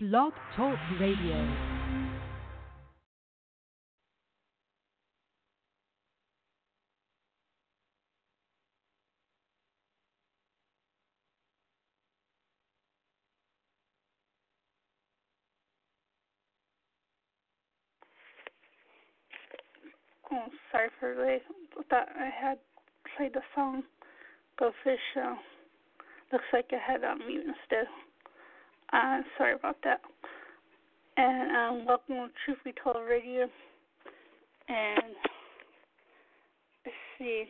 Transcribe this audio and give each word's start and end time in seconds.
Blog 0.00 0.32
Talk 0.54 0.78
Radio. 1.00 1.34
Oh, 20.30 20.44
sorry 20.70 20.90
for 21.00 21.16
the 21.16 21.38
thought 21.90 22.06
I 22.16 22.30
had 22.30 22.58
played 23.16 23.34
the 23.34 23.40
song 23.52 23.82
Go 24.60 24.70
Fish. 24.84 25.00
Looks 26.32 26.44
like 26.52 26.66
I 26.70 26.92
had 26.92 27.02
on 27.02 27.18
mute 27.26 27.46
instead. 27.46 27.88
Uh, 28.92 29.20
sorry 29.36 29.54
about 29.54 29.76
that. 29.84 30.00
And 31.18 31.50
um, 31.56 31.86
welcome 31.86 32.14
to 32.16 32.28
Truth 32.44 32.58
Be 32.64 32.72
Told 32.82 32.96
Radio. 33.08 33.42
And 34.68 35.14
let's 36.84 36.96
see. 37.18 37.44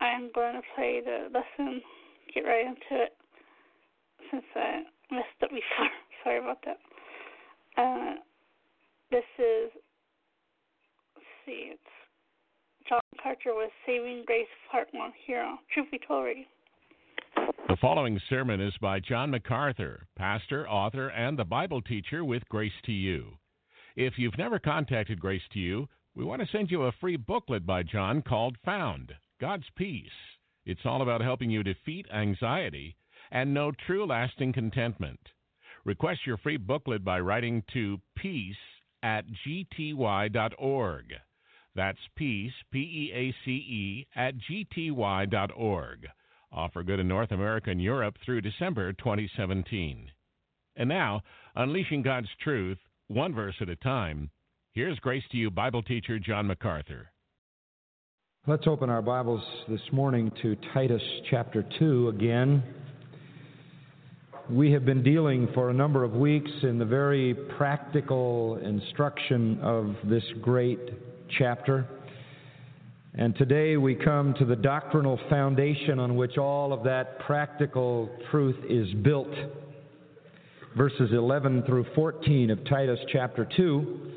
I'm 0.00 0.30
going 0.32 0.54
to 0.54 0.62
play 0.76 1.00
the 1.04 1.26
lesson, 1.32 1.82
get 2.32 2.42
right 2.42 2.66
into 2.66 3.02
it, 3.04 3.16
since 4.30 4.44
I 4.54 4.82
messed 5.10 5.26
up 5.42 5.50
before. 5.50 5.90
Sorry 6.24 6.38
about 6.38 6.58
that. 6.66 6.78
Uh, 7.76 8.14
this 9.10 9.24
is, 9.38 9.70
see, 11.44 11.72
it's 11.72 11.80
John 12.88 13.00
MacArthur 13.16 13.56
with 13.56 13.70
Saving 13.86 14.22
Grace 14.26 14.46
Part 14.70 14.88
1 14.92 15.12
here 15.26 15.40
on 15.40 15.58
Truth 15.72 15.90
Be 15.90 16.00
Told 16.06 16.26
Radio. 16.26 16.44
The 17.68 17.76
following 17.80 18.20
sermon 18.28 18.60
is 18.60 18.74
by 18.80 18.98
John 18.98 19.30
MacArthur, 19.30 20.06
pastor, 20.16 20.68
author, 20.68 21.08
and 21.08 21.38
the 21.38 21.44
Bible 21.44 21.80
teacher 21.80 22.24
with 22.24 22.48
Grace 22.48 22.72
to 22.86 22.92
You. 22.92 23.38
If 23.94 24.14
you've 24.18 24.38
never 24.38 24.58
contacted 24.58 25.20
Grace 25.20 25.42
to 25.52 25.58
You, 25.58 25.88
we 26.14 26.24
want 26.24 26.42
to 26.42 26.48
send 26.48 26.70
you 26.70 26.82
a 26.84 26.92
free 27.00 27.16
booklet 27.16 27.64
by 27.64 27.84
John 27.84 28.22
called 28.22 28.56
Found 28.64 29.14
God's 29.40 29.66
Peace. 29.76 30.10
It's 30.66 30.84
all 30.84 31.02
about 31.02 31.20
helping 31.20 31.50
you 31.50 31.62
defeat 31.62 32.06
anxiety 32.12 32.96
and 33.30 33.54
know 33.54 33.70
true 33.86 34.06
lasting 34.06 34.52
contentment. 34.52 35.20
Request 35.84 36.26
your 36.26 36.38
free 36.38 36.56
booklet 36.56 37.04
by 37.04 37.20
writing 37.20 37.62
to 37.72 38.00
peace 38.16 38.56
at 39.02 39.24
gty.org. 39.46 41.04
That's 41.74 41.98
peace, 42.16 42.52
P 42.72 42.78
E 42.78 43.12
A 43.14 43.34
C 43.44 43.50
E, 43.50 44.06
at 44.16 44.34
gty.org. 44.38 46.08
Offer 46.52 46.82
good 46.82 47.00
in 47.00 47.08
North 47.08 47.30
America 47.30 47.70
and 47.70 47.82
Europe 47.82 48.16
through 48.24 48.40
December 48.40 48.92
2017. 48.94 50.10
And 50.76 50.88
now, 50.88 51.22
unleashing 51.56 52.02
God's 52.02 52.28
truth, 52.42 52.78
one 53.08 53.34
verse 53.34 53.56
at 53.60 53.68
a 53.68 53.76
time, 53.76 54.30
here's 54.72 54.98
Grace 55.00 55.24
to 55.32 55.36
You 55.36 55.50
Bible 55.50 55.82
teacher 55.82 56.18
John 56.18 56.46
MacArthur. 56.46 57.10
Let's 58.46 58.66
open 58.66 58.88
our 58.88 59.02
Bibles 59.02 59.42
this 59.68 59.80
morning 59.92 60.32
to 60.40 60.56
Titus 60.72 61.02
chapter 61.30 61.66
2 61.78 62.08
again. 62.08 62.62
We 64.48 64.72
have 64.72 64.86
been 64.86 65.02
dealing 65.02 65.48
for 65.52 65.68
a 65.68 65.74
number 65.74 66.04
of 66.04 66.12
weeks 66.12 66.50
in 66.62 66.78
the 66.78 66.84
very 66.86 67.34
practical 67.58 68.56
instruction 68.64 69.60
of 69.60 69.94
this 70.04 70.24
great 70.40 70.80
chapter. 71.38 71.86
And 73.14 73.34
today 73.36 73.76
we 73.76 73.94
come 73.94 74.34
to 74.34 74.44
the 74.44 74.54
doctrinal 74.54 75.18
foundation 75.30 75.98
on 75.98 76.16
which 76.16 76.36
all 76.36 76.72
of 76.72 76.84
that 76.84 77.18
practical 77.20 78.10
truth 78.30 78.56
is 78.68 78.92
built. 79.02 79.32
Verses 80.76 81.10
11 81.12 81.62
through 81.64 81.86
14 81.94 82.50
of 82.50 82.64
Titus 82.68 82.98
chapter 83.10 83.48
2. 83.56 84.12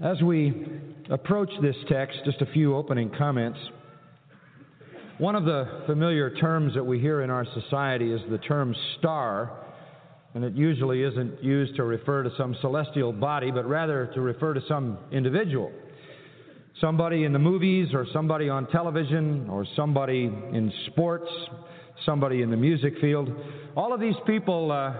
As 0.00 0.22
we 0.22 0.66
approach 1.10 1.50
this 1.60 1.76
text, 1.88 2.18
just 2.24 2.40
a 2.40 2.46
few 2.46 2.74
opening 2.74 3.10
comments. 3.16 3.58
One 5.18 5.34
of 5.34 5.44
the 5.44 5.82
familiar 5.86 6.34
terms 6.36 6.74
that 6.74 6.84
we 6.84 6.98
hear 6.98 7.22
in 7.22 7.30
our 7.30 7.44
society 7.52 8.12
is 8.12 8.20
the 8.30 8.38
term 8.38 8.74
star, 8.98 9.50
and 10.34 10.42
it 10.42 10.54
usually 10.54 11.02
isn't 11.02 11.44
used 11.44 11.76
to 11.76 11.84
refer 11.84 12.22
to 12.22 12.30
some 12.38 12.56
celestial 12.60 13.12
body, 13.12 13.50
but 13.50 13.68
rather 13.68 14.10
to 14.14 14.20
refer 14.20 14.54
to 14.54 14.62
some 14.68 14.98
individual. 15.12 15.70
Somebody 16.80 17.24
in 17.24 17.32
the 17.32 17.38
movies, 17.38 17.88
or 17.92 18.06
somebody 18.12 18.48
on 18.48 18.66
television, 18.68 19.48
or 19.50 19.66
somebody 19.74 20.24
in 20.24 20.72
sports, 20.86 21.28
somebody 22.06 22.42
in 22.42 22.50
the 22.50 22.56
music 22.56 22.94
field. 23.00 23.28
All 23.76 23.92
of 23.92 24.00
these 24.00 24.14
people 24.26 24.70
uh, 24.70 24.92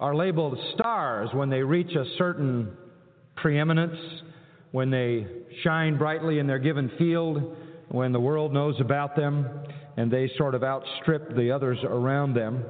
are 0.00 0.14
labeled 0.14 0.58
stars 0.74 1.28
when 1.32 1.50
they 1.50 1.62
reach 1.62 1.94
a 1.94 2.04
certain 2.18 2.76
preeminence, 3.36 3.96
when 4.72 4.90
they 4.90 5.26
shine 5.62 5.96
brightly 5.98 6.38
in 6.38 6.46
their 6.46 6.58
given 6.58 6.90
field, 6.98 7.56
when 7.88 8.12
the 8.12 8.20
world 8.20 8.52
knows 8.52 8.74
about 8.80 9.14
them, 9.14 9.48
and 9.96 10.10
they 10.10 10.30
sort 10.36 10.54
of 10.54 10.64
outstrip 10.64 11.34
the 11.36 11.50
others 11.50 11.78
around 11.84 12.34
them. 12.34 12.64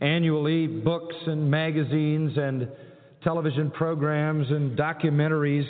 Annually, 0.00 0.66
books 0.66 1.14
and 1.26 1.50
magazines 1.50 2.32
and 2.36 2.68
television 3.24 3.70
programs 3.70 4.50
and 4.50 4.76
documentaries 4.76 5.66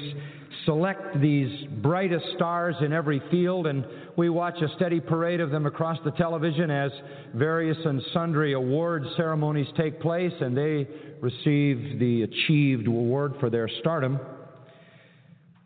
select 0.64 1.20
these 1.20 1.64
brightest 1.82 2.24
stars 2.34 2.74
in 2.80 2.92
every 2.92 3.20
field, 3.30 3.66
and 3.66 3.84
we 4.16 4.28
watch 4.28 4.60
a 4.62 4.68
steady 4.76 5.00
parade 5.00 5.40
of 5.40 5.50
them 5.50 5.66
across 5.66 5.98
the 6.04 6.10
television 6.12 6.70
as 6.70 6.90
various 7.34 7.78
and 7.84 8.02
sundry 8.12 8.52
award 8.52 9.04
ceremonies 9.16 9.66
take 9.76 10.00
place, 10.00 10.32
and 10.40 10.56
they 10.56 10.86
receive 11.20 11.98
the 11.98 12.22
achieved 12.22 12.86
award 12.86 13.34
for 13.40 13.50
their 13.50 13.68
stardom. 13.80 14.18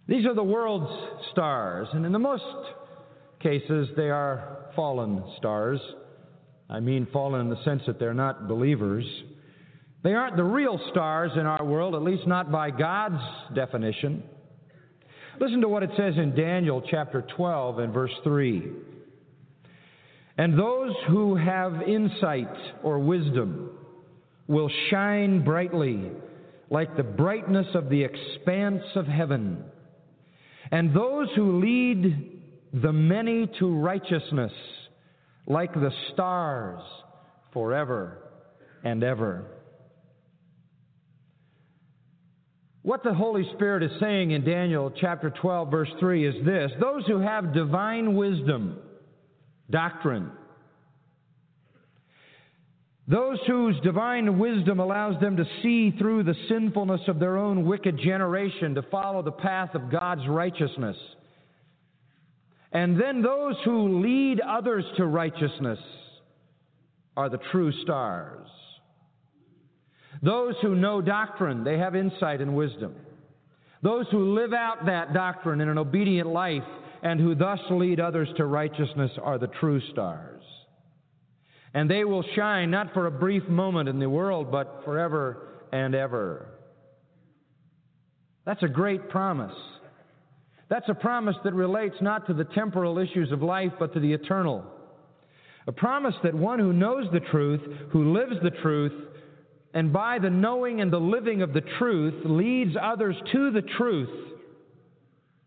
These 0.08 0.24
are 0.24 0.34
the 0.34 0.42
world's 0.42 0.92
stars, 1.32 1.88
and 1.92 2.06
in 2.06 2.12
the 2.12 2.18
most 2.18 2.44
cases, 3.40 3.88
they 3.96 4.10
are 4.10 4.70
fallen 4.76 5.22
stars. 5.38 5.80
I 6.70 6.80
mean, 6.80 7.06
fallen 7.12 7.40
in 7.40 7.48
the 7.48 7.62
sense 7.64 7.82
that 7.86 7.98
they're 7.98 8.14
not 8.14 8.48
believers. 8.48 9.04
They 10.06 10.14
aren't 10.14 10.36
the 10.36 10.44
real 10.44 10.78
stars 10.92 11.32
in 11.34 11.46
our 11.46 11.64
world, 11.64 11.96
at 11.96 12.02
least 12.02 12.28
not 12.28 12.52
by 12.52 12.70
God's 12.70 13.20
definition. 13.56 14.22
Listen 15.40 15.60
to 15.62 15.68
what 15.68 15.82
it 15.82 15.90
says 15.96 16.14
in 16.16 16.32
Daniel 16.36 16.80
chapter 16.88 17.26
12 17.36 17.80
and 17.80 17.92
verse 17.92 18.12
3. 18.22 18.70
And 20.38 20.56
those 20.56 20.92
who 21.08 21.34
have 21.34 21.82
insight 21.82 22.56
or 22.84 23.00
wisdom 23.00 23.76
will 24.46 24.70
shine 24.90 25.44
brightly 25.44 26.12
like 26.70 26.96
the 26.96 27.02
brightness 27.02 27.66
of 27.74 27.88
the 27.88 28.04
expanse 28.04 28.84
of 28.94 29.08
heaven. 29.08 29.64
And 30.70 30.94
those 30.94 31.30
who 31.34 31.60
lead 31.60 32.42
the 32.72 32.92
many 32.92 33.50
to 33.58 33.74
righteousness 33.74 34.52
like 35.48 35.74
the 35.74 35.90
stars 36.12 36.82
forever 37.52 38.18
and 38.84 39.02
ever. 39.02 39.46
What 42.86 43.02
the 43.02 43.12
Holy 43.12 43.42
Spirit 43.54 43.82
is 43.82 43.90
saying 43.98 44.30
in 44.30 44.44
Daniel 44.44 44.92
chapter 45.00 45.28
12, 45.28 45.72
verse 45.72 45.88
3 45.98 46.24
is 46.24 46.44
this 46.44 46.70
those 46.78 47.04
who 47.08 47.18
have 47.18 47.52
divine 47.52 48.14
wisdom, 48.14 48.78
doctrine, 49.68 50.30
those 53.08 53.40
whose 53.48 53.74
divine 53.82 54.38
wisdom 54.38 54.78
allows 54.78 55.20
them 55.20 55.36
to 55.36 55.44
see 55.64 55.96
through 55.98 56.22
the 56.22 56.36
sinfulness 56.48 57.00
of 57.08 57.18
their 57.18 57.38
own 57.38 57.66
wicked 57.66 57.98
generation 57.98 58.76
to 58.76 58.82
follow 58.82 59.20
the 59.20 59.32
path 59.32 59.74
of 59.74 59.90
God's 59.90 60.28
righteousness. 60.28 60.96
And 62.70 63.02
then 63.02 63.20
those 63.20 63.56
who 63.64 64.00
lead 64.00 64.38
others 64.38 64.84
to 64.96 65.06
righteousness 65.06 65.80
are 67.16 67.30
the 67.30 67.40
true 67.50 67.72
stars. 67.82 68.46
Those 70.26 70.56
who 70.60 70.74
know 70.74 71.00
doctrine, 71.00 71.62
they 71.62 71.78
have 71.78 71.94
insight 71.94 72.40
and 72.40 72.56
wisdom. 72.56 72.96
Those 73.82 74.06
who 74.10 74.34
live 74.34 74.52
out 74.52 74.86
that 74.86 75.14
doctrine 75.14 75.60
in 75.60 75.68
an 75.68 75.78
obedient 75.78 76.28
life 76.28 76.64
and 77.04 77.20
who 77.20 77.36
thus 77.36 77.60
lead 77.70 78.00
others 78.00 78.28
to 78.36 78.44
righteousness 78.44 79.12
are 79.22 79.38
the 79.38 79.46
true 79.46 79.80
stars. 79.92 80.42
And 81.74 81.88
they 81.88 82.02
will 82.02 82.24
shine 82.34 82.72
not 82.72 82.92
for 82.92 83.06
a 83.06 83.10
brief 83.12 83.46
moment 83.48 83.88
in 83.88 84.00
the 84.00 84.10
world, 84.10 84.50
but 84.50 84.82
forever 84.84 85.46
and 85.70 85.94
ever. 85.94 86.48
That's 88.44 88.64
a 88.64 88.68
great 88.68 89.08
promise. 89.08 89.54
That's 90.68 90.88
a 90.88 90.94
promise 90.94 91.36
that 91.44 91.54
relates 91.54 91.94
not 92.00 92.26
to 92.26 92.34
the 92.34 92.46
temporal 92.46 92.98
issues 92.98 93.30
of 93.30 93.42
life, 93.42 93.74
but 93.78 93.94
to 93.94 94.00
the 94.00 94.12
eternal. 94.12 94.64
A 95.68 95.72
promise 95.72 96.16
that 96.24 96.34
one 96.34 96.58
who 96.58 96.72
knows 96.72 97.06
the 97.12 97.20
truth, 97.20 97.60
who 97.90 98.12
lives 98.12 98.34
the 98.42 98.50
truth, 98.50 99.05
and 99.76 99.92
by 99.92 100.18
the 100.18 100.30
knowing 100.30 100.80
and 100.80 100.90
the 100.90 100.98
living 100.98 101.42
of 101.42 101.52
the 101.52 101.60
truth 101.60 102.14
leads 102.24 102.74
others 102.80 103.14
to 103.30 103.50
the 103.50 103.60
truth, 103.60 104.08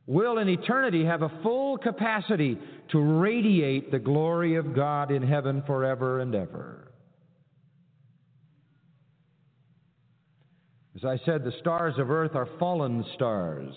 will 0.05 0.37
in 0.37 0.47
eternity 0.47 1.03
have 1.03 1.23
a 1.23 1.31
full 1.41 1.79
capacity 1.79 2.55
to 2.91 2.99
radiate 2.99 3.89
the 3.89 3.97
glory 3.97 4.55
of 4.55 4.75
God 4.75 5.09
in 5.09 5.23
heaven 5.23 5.63
forever 5.65 6.19
and 6.19 6.35
ever. 6.35 6.91
As 10.95 11.03
I 11.03 11.17
said, 11.25 11.43
the 11.43 11.53
stars 11.59 11.95
of 11.97 12.11
earth 12.11 12.35
are 12.35 12.49
fallen 12.59 13.03
stars. 13.15 13.73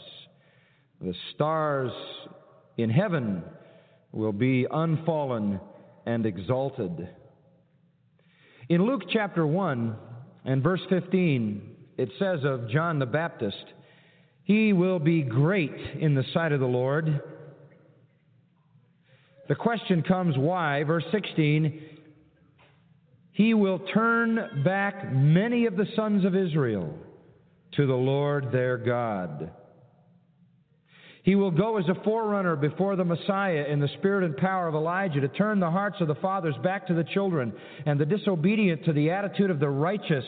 The 1.00 1.14
stars 1.34 1.93
in 2.76 2.90
heaven 2.90 3.43
will 4.12 4.34
be 4.34 4.66
unfallen 4.70 5.60
and 6.05 6.26
exalted. 6.26 7.08
In 8.69 8.84
Luke 8.84 9.05
chapter 9.10 9.46
1 9.46 9.96
and 10.44 10.62
verse 10.62 10.80
15, 10.88 11.76
it 11.98 12.08
says 12.18 12.40
of 12.44 12.68
John 12.68 12.98
the 12.98 13.06
Baptist, 13.06 13.64
He 14.44 14.72
will 14.72 14.98
be 14.98 15.22
great 15.22 15.76
in 16.00 16.14
the 16.14 16.24
sight 16.34 16.52
of 16.52 16.60
the 16.60 16.66
Lord. 16.66 17.20
The 19.48 19.54
question 19.54 20.02
comes 20.02 20.36
why? 20.36 20.82
Verse 20.84 21.04
16, 21.12 21.82
He 23.32 23.54
will 23.54 23.80
turn 23.92 24.62
back 24.64 25.12
many 25.12 25.66
of 25.66 25.76
the 25.76 25.86
sons 25.94 26.24
of 26.24 26.34
Israel 26.34 26.92
to 27.76 27.86
the 27.86 27.94
Lord 27.94 28.50
their 28.52 28.76
God. 28.76 29.50
He 31.22 31.36
will 31.36 31.52
go 31.52 31.78
as 31.78 31.88
a 31.88 32.02
forerunner 32.02 32.56
before 32.56 32.96
the 32.96 33.04
Messiah 33.04 33.64
in 33.69 33.78
the 33.78 33.88
spirit 33.98 34.24
and 34.24 34.36
power 34.36 34.66
of 34.66 34.74
Elijah 34.74 35.20
to 35.20 35.28
turn 35.28 35.60
the 35.60 35.70
hearts 35.70 36.00
of 36.00 36.08
the 36.08 36.16
fathers 36.16 36.56
back 36.64 36.86
to 36.88 36.94
the 36.94 37.04
children 37.04 37.52
and 37.86 37.98
the 37.98 38.06
disobedient 38.06 38.84
to 38.84 38.92
the 38.92 39.10
attitude 39.10 39.50
of 39.50 39.60
the 39.60 39.69
righteous 39.69 40.24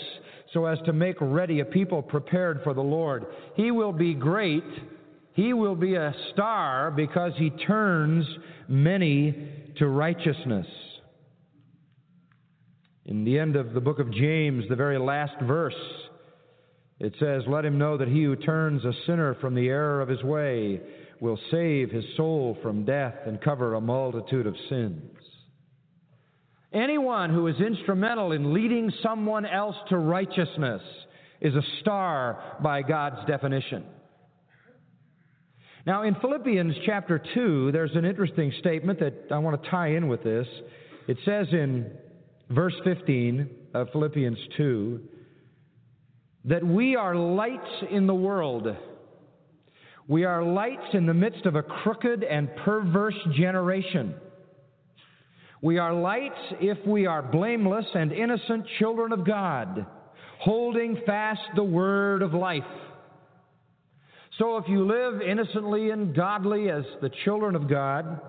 so 0.53 0.67
as 0.67 0.79
to 0.87 0.93
make 0.93 1.17
ready 1.21 1.59
a 1.59 1.65
people 1.65 2.01
prepared 2.01 2.61
for 2.63 2.75
the 2.75 2.81
Lord. 2.81 3.27
He 3.57 3.73
will 3.73 3.93
be 3.93 4.15
great. 4.15 4.63
He 5.33 5.53
will 5.53 5.75
be 5.75 5.97
a 5.97 6.15
star 6.33 6.93
because 6.93 7.33
he 7.37 7.51
turns 7.51 8.25
many 8.69 9.49
to 9.79 9.89
righteousness. 9.89 10.67
In 13.07 13.25
the 13.25 13.39
end 13.39 13.57
of 13.57 13.75
the 13.75 13.81
book 13.81 13.99
of 13.99 14.13
James, 14.13 14.65
the 14.69 14.77
very 14.77 14.99
last 14.99 15.35
verse, 15.43 15.75
it 17.01 17.15
says, 17.19 17.43
Let 17.47 17.65
him 17.65 17.79
know 17.79 17.97
that 17.97 18.09
he 18.09 18.23
who 18.25 18.37
turns 18.37 18.85
a 18.85 18.93
sinner 19.07 19.35
from 19.41 19.55
the 19.55 19.69
error 19.69 20.01
of 20.01 20.09
his 20.09 20.23
way 20.23 20.81
will 21.21 21.39
save 21.51 21.91
his 21.91 22.05
soul 22.17 22.57
from 22.63 22.85
death 22.85 23.15
and 23.27 23.41
cover 23.41 23.75
a 23.75 23.81
multitude 23.81 24.47
of 24.47 24.55
sins. 24.69 25.03
Anyone 26.73 27.31
who 27.31 27.47
is 27.47 27.57
instrumental 27.61 28.33
in 28.33 28.53
leading 28.53 28.93
someone 29.03 29.47
else 29.47 29.77
to 29.89 29.99
righteousness 29.99 30.83
is 31.41 31.55
a 31.55 31.63
star 31.81 32.59
by 32.63 32.83
God's 32.83 33.25
definition. 33.27 33.85
Now, 35.87 36.03
in 36.03 36.15
Philippians 36.17 36.75
chapter 36.87 37.23
2, 37.35 37.71
there's 37.71 37.95
an 37.95 38.05
interesting 38.05 38.53
statement 38.59 38.99
that 39.01 39.15
I 39.31 39.39
want 39.39 39.63
to 39.63 39.71
tie 39.71 39.89
in 39.89 40.09
with 40.09 40.25
this. 40.25 40.47
It 41.07 41.19
says 41.25 41.47
in 41.53 41.93
verse 42.51 42.75
15 42.85 43.51
of 43.75 43.89
Philippians 43.93 44.39
2 44.57 45.01
that 46.45 46.65
we 46.65 46.97
are 46.97 47.17
lights 47.17 47.85
in 47.91 48.07
the 48.07 48.15
world. 48.15 48.69
We 50.07 50.25
are 50.25 50.45
lights 50.45 50.93
in 50.93 51.07
the 51.07 51.15
midst 51.15 51.47
of 51.47 51.57
a 51.57 51.63
crooked 51.63 52.23
and 52.23 52.55
perverse 52.65 53.19
generation. 53.35 54.15
We 55.63 55.79
are 55.79 55.95
lights 55.95 56.37
if 56.61 56.87
we 56.87 57.07
are 57.07 57.23
blameless 57.23 57.87
and 57.95 58.13
innocent 58.13 58.67
children 58.79 59.13
of 59.13 59.27
God, 59.27 59.87
holding 60.41 61.01
fast 61.07 61.41
the 61.57 61.65
word 61.65 62.21
of 62.21 62.35
life. 62.35 62.63
So 64.39 64.59
if 64.59 64.69
you 64.69 64.85
live 64.85 65.23
innocently 65.23 65.91
and 65.91 66.15
godly 66.15 66.69
as 66.69 66.85
the 67.01 67.11
children 67.25 67.57
of 67.57 67.69
God, 67.69 68.21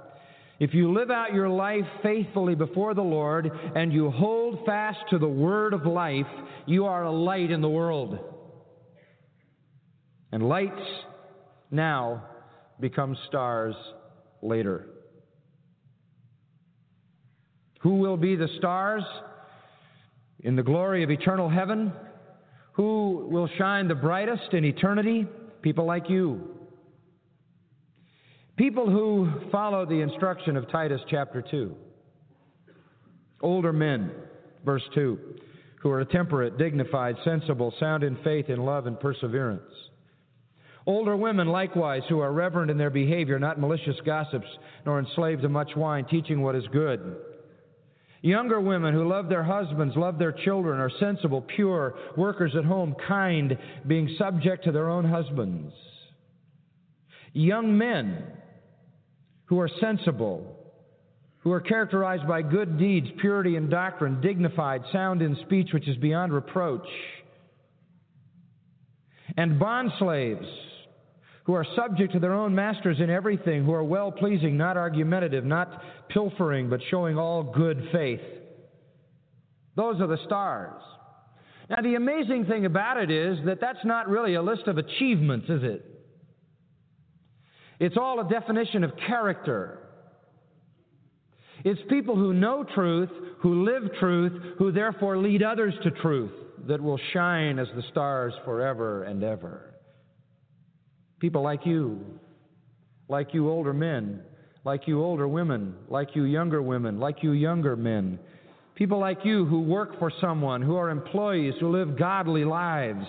if 0.59 0.73
you 0.73 0.93
live 0.93 1.11
out 1.11 1.33
your 1.33 1.49
life 1.49 1.85
faithfully 2.01 2.55
before 2.55 2.93
the 2.93 3.01
Lord 3.01 3.51
and 3.75 3.91
you 3.91 4.09
hold 4.09 4.65
fast 4.65 4.99
to 5.09 5.19
the 5.19 5.27
word 5.27 5.73
of 5.73 5.85
life, 5.85 6.27
you 6.65 6.85
are 6.85 7.03
a 7.03 7.11
light 7.11 7.51
in 7.51 7.61
the 7.61 7.69
world. 7.69 8.17
And 10.31 10.47
lights 10.47 10.81
now 11.71 12.23
become 12.79 13.17
stars 13.27 13.75
later. 14.41 14.87
Who 17.81 17.95
will 17.95 18.17
be 18.17 18.35
the 18.35 18.49
stars 18.57 19.03
in 20.39 20.55
the 20.55 20.63
glory 20.63 21.03
of 21.03 21.11
eternal 21.11 21.49
heaven? 21.49 21.91
Who 22.73 23.27
will 23.29 23.49
shine 23.57 23.87
the 23.87 23.95
brightest 23.95 24.53
in 24.53 24.65
eternity? 24.65 25.27
People 25.61 25.85
like 25.85 26.09
you. 26.09 26.54
People 28.57 28.89
who 28.89 29.29
follow 29.51 29.85
the 29.85 29.99
instruction 29.99 30.55
of 30.55 30.69
Titus 30.71 31.01
chapter 31.09 31.41
2. 31.41 31.75
Older 33.41 33.73
men, 33.73 34.11
verse 34.63 34.83
2, 34.93 35.19
who 35.81 35.91
are 35.91 36.05
temperate, 36.05 36.57
dignified, 36.57 37.15
sensible, 37.25 37.73
sound 37.79 38.03
in 38.03 38.17
faith, 38.23 38.49
in 38.49 38.63
love, 38.63 38.87
and 38.87 38.97
perseverance. 38.97 39.61
Older 40.85 41.17
women, 41.17 41.47
likewise, 41.47 42.03
who 42.07 42.19
are 42.19 42.31
reverent 42.31 42.71
in 42.71 42.77
their 42.77 42.89
behavior, 42.89 43.39
not 43.39 43.59
malicious 43.59 43.97
gossips, 44.05 44.47
nor 44.85 44.99
enslaved 44.99 45.41
to 45.41 45.49
much 45.49 45.75
wine, 45.75 46.05
teaching 46.05 46.41
what 46.41 46.55
is 46.55 46.63
good. 46.71 47.17
Younger 48.21 48.61
women 48.61 48.93
who 48.93 49.07
love 49.07 49.27
their 49.27 49.43
husbands, 49.43 49.95
love 49.97 50.17
their 50.17 50.31
children, 50.31 50.79
are 50.79 50.91
sensible, 50.97 51.41
pure, 51.41 51.95
workers 52.15 52.53
at 52.57 52.63
home, 52.63 52.95
kind, 53.05 53.57
being 53.85 54.15
subject 54.17 54.63
to 54.63 54.71
their 54.71 54.89
own 54.89 55.03
husbands. 55.03 55.73
Young 57.33 57.77
men 57.77 58.23
who 59.45 59.59
are 59.59 59.69
sensible, 59.79 60.57
who 61.39 61.51
are 61.51 61.61
characterized 61.61 62.27
by 62.27 62.41
good 62.41 62.77
deeds, 62.77 63.07
purity 63.21 63.55
in 63.55 63.69
doctrine, 63.69 64.19
dignified, 64.21 64.81
sound 64.91 65.21
in 65.21 65.37
speech, 65.45 65.69
which 65.73 65.87
is 65.87 65.95
beyond 65.97 66.33
reproach. 66.33 66.87
And 69.37 69.59
bond 69.59 69.91
slaves 69.99 70.45
who 71.43 71.53
are 71.53 71.65
subject 71.75 72.13
to 72.13 72.19
their 72.19 72.33
own 72.33 72.55
masters 72.55 72.97
in 72.99 73.09
everything, 73.09 73.63
who 73.63 73.73
are 73.73 73.83
well 73.83 74.11
pleasing, 74.11 74.57
not 74.57 74.77
argumentative, 74.77 75.45
not 75.45 75.81
pilfering, 76.09 76.69
but 76.69 76.79
showing 76.89 77.19
all 77.19 77.43
good 77.43 77.87
faith. 77.91 78.21
Those 79.75 80.01
are 80.01 80.07
the 80.07 80.17
stars. 80.25 80.81
Now, 81.69 81.81
the 81.81 81.95
amazing 81.95 82.45
thing 82.45 82.65
about 82.65 82.97
it 82.97 83.11
is 83.11 83.37
that 83.45 83.59
that's 83.61 83.83
not 83.83 84.07
really 84.07 84.35
a 84.35 84.41
list 84.41 84.67
of 84.67 84.77
achievements, 84.77 85.47
is 85.49 85.61
it? 85.63 85.94
It's 87.79 87.97
all 87.97 88.19
a 88.19 88.29
definition 88.29 88.83
of 88.83 88.91
character. 89.07 89.79
It's 91.63 91.81
people 91.89 92.15
who 92.15 92.33
know 92.33 92.65
truth, 92.75 93.09
who 93.39 93.65
live 93.65 93.83
truth, 93.99 94.55
who 94.57 94.71
therefore 94.71 95.17
lead 95.17 95.43
others 95.43 95.73
to 95.83 95.91
truth 95.91 96.31
that 96.67 96.81
will 96.81 96.99
shine 97.13 97.59
as 97.59 97.67
the 97.75 97.83
stars 97.91 98.33
forever 98.43 99.03
and 99.03 99.23
ever. 99.23 99.73
People 101.19 101.43
like 101.43 101.65
you, 101.65 102.19
like 103.07 103.33
you 103.33 103.49
older 103.49 103.73
men, 103.73 104.21
like 104.63 104.87
you 104.87 105.03
older 105.03 105.27
women, 105.27 105.75
like 105.89 106.09
you 106.15 106.23
younger 106.23 106.61
women, 106.61 106.99
like 106.99 107.23
you 107.23 107.31
younger 107.31 107.75
men. 107.75 108.19
People 108.75 108.99
like 108.99 109.19
you 109.23 109.45
who 109.45 109.61
work 109.61 109.97
for 109.99 110.11
someone, 110.19 110.61
who 110.61 110.75
are 110.75 110.89
employees, 110.89 111.53
who 111.59 111.69
live 111.69 111.97
godly 111.97 112.43
lives 112.43 113.05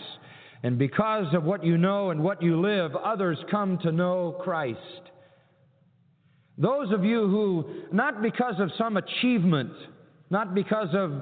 and 0.63 0.79
because 0.79 1.33
of 1.35 1.45
what 1.45 1.65
you 1.65 1.77
know 1.77 2.11
and 2.11 2.23
what 2.23 2.43
you 2.43 2.61
live, 2.61 2.95
others 2.97 3.39
come 3.51 3.79
to 3.83 3.93
know 3.93 4.39
Christ. 4.43 4.81
Those 6.59 6.91
of 6.93 7.05
you 7.05 7.29
who, 7.29 7.65
not 7.93 8.23
because 8.23 8.55
of 8.59 8.71
some 8.79 8.97
achievement, 8.97 9.73
not 10.31 10.55
because 10.55 10.89
of 10.95 11.13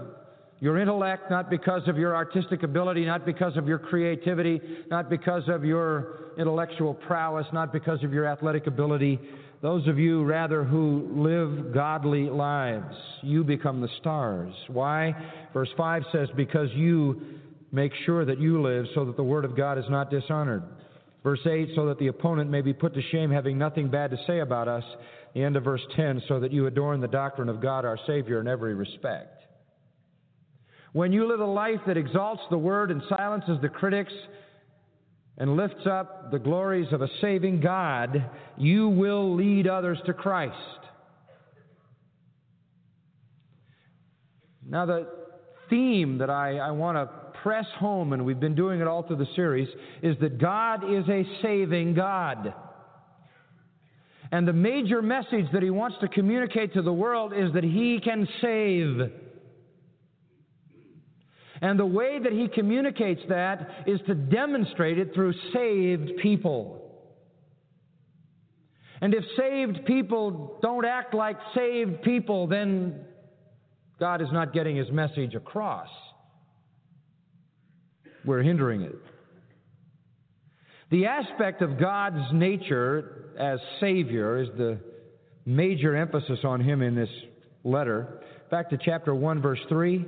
your 0.61 0.79
intellect, 0.79 1.31
not 1.31 1.50
because 1.50 1.83
of 1.88 1.99
your 1.99 2.14
artistic 2.14 2.62
ability, 2.62 3.05
not 3.05 3.26
because 3.26 3.57
of 3.57 3.67
your 3.67 3.79
creativity, 3.79 4.61
not 4.91 5.11
because 5.11 5.43
of 5.49 5.64
your 5.64 6.33
intellectual 6.38 6.95
prowess, 6.95 7.47
not 7.53 7.73
because 7.73 8.03
of 8.05 8.12
your 8.12 8.26
athletic 8.26 8.67
ability, 8.67 9.19
those 9.64 9.88
of 9.88 9.99
you 9.99 10.25
rather 10.25 10.62
who 10.62 11.09
live 11.17 11.73
godly 11.73 12.29
lives, 12.29 12.95
you 13.23 13.43
become 13.43 13.81
the 13.81 13.88
stars. 13.99 14.53
Why? 14.69 15.14
Verse 15.55 15.71
5 15.75 16.03
says, 16.12 16.29
Because 16.37 16.69
you 16.75 17.21
make 17.75 17.93
sure 18.07 18.25
that 18.25 18.38
you 18.40 18.62
live 18.62 18.87
so 18.95 19.04
that 19.04 19.16
the 19.16 19.23
Word 19.25 19.45
of 19.45 19.57
God 19.57 19.78
is 19.78 19.85
not 19.90 20.09
dishonored. 20.09 20.62
Verse 21.25 21.40
8, 21.45 21.71
so 21.75 21.87
that 21.87 21.99
the 21.99 22.07
opponent 22.07 22.49
may 22.49 22.61
be 22.61 22.73
put 22.73 22.95
to 22.95 23.02
shame, 23.11 23.31
having 23.31 23.59
nothing 23.59 23.88
bad 23.88 24.11
to 24.12 24.19
say 24.26 24.40
about 24.40 24.69
us. 24.69 24.85
The 25.35 25.43
end 25.43 25.57
of 25.57 25.64
verse 25.64 25.81
10, 25.97 26.23
so 26.28 26.38
that 26.38 26.52
you 26.52 26.69
adorn 26.69 27.00
the 27.00 27.09
doctrine 27.09 27.49
of 27.49 27.61
God 27.61 27.85
our 27.85 27.99
Savior 28.07 28.40
in 28.40 28.47
every 28.47 28.75
respect. 28.75 29.43
When 30.93 31.12
you 31.12 31.26
live 31.26 31.40
a 31.40 31.47
life 31.47 31.81
that 31.88 31.97
exalts 31.97 32.43
the 32.50 32.59
Word 32.59 32.93
and 32.93 33.02
silences 33.09 33.59
the 33.61 33.69
critics 33.69 34.12
and 35.37 35.57
lifts 35.57 35.85
up 35.90 36.31
the 36.31 36.38
glories 36.38 36.93
of 36.93 37.02
a 37.02 37.09
saving 37.21 37.61
God, 37.61 38.31
you 38.57 38.88
will 38.88 39.35
lead 39.35 39.66
others 39.66 39.99
to 40.07 40.12
Christ. 40.12 40.54
Now, 44.64 44.87
the 44.87 45.09
theme 45.69 46.19
that 46.19 46.31
I, 46.31 46.59
I 46.59 46.71
want 46.71 46.97
to 46.97 47.24
press 47.45 47.67
home, 47.79 48.15
and 48.15 48.25
we've 48.25 48.41
been 48.41 48.55
doing 48.55 48.81
it 48.81 48.87
all 48.89 49.03
through 49.03 49.19
the 49.19 49.29
series, 49.37 49.69
is 50.03 50.17
that 50.21 50.39
God 50.39 50.83
is 50.91 51.07
a 51.11 51.25
saving 51.43 51.95
God. 51.95 52.55
And 54.33 54.49
the 54.49 54.55
major 54.55 55.03
message 55.03 55.45
that 55.53 55.63
he 55.63 55.69
wants 55.69 55.99
to 56.01 56.09
communicate 56.09 56.73
to 56.73 56.81
the 56.81 56.93
world 56.93 57.35
is 57.37 57.53
that 57.53 57.63
he 57.63 58.01
can 58.03 58.27
save. 58.41 58.99
And 61.61 61.79
the 61.79 61.85
way 61.85 62.19
that 62.19 62.33
he 62.33 62.49
communicates 62.49 63.21
that 63.29 63.85
is 63.87 64.01
to 64.07 64.15
demonstrate 64.15 64.99
it 64.99 65.13
through 65.15 65.35
saved 65.53 66.13
people. 66.23 66.81
And 69.03 69.13
if 69.13 69.23
saved 69.37 69.85
people 69.85 70.59
don't 70.63 70.87
act 70.87 71.13
like 71.13 71.37
saved 71.55 72.01
people, 72.01 72.47
then 72.47 73.05
God 74.01 74.23
is 74.23 74.29
not 74.33 74.55
getting 74.55 74.77
his 74.77 74.91
message 74.91 75.35
across. 75.35 75.91
We're 78.25 78.43
hindering 78.43 78.83
it. 78.83 78.97
The 80.90 81.07
aspect 81.07 81.62
of 81.62 81.78
God's 81.78 82.33
nature 82.33 83.35
as 83.38 83.59
Savior 83.81 84.43
is 84.43 84.49
the 84.57 84.78
major 85.47 85.97
emphasis 85.97 86.40
on 86.45 86.61
him 86.61 86.83
in 86.83 86.95
this 86.95 87.09
letter. 87.64 88.21
Back 88.50 88.71
to 88.71 88.78
chapter 88.83 89.14
1, 89.14 89.43
verse 89.43 89.61
3. 89.69 90.04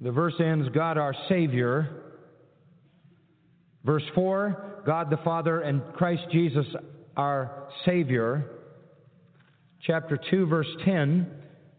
The 0.00 0.10
verse 0.10 0.34
ends 0.40 0.68
God 0.74 0.98
our 0.98 1.14
Savior. 1.28 2.02
Verse 3.84 4.04
4 4.14 4.82
God 4.84 5.10
the 5.10 5.16
Father 5.18 5.60
and 5.60 5.80
Christ 5.94 6.22
Jesus 6.32 6.66
our 7.16 7.68
Savior. 7.84 8.50
Chapter 9.80 10.18
2, 10.30 10.46
verse 10.46 10.68
10 10.84 11.30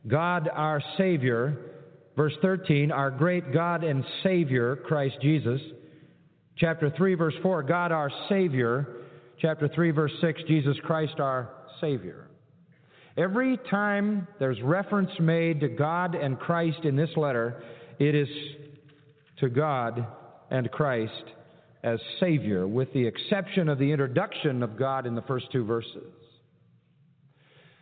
God 0.08 0.50
our 0.54 0.82
Savior. 0.98 1.73
Verse 2.16 2.34
13 2.42 2.92
Our 2.92 3.12
great 3.12 3.54
God 3.54 3.84
and 3.84 4.04
Savior, 4.24 4.76
Christ 4.76 5.16
Jesus. 5.22 5.62
Chapter 6.58 6.92
3, 6.96 7.16
verse 7.16 7.34
4 7.42 7.64
God 7.64 7.92
our 7.92 8.12
Savior. 8.30 8.88
Chapter 9.40 9.68
3, 9.68 9.92
verse 9.92 10.12
6 10.22 10.42
Jesus 10.48 10.78
Christ 10.84 11.20
our 11.20 11.50
Savior. 11.82 12.28
Every 13.18 13.58
time 13.70 14.28
there's 14.40 14.62
reference 14.62 15.12
made 15.20 15.60
to 15.60 15.68
God 15.68 16.16
and 16.16 16.40
Christ 16.40 16.80
in 16.84 16.96
this 16.96 17.10
letter, 17.16 17.62
it 18.00 18.16
is 18.16 18.28
to 19.40 19.50
God 19.50 20.08
and 20.50 20.72
Christ 20.72 21.24
as 21.84 22.00
Savior, 22.20 22.68
with 22.68 22.92
the 22.94 23.06
exception 23.06 23.70
of 23.70 23.78
the 23.78 23.92
introduction 23.92 24.64
of 24.64 24.78
God 24.78 25.06
in 25.06 25.16
the 25.16 25.22
first 25.24 25.52
two 25.52 25.66
verses. 25.66 26.23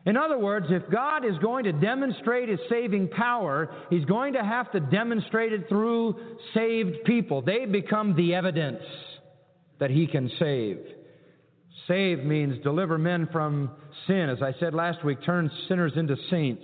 In 0.05 0.17
other 0.17 0.37
words, 0.37 0.67
if 0.69 0.89
God 0.89 1.25
is 1.25 1.37
going 1.39 1.65
to 1.65 1.71
demonstrate 1.71 2.49
His 2.49 2.59
saving 2.69 3.09
power, 3.09 3.69
He's 3.89 4.05
going 4.05 4.33
to 4.33 4.43
have 4.43 4.71
to 4.71 4.79
demonstrate 4.79 5.53
it 5.53 5.69
through 5.69 6.15
saved 6.53 7.03
people. 7.05 7.41
They 7.41 7.65
become 7.65 8.15
the 8.15 8.33
evidence 8.33 8.81
that 9.79 9.91
He 9.91 10.07
can 10.07 10.31
save. 10.39 10.79
Save 11.87 12.23
means 12.23 12.63
deliver 12.63 12.97
men 12.97 13.27
from 13.31 13.71
sin. 14.07 14.29
As 14.29 14.41
I 14.41 14.53
said 14.59 14.73
last 14.73 15.03
week, 15.05 15.19
turn 15.23 15.51
sinners 15.67 15.93
into 15.95 16.15
saints. 16.29 16.63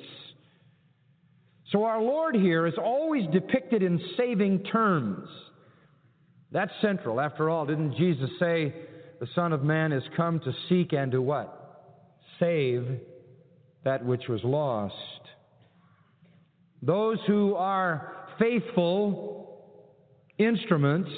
So 1.72 1.84
our 1.84 2.02
Lord 2.02 2.36
here 2.36 2.66
is 2.66 2.76
always 2.82 3.26
depicted 3.34 3.84
in 3.84 4.00
saving 4.16 4.64
terms. 4.64 5.28
That's 6.52 6.72
central. 6.82 7.20
After 7.20 7.50
all, 7.50 7.66
didn't 7.66 7.98
Jesus 7.98 8.30
say 8.40 8.74
the 9.20 9.28
Son 9.36 9.54
of 9.54 9.64
Man 9.64 9.92
is 9.92 10.04
come 10.16 10.40
to 10.40 10.54
seek 10.70 10.94
and 10.94 11.12
to 11.12 11.22
what? 11.22 11.86
Save 12.40 13.00
that 13.88 14.06
which 14.06 14.28
was 14.28 14.44
lost. 14.44 14.94
Those 16.82 17.20
who 17.26 17.56
are 17.56 18.18
faithful 18.38 19.64
instruments 20.38 21.10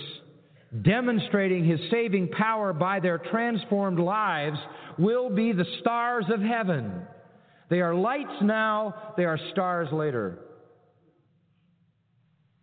demonstrating 0.83 1.65
his 1.65 1.79
saving 1.89 2.27
power 2.27 2.71
by 2.71 2.99
their 2.99 3.17
transformed 3.17 3.97
lives 3.97 4.59
will 4.99 5.31
be 5.31 5.51
the 5.51 5.65
stars 5.79 6.25
of 6.31 6.41
heaven. 6.41 7.01
They 7.71 7.81
are 7.81 7.95
lights 7.95 8.39
now, 8.43 9.13
they 9.17 9.25
are 9.25 9.39
stars 9.51 9.88
later. 9.91 10.38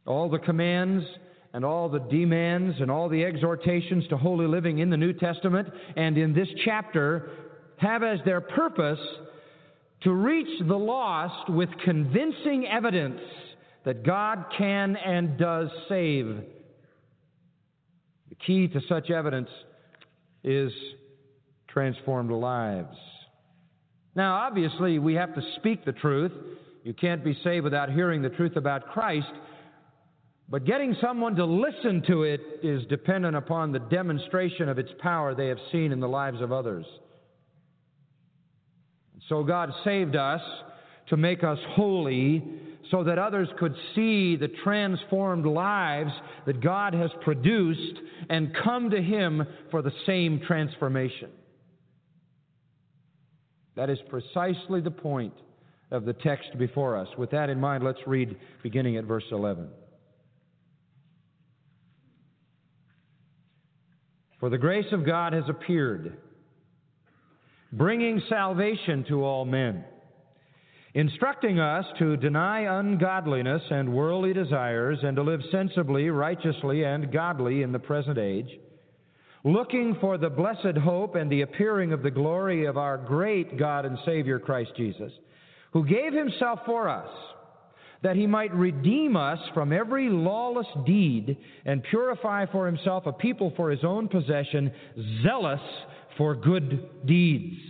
All 0.07 0.31
the 0.31 0.39
commands 0.39 1.05
and 1.53 1.65
all 1.65 1.89
the 1.89 1.99
demands 1.99 2.77
and 2.81 2.93
all 2.93 3.09
the 3.09 3.25
exhortations 3.25 4.07
to 4.11 4.17
holy 4.17 4.47
living 4.47 4.79
in 4.79 4.89
the 4.89 4.97
New 4.97 5.15
Testament 5.15 5.67
and 5.97 6.17
in 6.17 6.33
this 6.33 6.49
chapter 6.65 7.29
have 7.79 8.05
as 8.05 8.21
their 8.25 8.41
purpose 8.41 9.01
to 10.07 10.13
reach 10.13 10.61
the 10.69 10.79
lost 10.79 11.51
with 11.51 11.69
convincing 11.85 12.65
evidence 12.65 13.21
that 13.85 14.05
God 14.05 14.45
can 14.57 14.95
and 14.95 15.37
does 15.37 15.69
save. 15.89 16.45
The 18.29 18.35
key 18.37 18.69
to 18.69 18.81
such 18.89 19.11
evidence 19.11 19.49
is 20.45 20.71
transformed 21.67 22.31
lives. 22.31 22.97
Now, 24.15 24.37
obviously, 24.37 25.01
we 25.01 25.15
have 25.15 25.35
to 25.35 25.43
speak 25.57 25.85
the 25.85 25.91
truth. 25.91 26.31
You 26.85 26.95
can't 26.95 27.25
be 27.25 27.37
saved 27.43 27.65
without 27.65 27.91
hearing 27.91 28.23
the 28.23 28.31
truth 28.31 28.55
about 28.55 28.87
Christ. 28.87 29.27
But 30.49 30.67
getting 30.67 30.95
someone 31.01 31.35
to 31.35 31.45
listen 31.45 32.05
to 32.07 32.23
it 32.23 32.41
is 32.63 32.87
dependent 32.87 33.35
upon 33.35 33.73
the 33.73 33.81
demonstration 33.81 34.69
of 34.69 34.79
its 34.79 34.91
power 35.01 35.35
they 35.35 35.49
have 35.49 35.59
seen 35.73 35.91
in 35.91 35.99
the 35.99 36.07
lives 36.07 36.41
of 36.41 36.53
others. 36.53 36.87
So 39.29 39.43
God 39.43 39.73
saved 39.85 40.17
us 40.17 40.41
to 41.09 41.17
make 41.17 41.43
us 41.45 41.59
holy 41.71 42.43
so 42.91 43.03
that 43.05 43.19
others 43.19 43.49
could 43.59 43.75
see 43.95 44.37
the 44.37 44.49
transformed 44.63 45.47
lives 45.47 46.13
that 46.47 46.61
God 46.61 46.95
has 46.95 47.11
produced 47.23 48.01
and 48.29 48.55
come 48.63 48.91
to 48.91 49.03
Him 49.03 49.45
for 49.71 49.83
the 49.83 49.93
same 50.07 50.41
transformation. 50.47 51.31
That 53.75 53.91
is 53.91 53.99
precisely 54.09 54.81
the 54.81 54.91
point 54.91 55.35
of 55.91 56.05
the 56.05 56.13
text 56.13 56.57
before 56.59 56.97
us. 56.97 57.09
With 57.19 57.31
that 57.33 57.51
in 57.51 57.61
mind, 57.61 57.85
let's 57.85 57.99
read 58.07 58.37
beginning 58.63 58.97
at 58.97 59.05
verse 59.05 59.25
11. 59.31 59.69
For 64.41 64.51
the 64.51 64.59
grace 64.59 64.87
of 64.93 65.05
God 65.05 65.33
has 65.33 65.45
appeared, 65.49 66.17
bringing 67.73 68.21
salvation 68.29 69.05
to 69.09 69.25
all 69.25 69.45
men, 69.45 69.85
instructing 70.95 71.59
us 71.59 71.85
to 71.99 72.17
deny 72.17 72.79
ungodliness 72.81 73.63
and 73.71 73.93
worldly 73.93 74.33
desires, 74.33 74.99
and 75.03 75.17
to 75.17 75.23
live 75.23 75.41
sensibly, 75.51 76.11
righteously, 76.11 76.85
and 76.85 77.13
godly 77.13 77.63
in 77.63 77.73
the 77.73 77.79
present 77.79 78.19
age 78.19 78.49
looking 79.47 79.97
for 80.01 80.19
the 80.19 80.29
blessed 80.29 80.77
hope 80.83 81.15
and 81.15 81.31
the 81.31 81.43
appearing 81.43 81.93
of 81.93 82.03
the 82.03 82.11
glory 82.11 82.67
of 82.67 82.77
our 82.77 82.99
great 82.99 83.57
God 83.57 83.85
and 83.85 83.97
Savior 84.05 84.41
Christ 84.41 84.73
Jesus, 84.77 85.13
who 85.73 85.87
gave 85.87 86.13
himself 86.13 86.59
for 86.67 86.89
us, 86.89 87.09
that 88.03 88.17
he 88.17 88.27
might 88.27 88.53
redeem 88.53 89.17
us 89.17 89.39
from 89.55 89.73
every 89.73 90.09
lawless 90.09 90.67
deed 90.85 91.37
and 91.65 91.83
purify 91.85 92.45
for 92.47 92.67
himself 92.67 93.07
a 93.07 93.13
people 93.13 93.53
for 93.57 93.71
his 93.71 93.85
own 93.85 94.09
possession, 94.09 94.73
zealous 95.23 95.61
for 96.17 96.35
good 96.35 97.07
deeds. 97.07 97.61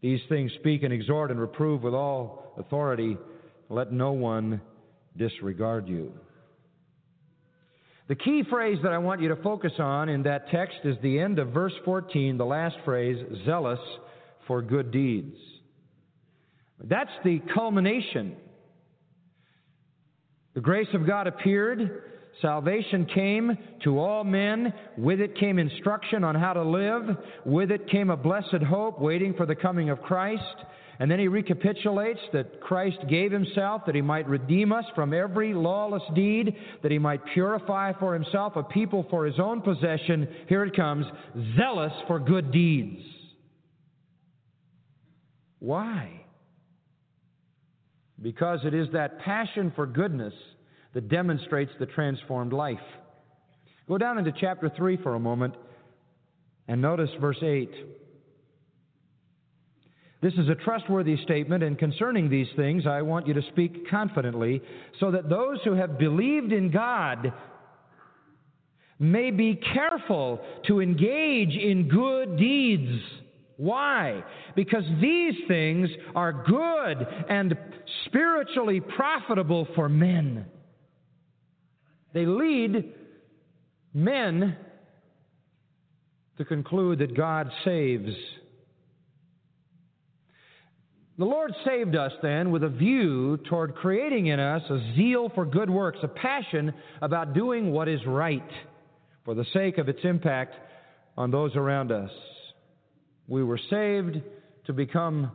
These 0.00 0.20
things 0.28 0.52
speak 0.58 0.82
and 0.82 0.92
exhort 0.92 1.30
and 1.30 1.40
reprove 1.40 1.82
with 1.82 1.94
all 1.94 2.54
authority. 2.58 3.16
Let 3.68 3.92
no 3.92 4.12
one 4.12 4.60
disregard 5.16 5.88
you. 5.88 6.12
The 8.08 8.16
key 8.16 8.42
phrase 8.50 8.78
that 8.82 8.92
I 8.92 8.98
want 8.98 9.22
you 9.22 9.28
to 9.28 9.36
focus 9.36 9.72
on 9.78 10.08
in 10.08 10.24
that 10.24 10.50
text 10.50 10.78
is 10.84 10.96
the 11.02 11.18
end 11.20 11.38
of 11.38 11.48
verse 11.48 11.72
14, 11.84 12.36
the 12.36 12.44
last 12.44 12.76
phrase, 12.84 13.16
zealous 13.46 13.78
for 14.46 14.60
good 14.60 14.90
deeds. 14.90 15.36
That's 16.82 17.12
the 17.24 17.40
culmination. 17.54 18.36
The 20.54 20.60
grace 20.60 20.88
of 20.94 21.06
God 21.06 21.26
appeared, 21.26 22.11
salvation 22.40 23.06
came 23.06 23.56
to 23.84 23.98
all 23.98 24.24
men, 24.24 24.72
with 24.96 25.20
it 25.20 25.36
came 25.36 25.58
instruction 25.58 26.24
on 26.24 26.34
how 26.34 26.52
to 26.52 26.62
live, 26.62 27.16
with 27.44 27.70
it 27.70 27.88
came 27.88 28.10
a 28.10 28.16
blessed 28.16 28.62
hope 28.68 29.00
waiting 29.00 29.34
for 29.34 29.46
the 29.46 29.54
coming 29.54 29.90
of 29.90 30.00
Christ. 30.02 30.42
And 30.98 31.10
then 31.10 31.18
he 31.18 31.28
recapitulates 31.28 32.20
that 32.32 32.60
Christ 32.60 32.98
gave 33.08 33.32
himself 33.32 33.82
that 33.86 33.94
he 33.94 34.02
might 34.02 34.28
redeem 34.28 34.72
us 34.72 34.84
from 34.94 35.12
every 35.12 35.52
lawless 35.52 36.02
deed, 36.14 36.54
that 36.82 36.92
he 36.92 36.98
might 36.98 37.24
purify 37.34 37.92
for 37.98 38.14
himself 38.14 38.56
a 38.56 38.62
people 38.62 39.06
for 39.10 39.24
his 39.24 39.40
own 39.40 39.62
possession. 39.62 40.28
Here 40.48 40.64
it 40.64 40.76
comes 40.76 41.06
zealous 41.56 41.92
for 42.06 42.20
good 42.20 42.52
deeds. 42.52 43.02
Why? 45.58 46.24
Because 48.20 48.60
it 48.64 48.74
is 48.74 48.88
that 48.92 49.18
passion 49.20 49.72
for 49.74 49.86
goodness 49.86 50.34
that 50.94 51.08
demonstrates 51.08 51.72
the 51.78 51.86
transformed 51.86 52.52
life. 52.52 52.78
Go 53.88 53.98
down 53.98 54.18
into 54.18 54.32
chapter 54.40 54.70
3 54.76 54.98
for 54.98 55.14
a 55.14 55.20
moment 55.20 55.54
and 56.68 56.80
notice 56.80 57.10
verse 57.20 57.42
8. 57.42 57.70
This 60.22 60.34
is 60.34 60.48
a 60.48 60.54
trustworthy 60.54 61.20
statement, 61.24 61.64
and 61.64 61.76
concerning 61.76 62.30
these 62.30 62.46
things, 62.54 62.86
I 62.86 63.02
want 63.02 63.26
you 63.26 63.34
to 63.34 63.42
speak 63.50 63.90
confidently 63.90 64.62
so 65.00 65.10
that 65.10 65.28
those 65.28 65.58
who 65.64 65.72
have 65.74 65.98
believed 65.98 66.52
in 66.52 66.70
God 66.70 67.32
may 69.00 69.32
be 69.32 69.60
careful 69.74 70.40
to 70.68 70.80
engage 70.80 71.56
in 71.56 71.88
good 71.88 72.36
deeds. 72.36 73.02
Why? 73.56 74.22
Because 74.54 74.84
these 75.00 75.34
things 75.48 75.88
are 76.14 76.32
good 76.32 77.04
and 77.28 77.56
spiritually 78.06 78.80
profitable 78.80 79.66
for 79.74 79.88
men. 79.88 80.46
They 82.12 82.26
lead 82.26 82.94
men 83.94 84.56
to 86.38 86.44
conclude 86.44 86.98
that 86.98 87.16
God 87.16 87.50
saves. 87.64 88.14
The 91.18 91.24
Lord 91.24 91.52
saved 91.64 91.94
us 91.94 92.12
then 92.22 92.50
with 92.50 92.64
a 92.64 92.68
view 92.68 93.36
toward 93.48 93.74
creating 93.74 94.26
in 94.26 94.40
us 94.40 94.62
a 94.70 94.94
zeal 94.96 95.30
for 95.34 95.44
good 95.44 95.68
works, 95.70 95.98
a 96.02 96.08
passion 96.08 96.72
about 97.00 97.34
doing 97.34 97.70
what 97.70 97.88
is 97.88 98.00
right 98.06 98.48
for 99.24 99.34
the 99.34 99.44
sake 99.52 99.78
of 99.78 99.88
its 99.88 100.00
impact 100.04 100.54
on 101.16 101.30
those 101.30 101.54
around 101.54 101.92
us. 101.92 102.10
We 103.28 103.44
were 103.44 103.60
saved 103.70 104.20
to 104.66 104.72
become 104.72 105.30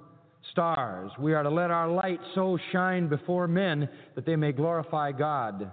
stars. 0.51 1.11
We 1.19 1.33
are 1.33 1.43
to 1.43 1.49
let 1.49 1.71
our 1.71 1.89
light 1.89 2.19
so 2.35 2.57
shine 2.71 3.07
before 3.07 3.47
men 3.47 3.87
that 4.15 4.25
they 4.25 4.35
may 4.35 4.51
glorify 4.51 5.11
God. 5.11 5.71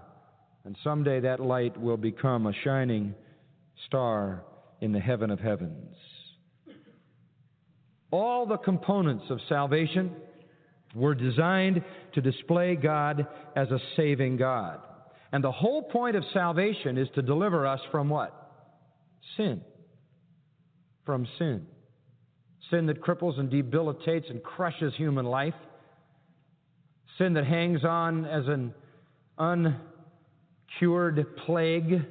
And 0.64 0.76
someday 0.83 1.21
that 1.21 1.40
light 1.40 1.78
will 1.78 1.97
become 1.97 2.47
a 2.47 2.52
shining 2.64 3.14
star 3.87 4.44
in 4.80 4.92
the 4.92 5.00
heaven 5.00 5.30
of 5.30 5.40
heavens. 5.40 5.94
All 8.11 8.47
the 8.47 8.56
components 8.56 9.25
of 9.28 9.40
salvation 9.49 10.12
were 10.94 11.14
designed 11.14 11.83
to 12.14 12.21
display 12.21 12.76
God 12.76 13.26
as 13.56 13.68
a 13.71 13.78
saving 13.97 14.37
God. 14.37 14.80
And 15.33 15.42
the 15.42 15.50
whole 15.50 15.83
point 15.83 16.14
of 16.14 16.23
salvation 16.33 16.97
is 16.97 17.09
to 17.16 17.23
deliver 17.23 17.66
us 17.66 17.80
from 17.90 18.09
what? 18.09 18.52
Sin. 19.37 19.61
From 21.04 21.26
sin. 21.38 21.66
Sin 22.71 22.87
that 22.87 23.02
cripples 23.02 23.38
and 23.40 23.50
debilitates 23.50 24.26
and 24.30 24.42
crushes 24.42 24.94
human 24.97 25.26
life. 25.26 25.54
Sin 27.18 27.35
that 27.35 27.44
hangs 27.44 27.85
on 27.85 28.25
as 28.25 28.47
an 28.47 28.73
uncured 30.74 31.24
plague. 31.46 32.02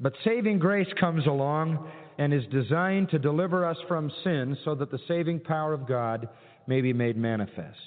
But 0.00 0.14
saving 0.24 0.58
grace 0.58 0.88
comes 0.98 1.26
along 1.26 1.90
and 2.18 2.32
is 2.32 2.44
designed 2.50 3.10
to 3.10 3.18
deliver 3.18 3.64
us 3.64 3.76
from 3.88 4.10
sin 4.22 4.56
so 4.64 4.74
that 4.74 4.90
the 4.90 4.98
saving 5.08 5.40
power 5.40 5.72
of 5.72 5.86
God 5.86 6.28
may 6.66 6.80
be 6.80 6.92
made 6.92 7.16
manifest. 7.16 7.78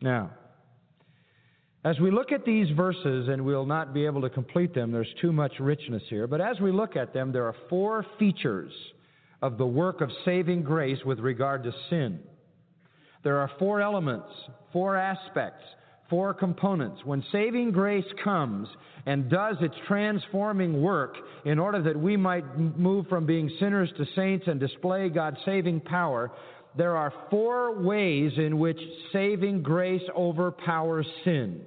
Now, 0.00 0.30
as 1.84 1.98
we 1.98 2.10
look 2.12 2.30
at 2.30 2.44
these 2.44 2.68
verses, 2.76 3.28
and 3.28 3.44
we'll 3.44 3.66
not 3.66 3.92
be 3.92 4.06
able 4.06 4.20
to 4.22 4.30
complete 4.30 4.72
them, 4.72 4.92
there's 4.92 5.12
too 5.20 5.32
much 5.32 5.52
richness 5.58 6.02
here, 6.08 6.28
but 6.28 6.40
as 6.40 6.60
we 6.60 6.70
look 6.70 6.94
at 6.96 7.12
them, 7.12 7.32
there 7.32 7.44
are 7.44 7.56
four 7.68 8.06
features 8.18 8.72
of 9.40 9.58
the 9.58 9.66
work 9.66 10.00
of 10.00 10.08
saving 10.24 10.62
grace 10.62 10.98
with 11.04 11.18
regard 11.18 11.64
to 11.64 11.72
sin. 11.90 12.20
There 13.24 13.38
are 13.38 13.50
four 13.58 13.80
elements, 13.80 14.28
four 14.72 14.96
aspects, 14.96 15.64
four 16.12 16.34
components. 16.34 17.00
When 17.06 17.24
saving 17.32 17.72
grace 17.72 18.04
comes 18.22 18.68
and 19.06 19.30
does 19.30 19.56
its 19.62 19.74
transforming 19.88 20.82
work 20.82 21.16
in 21.46 21.58
order 21.58 21.80
that 21.84 21.98
we 21.98 22.18
might 22.18 22.44
move 22.58 23.06
from 23.08 23.24
being 23.24 23.50
sinners 23.58 23.90
to 23.96 24.04
saints 24.14 24.44
and 24.46 24.60
display 24.60 25.08
God's 25.08 25.38
saving 25.46 25.80
power, 25.80 26.30
there 26.76 26.98
are 26.98 27.14
four 27.30 27.80
ways 27.80 28.32
in 28.36 28.58
which 28.58 28.78
saving 29.10 29.62
grace 29.62 30.02
overpowers 30.14 31.06
sin. 31.24 31.62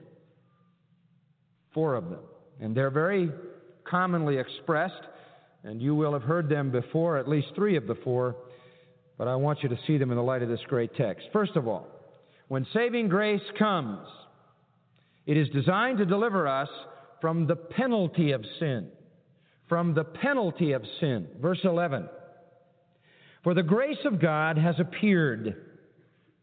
Four 1.74 1.96
of 1.96 2.12
them. 2.12 2.22
And 2.62 2.78
they're 2.78 2.92
very 2.92 3.32
commonly 3.84 4.38
expressed, 4.38 4.94
and 5.64 5.82
you 5.82 5.96
will 5.96 6.14
have 6.14 6.22
heard 6.22 6.50
them 6.50 6.70
before, 6.70 7.18
at 7.18 7.28
least 7.28 7.48
three 7.56 7.78
of 7.78 7.88
the 7.88 7.96
four, 8.04 8.36
but 9.18 9.28
I 9.28 9.38
want 9.38 9.64
you 9.64 9.70
to 9.70 9.80
see 9.88 9.98
them 9.98 10.12
in 10.12 10.18
the 10.18 10.24
light 10.24 10.44
of 10.44 10.50
this 10.50 10.62
great 10.68 10.96
text. 10.96 11.25
First 11.34 11.56
of 11.56 11.68
all, 11.68 11.88
when 12.48 12.68
saving 12.75 13.10
grace 13.10 13.42
comes, 13.58 14.08
it 15.25 15.38
is 15.38 15.50
designed 15.50 15.98
to 15.98 16.05
deliver 16.05 16.48
us 16.48 16.70
from 17.22 17.48
the 17.48 17.55
penalty 17.55 18.31
of 18.31 18.44
sin. 18.59 18.90
From 19.68 19.94
the 19.94 20.03
penalty 20.03 20.74
of 20.74 20.83
sin. 21.00 21.27
Verse 21.42 21.59
11. 21.64 22.07
For 23.44 23.53
the 23.53 23.64
grace 23.64 23.98
of 24.05 24.22
God 24.22 24.57
has 24.57 24.75
appeared, 24.79 25.55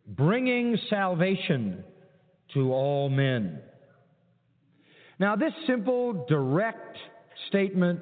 bringing 0.06 0.76
salvation 0.88 1.84
to 2.54 2.72
all 2.72 3.08
men. 3.08 3.60
Now, 5.18 5.36
this 5.36 5.52
simple, 5.66 6.26
direct 6.28 6.96
statement 7.48 8.00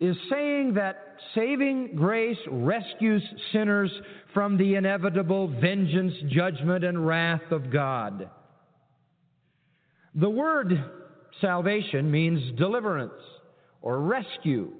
is 0.00 0.16
saying 0.28 0.74
that 0.74 1.16
saving 1.34 1.94
grace 1.94 2.38
rescues 2.50 3.22
sinners 3.52 3.90
from 4.34 4.56
the 4.56 4.74
inevitable 4.74 5.46
vengeance, 5.60 6.14
judgment, 6.28 6.82
and 6.82 7.06
wrath 7.06 7.52
of 7.52 7.72
God. 7.72 8.28
The 10.14 10.28
word 10.28 10.84
salvation 11.40 12.10
means 12.10 12.58
deliverance 12.58 13.12
or 13.80 14.00
rescue. 14.00 14.72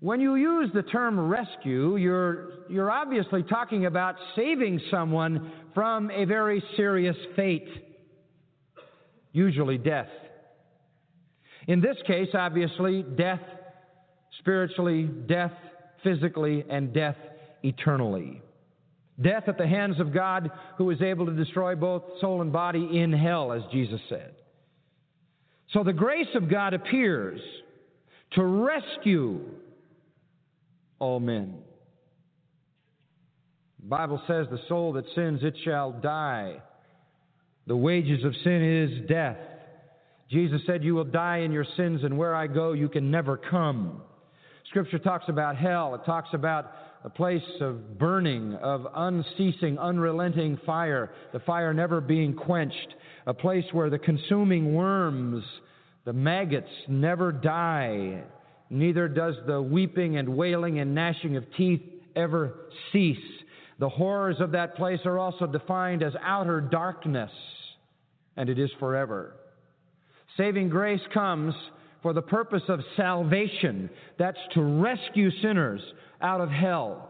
When 0.00 0.20
you 0.20 0.34
use 0.34 0.70
the 0.74 0.82
term 0.82 1.18
rescue, 1.20 1.96
you're, 1.96 2.48
you're 2.68 2.90
obviously 2.90 3.44
talking 3.44 3.86
about 3.86 4.16
saving 4.34 4.80
someone 4.90 5.52
from 5.74 6.10
a 6.10 6.24
very 6.24 6.62
serious 6.76 7.16
fate 7.36 7.68
usually 9.32 9.78
death. 9.78 10.08
In 11.66 11.80
this 11.80 11.96
case, 12.06 12.28
obviously, 12.34 13.02
death 13.02 13.40
spiritually, 14.40 15.04
death 15.04 15.52
physically, 16.02 16.64
and 16.68 16.92
death 16.92 17.16
eternally. 17.62 18.42
Death 19.22 19.44
at 19.46 19.58
the 19.58 19.66
hands 19.66 20.00
of 20.00 20.12
God 20.12 20.50
who 20.78 20.90
is 20.90 21.00
able 21.00 21.26
to 21.26 21.32
destroy 21.32 21.74
both 21.74 22.02
soul 22.20 22.40
and 22.40 22.52
body 22.52 22.98
in 22.98 23.12
hell, 23.12 23.52
as 23.52 23.62
Jesus 23.72 24.00
said. 24.08 24.34
So 25.72 25.84
the 25.84 25.92
grace 25.92 26.34
of 26.34 26.50
God 26.50 26.74
appears 26.74 27.40
to 28.32 28.44
rescue 28.44 29.40
all 30.98 31.20
men. 31.20 31.58
The 33.80 33.88
Bible 33.88 34.22
says, 34.26 34.46
The 34.50 34.60
soul 34.68 34.92
that 34.94 35.04
sins, 35.14 35.40
it 35.42 35.56
shall 35.64 35.92
die. 35.92 36.62
The 37.66 37.76
wages 37.76 38.24
of 38.24 38.34
sin 38.42 38.62
is 38.62 39.08
death. 39.08 39.38
Jesus 40.30 40.60
said, 40.66 40.82
You 40.82 40.94
will 40.94 41.04
die 41.04 41.38
in 41.38 41.52
your 41.52 41.66
sins, 41.76 42.00
and 42.04 42.16
where 42.16 42.34
I 42.34 42.46
go, 42.46 42.72
you 42.72 42.88
can 42.88 43.10
never 43.10 43.36
come. 43.36 44.02
Scripture 44.68 44.98
talks 44.98 45.28
about 45.28 45.56
hell. 45.56 45.94
It 45.94 46.04
talks 46.06 46.30
about 46.32 46.72
a 47.04 47.10
place 47.10 47.42
of 47.60 47.98
burning, 47.98 48.54
of 48.54 48.86
unceasing, 48.94 49.78
unrelenting 49.78 50.58
fire, 50.64 51.10
the 51.32 51.40
fire 51.40 51.74
never 51.74 52.00
being 52.00 52.34
quenched, 52.34 52.94
a 53.26 53.34
place 53.34 53.64
where 53.72 53.90
the 53.90 53.98
consuming 53.98 54.74
worms, 54.74 55.44
the 56.04 56.12
maggots, 56.12 56.70
never 56.88 57.32
die. 57.32 58.22
Neither 58.70 59.08
does 59.08 59.34
the 59.46 59.60
weeping 59.60 60.16
and 60.16 60.28
wailing 60.36 60.78
and 60.78 60.94
gnashing 60.94 61.36
of 61.36 61.44
teeth 61.56 61.82
ever 62.14 62.54
cease. 62.92 63.18
The 63.78 63.88
horrors 63.88 64.36
of 64.38 64.52
that 64.52 64.76
place 64.76 65.00
are 65.04 65.18
also 65.18 65.46
defined 65.46 66.02
as 66.02 66.12
outer 66.22 66.60
darkness, 66.60 67.32
and 68.36 68.48
it 68.48 68.58
is 68.58 68.70
forever. 68.78 69.34
Saving 70.36 70.68
grace 70.68 71.00
comes 71.12 71.54
for 72.02 72.12
the 72.12 72.22
purpose 72.22 72.62
of 72.68 72.80
salvation. 72.96 73.90
That's 74.18 74.38
to 74.54 74.62
rescue 74.62 75.30
sinners 75.42 75.80
out 76.22 76.40
of 76.40 76.50
hell, 76.50 77.08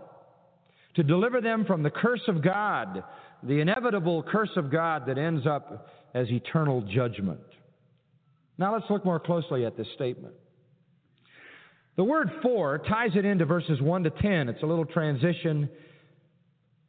to 0.94 1.03
deliver 1.03 1.40
them 1.40 1.64
from 1.64 1.83
the 1.83 1.90
curse 1.90 2.22
of 2.29 2.42
God, 2.42 3.03
the 3.42 3.61
inevitable 3.61 4.22
curse 4.22 4.51
of 4.57 4.70
God 4.70 5.07
that 5.07 5.18
ends 5.18 5.46
up 5.46 5.88
as 6.14 6.29
eternal 6.31 6.83
judgment. 6.83 7.40
Now 8.59 8.75
let's 8.75 8.88
look 8.90 9.05
more 9.05 9.18
closely 9.18 9.64
at 9.64 9.77
this 9.77 9.87
statement. 9.94 10.35
The 11.96 12.05
word 12.05 12.31
for 12.42 12.79
ties 12.79 13.11
it 13.14 13.25
into 13.25 13.44
verses 13.44 13.81
1 13.81 14.05
to 14.05 14.11
10. 14.11 14.48
It's 14.48 14.62
a 14.62 14.66
little 14.66 14.87
transition. 14.87 15.68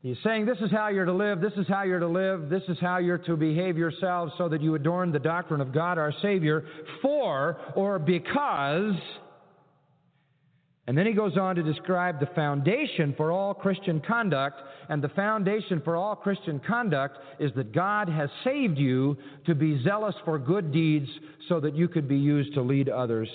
He's 0.01 0.17
saying, 0.23 0.45
This 0.45 0.57
is 0.59 0.71
how 0.71 0.89
you're 0.89 1.05
to 1.05 1.13
live, 1.13 1.41
this 1.41 1.53
is 1.57 1.65
how 1.67 1.83
you're 1.83 1.99
to 1.99 2.07
live, 2.07 2.49
this 2.49 2.63
is 2.67 2.77
how 2.79 2.97
you're 2.97 3.17
to 3.19 3.35
behave 3.35 3.77
yourselves 3.77 4.33
so 4.37 4.49
that 4.49 4.61
you 4.61 4.75
adorn 4.75 5.11
the 5.11 5.19
doctrine 5.19 5.61
of 5.61 5.73
God 5.73 5.97
our 5.97 6.13
Savior 6.21 6.65
for 7.01 7.57
or 7.75 7.99
because. 7.99 8.95
And 10.85 10.97
then 10.97 11.05
he 11.05 11.13
goes 11.13 11.37
on 11.37 11.55
to 11.55 11.63
describe 11.63 12.19
the 12.19 12.25
foundation 12.35 13.13
for 13.15 13.31
all 13.31 13.53
Christian 13.53 14.01
conduct. 14.05 14.61
And 14.89 15.01
the 15.01 15.09
foundation 15.09 15.81
for 15.81 15.95
all 15.95 16.15
Christian 16.15 16.59
conduct 16.59 17.17
is 17.39 17.51
that 17.55 17.71
God 17.73 18.09
has 18.09 18.29
saved 18.43 18.77
you 18.77 19.17
to 19.45 19.55
be 19.55 19.81
zealous 19.83 20.15
for 20.25 20.37
good 20.37 20.73
deeds 20.73 21.07
so 21.47 21.61
that 21.61 21.75
you 21.75 21.87
could 21.87 22.07
be 22.07 22.17
used 22.17 22.53
to 22.55 22.61
lead 22.61 22.89
others 22.89 23.29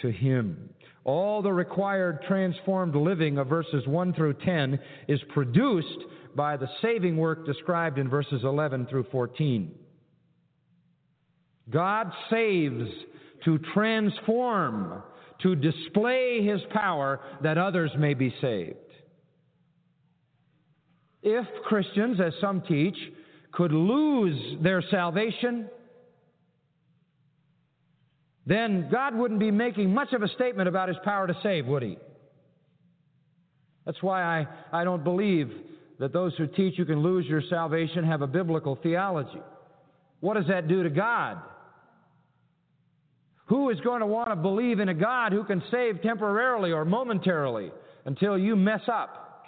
to 0.00 0.10
Him. 0.10 0.70
All 1.04 1.42
the 1.42 1.52
required 1.52 2.20
transformed 2.26 2.96
living 2.96 3.36
of 3.36 3.48
verses 3.48 3.86
1 3.86 4.14
through 4.14 4.34
10 4.44 4.78
is 5.06 5.20
produced 5.34 5.98
by 6.34 6.56
the 6.56 6.68
saving 6.80 7.18
work 7.18 7.44
described 7.44 7.98
in 7.98 8.08
verses 8.08 8.42
11 8.44 8.86
through 8.86 9.06
14. 9.12 9.74
God 11.70 12.10
saves 12.30 12.88
to 13.44 13.58
transform, 13.74 15.02
to 15.42 15.54
display 15.54 16.42
his 16.42 16.60
power 16.72 17.20
that 17.42 17.58
others 17.58 17.90
may 17.98 18.14
be 18.14 18.34
saved. 18.40 18.76
If 21.22 21.46
Christians, 21.64 22.20
as 22.20 22.32
some 22.40 22.62
teach, 22.62 22.96
could 23.52 23.72
lose 23.72 24.62
their 24.62 24.82
salvation, 24.90 25.68
then 28.46 28.88
God 28.90 29.14
wouldn't 29.14 29.40
be 29.40 29.50
making 29.50 29.92
much 29.92 30.12
of 30.12 30.22
a 30.22 30.28
statement 30.28 30.68
about 30.68 30.88
his 30.88 30.98
power 31.04 31.26
to 31.26 31.36
save, 31.42 31.66
would 31.66 31.82
he? 31.82 31.96
That's 33.86 34.02
why 34.02 34.22
I, 34.22 34.46
I 34.80 34.84
don't 34.84 35.04
believe 35.04 35.50
that 35.98 36.12
those 36.12 36.34
who 36.36 36.46
teach 36.46 36.78
you 36.78 36.84
can 36.84 37.02
lose 37.02 37.26
your 37.26 37.42
salvation 37.48 38.04
have 38.04 38.22
a 38.22 38.26
biblical 38.26 38.78
theology. 38.82 39.40
What 40.20 40.34
does 40.34 40.46
that 40.48 40.68
do 40.68 40.82
to 40.82 40.90
God? 40.90 41.38
Who 43.46 43.70
is 43.70 43.78
going 43.80 44.00
to 44.00 44.06
want 44.06 44.30
to 44.30 44.36
believe 44.36 44.80
in 44.80 44.88
a 44.88 44.94
God 44.94 45.32
who 45.32 45.44
can 45.44 45.62
save 45.70 46.02
temporarily 46.02 46.72
or 46.72 46.84
momentarily 46.84 47.70
until 48.04 48.38
you 48.38 48.56
mess 48.56 48.80
up? 48.90 49.44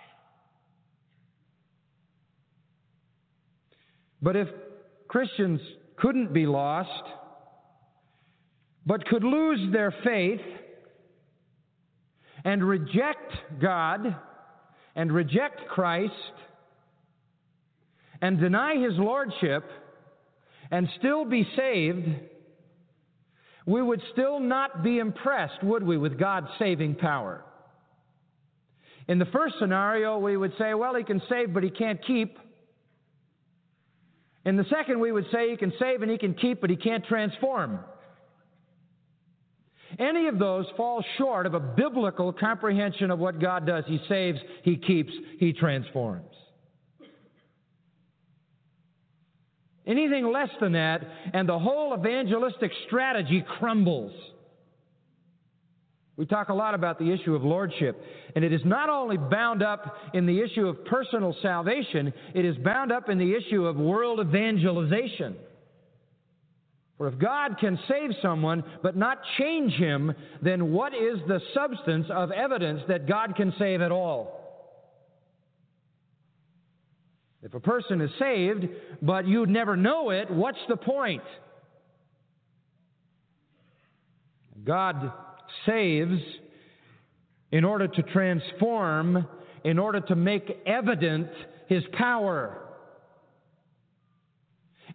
But 4.20 4.36
if 4.36 4.48
Christians 5.08 5.60
couldn't 5.96 6.32
be 6.32 6.46
lost, 6.46 6.90
but 8.84 9.06
could 9.06 9.24
lose 9.24 9.72
their 9.72 9.94
faith 10.04 10.40
and 12.44 12.62
reject 12.62 13.32
God 13.60 14.16
and 14.94 15.12
reject 15.12 15.68
Christ 15.68 16.12
and 18.20 18.38
deny 18.38 18.74
His 18.76 18.98
Lordship 18.98 19.64
and 20.70 20.88
still 20.98 21.24
be 21.24 21.46
saved, 21.56 22.08
we 23.66 23.82
would 23.82 24.00
still 24.12 24.38
not 24.38 24.84
be 24.84 24.98
impressed, 24.98 25.62
would 25.62 25.82
we, 25.82 25.98
with 25.98 26.18
God's 26.18 26.46
saving 26.58 26.94
power? 26.94 27.44
In 29.08 29.18
the 29.18 29.26
first 29.26 29.56
scenario, 29.58 30.18
we 30.18 30.36
would 30.36 30.52
say, 30.56 30.72
well, 30.74 30.94
He 30.94 31.02
can 31.02 31.20
save, 31.28 31.52
but 31.52 31.64
He 31.64 31.70
can't 31.70 32.00
keep. 32.06 32.38
In 34.44 34.56
the 34.56 34.64
second, 34.70 35.00
we 35.00 35.10
would 35.10 35.26
say 35.32 35.50
He 35.50 35.56
can 35.56 35.72
save 35.80 36.02
and 36.02 36.10
He 36.10 36.16
can 36.16 36.34
keep, 36.34 36.60
but 36.60 36.70
He 36.70 36.76
can't 36.76 37.04
transform. 37.04 37.80
Any 39.98 40.28
of 40.28 40.38
those 40.38 40.66
fall 40.76 41.04
short 41.18 41.46
of 41.46 41.54
a 41.54 41.60
biblical 41.60 42.32
comprehension 42.32 43.10
of 43.10 43.18
what 43.18 43.40
God 43.40 43.66
does. 43.66 43.84
He 43.86 44.00
saves, 44.08 44.38
He 44.62 44.76
keeps, 44.76 45.12
He 45.38 45.52
transforms. 45.52 46.35
Anything 49.86 50.32
less 50.32 50.48
than 50.60 50.72
that, 50.72 51.02
and 51.32 51.48
the 51.48 51.58
whole 51.58 51.94
evangelistic 51.96 52.72
strategy 52.86 53.44
crumbles. 53.58 54.12
We 56.16 56.24
talk 56.24 56.48
a 56.48 56.54
lot 56.54 56.74
about 56.74 56.98
the 56.98 57.12
issue 57.12 57.34
of 57.34 57.44
lordship, 57.44 58.02
and 58.34 58.44
it 58.44 58.52
is 58.52 58.62
not 58.64 58.88
only 58.88 59.18
bound 59.18 59.62
up 59.62 59.96
in 60.14 60.26
the 60.26 60.40
issue 60.40 60.66
of 60.66 60.84
personal 60.86 61.36
salvation, 61.42 62.12
it 62.34 62.44
is 62.44 62.56
bound 62.56 62.90
up 62.90 63.08
in 63.10 63.18
the 63.18 63.34
issue 63.34 63.66
of 63.66 63.76
world 63.76 64.18
evangelization. 64.20 65.36
For 66.96 67.08
if 67.08 67.18
God 67.18 67.58
can 67.60 67.78
save 67.86 68.10
someone 68.22 68.64
but 68.82 68.96
not 68.96 69.18
change 69.38 69.74
him, 69.74 70.14
then 70.42 70.72
what 70.72 70.94
is 70.94 71.18
the 71.28 71.40
substance 71.52 72.06
of 72.10 72.30
evidence 72.30 72.80
that 72.88 73.06
God 73.06 73.36
can 73.36 73.52
save 73.58 73.82
at 73.82 73.92
all? 73.92 74.35
If 77.46 77.54
a 77.54 77.60
person 77.60 78.00
is 78.00 78.10
saved, 78.18 78.66
but 79.00 79.28
you'd 79.28 79.48
never 79.48 79.76
know 79.76 80.10
it, 80.10 80.28
what's 80.28 80.58
the 80.68 80.76
point? 80.76 81.22
God 84.64 85.12
saves 85.64 86.18
in 87.52 87.64
order 87.64 87.86
to 87.86 88.02
transform, 88.02 89.28
in 89.62 89.78
order 89.78 90.00
to 90.00 90.16
make 90.16 90.58
evident 90.66 91.28
His 91.68 91.84
power. 91.92 92.66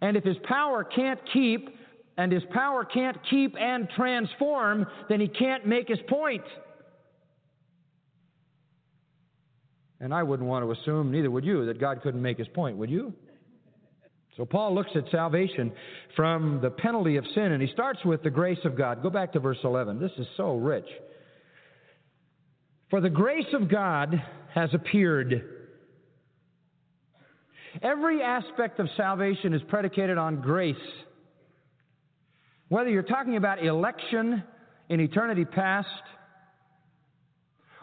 And 0.02 0.18
if 0.18 0.24
His 0.24 0.36
power 0.44 0.84
can't 0.84 1.20
keep, 1.32 1.70
and 2.18 2.30
His 2.30 2.42
power 2.52 2.84
can't 2.84 3.16
keep 3.30 3.56
and 3.58 3.88
transform, 3.96 4.84
then 5.08 5.20
He 5.20 5.28
can't 5.28 5.66
make 5.66 5.88
His 5.88 6.00
point. 6.06 6.44
And 10.02 10.12
I 10.12 10.24
wouldn't 10.24 10.48
want 10.48 10.64
to 10.64 10.72
assume, 10.72 11.12
neither 11.12 11.30
would 11.30 11.44
you, 11.44 11.64
that 11.66 11.78
God 11.80 12.02
couldn't 12.02 12.20
make 12.20 12.36
his 12.36 12.48
point, 12.48 12.76
would 12.76 12.90
you? 12.90 13.14
So 14.36 14.44
Paul 14.44 14.74
looks 14.74 14.90
at 14.96 15.04
salvation 15.12 15.72
from 16.16 16.58
the 16.60 16.70
penalty 16.70 17.16
of 17.16 17.24
sin, 17.36 17.52
and 17.52 17.62
he 17.62 17.72
starts 17.72 18.04
with 18.04 18.20
the 18.24 18.30
grace 18.30 18.58
of 18.64 18.76
God. 18.76 19.00
Go 19.00 19.10
back 19.10 19.32
to 19.34 19.40
verse 19.40 19.58
11. 19.62 20.00
This 20.00 20.10
is 20.18 20.26
so 20.36 20.56
rich. 20.56 20.86
For 22.90 23.00
the 23.00 23.10
grace 23.10 23.46
of 23.52 23.70
God 23.70 24.20
has 24.52 24.70
appeared. 24.74 25.48
Every 27.80 28.22
aspect 28.22 28.80
of 28.80 28.88
salvation 28.96 29.54
is 29.54 29.62
predicated 29.68 30.18
on 30.18 30.40
grace. 30.40 30.74
Whether 32.68 32.90
you're 32.90 33.02
talking 33.04 33.36
about 33.36 33.64
election 33.64 34.42
in 34.88 34.98
eternity 34.98 35.44
past, 35.44 35.86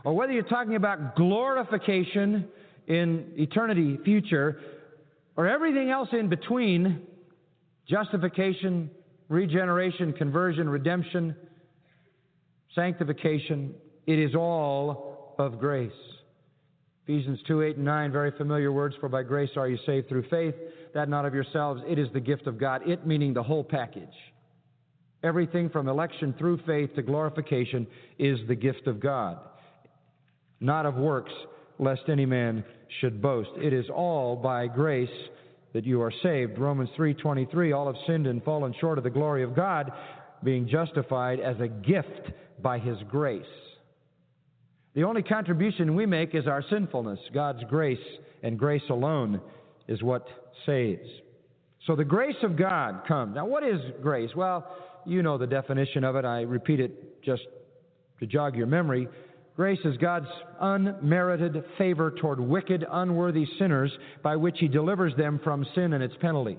or 0.03 0.13
whether 0.13 0.31
you're 0.31 0.43
talking 0.43 0.75
about 0.75 1.15
glorification 1.15 2.47
in 2.87 3.31
eternity 3.35 3.97
future, 4.03 4.59
or 5.37 5.47
everything 5.47 5.89
else 5.89 6.09
in 6.11 6.27
between 6.27 7.01
justification, 7.87 8.89
regeneration, 9.29 10.13
conversion, 10.13 10.67
redemption, 10.67 11.35
sanctification 12.73 13.73
it 14.09 14.17
is 14.17 14.33
all 14.33 15.35
of 15.37 15.59
grace. 15.59 15.91
Ephesians 17.03 17.39
2 17.47 17.61
8 17.61 17.75
and 17.75 17.85
9, 17.85 18.11
very 18.11 18.31
familiar 18.31 18.71
words, 18.71 18.95
for 18.99 19.07
by 19.07 19.21
grace 19.21 19.51
are 19.55 19.67
you 19.67 19.77
saved 19.85 20.09
through 20.09 20.27
faith, 20.29 20.55
that 20.95 21.09
not 21.09 21.25
of 21.25 21.33
yourselves, 21.35 21.83
it 21.87 21.99
is 21.99 22.07
the 22.11 22.19
gift 22.19 22.47
of 22.47 22.57
God. 22.57 22.81
It 22.87 23.05
meaning 23.05 23.35
the 23.35 23.43
whole 23.43 23.63
package. 23.63 24.09
Everything 25.23 25.69
from 25.69 25.87
election 25.87 26.33
through 26.39 26.59
faith 26.65 26.95
to 26.95 27.03
glorification 27.03 27.85
is 28.17 28.39
the 28.47 28.55
gift 28.55 28.87
of 28.87 28.99
God 28.99 29.37
not 30.59 30.85
of 30.85 30.95
works, 30.95 31.31
lest 31.77 32.01
any 32.09 32.25
man 32.25 32.63
should 32.99 33.21
boast. 33.21 33.49
It 33.57 33.73
is 33.73 33.85
all 33.89 34.35
by 34.35 34.67
grace 34.67 35.09
that 35.73 35.85
you 35.85 36.01
are 36.01 36.11
saved. 36.23 36.57
Romans 36.57 36.89
3:23 36.97 37.71
all 37.71 37.87
have 37.87 38.01
sinned 38.05 38.27
and 38.27 38.43
fallen 38.43 38.73
short 38.73 38.97
of 38.97 39.03
the 39.03 39.09
glory 39.09 39.43
of 39.43 39.55
God, 39.55 39.91
being 40.43 40.67
justified 40.67 41.39
as 41.39 41.59
a 41.59 41.67
gift 41.67 42.31
by 42.61 42.79
his 42.79 42.97
grace. 43.03 43.43
The 44.95 45.03
only 45.03 45.21
contribution 45.21 45.95
we 45.95 46.05
make 46.05 46.33
is 46.33 46.47
our 46.47 46.63
sinfulness. 46.63 47.19
God's 47.33 47.63
grace 47.65 47.99
and 48.41 48.57
grace 48.57 48.87
alone 48.89 49.41
is 49.87 50.01
what 50.01 50.27
saves. 50.65 51.07
So 51.85 51.95
the 51.95 52.03
grace 52.03 52.41
of 52.43 52.57
God 52.57 53.05
comes. 53.07 53.35
Now 53.35 53.45
what 53.45 53.63
is 53.63 53.79
grace? 54.01 54.35
Well, 54.35 54.67
you 55.05 55.21
know 55.21 55.37
the 55.37 55.47
definition 55.47 56.03
of 56.03 56.15
it. 56.15 56.25
I 56.25 56.41
repeat 56.41 56.79
it 56.79 57.23
just 57.23 57.43
to 58.19 58.25
jog 58.25 58.55
your 58.55 58.67
memory. 58.67 59.07
Grace 59.59 59.81
is 59.83 59.97
God's 59.97 60.29
unmerited 60.61 61.61
favor 61.77 62.11
toward 62.11 62.39
wicked, 62.39 62.85
unworthy 62.89 63.45
sinners 63.59 63.91
by 64.23 64.37
which 64.37 64.55
He 64.57 64.69
delivers 64.69 65.13
them 65.17 65.37
from 65.43 65.67
sin 65.75 65.91
and 65.91 66.01
its 66.01 66.13
penalty. 66.21 66.57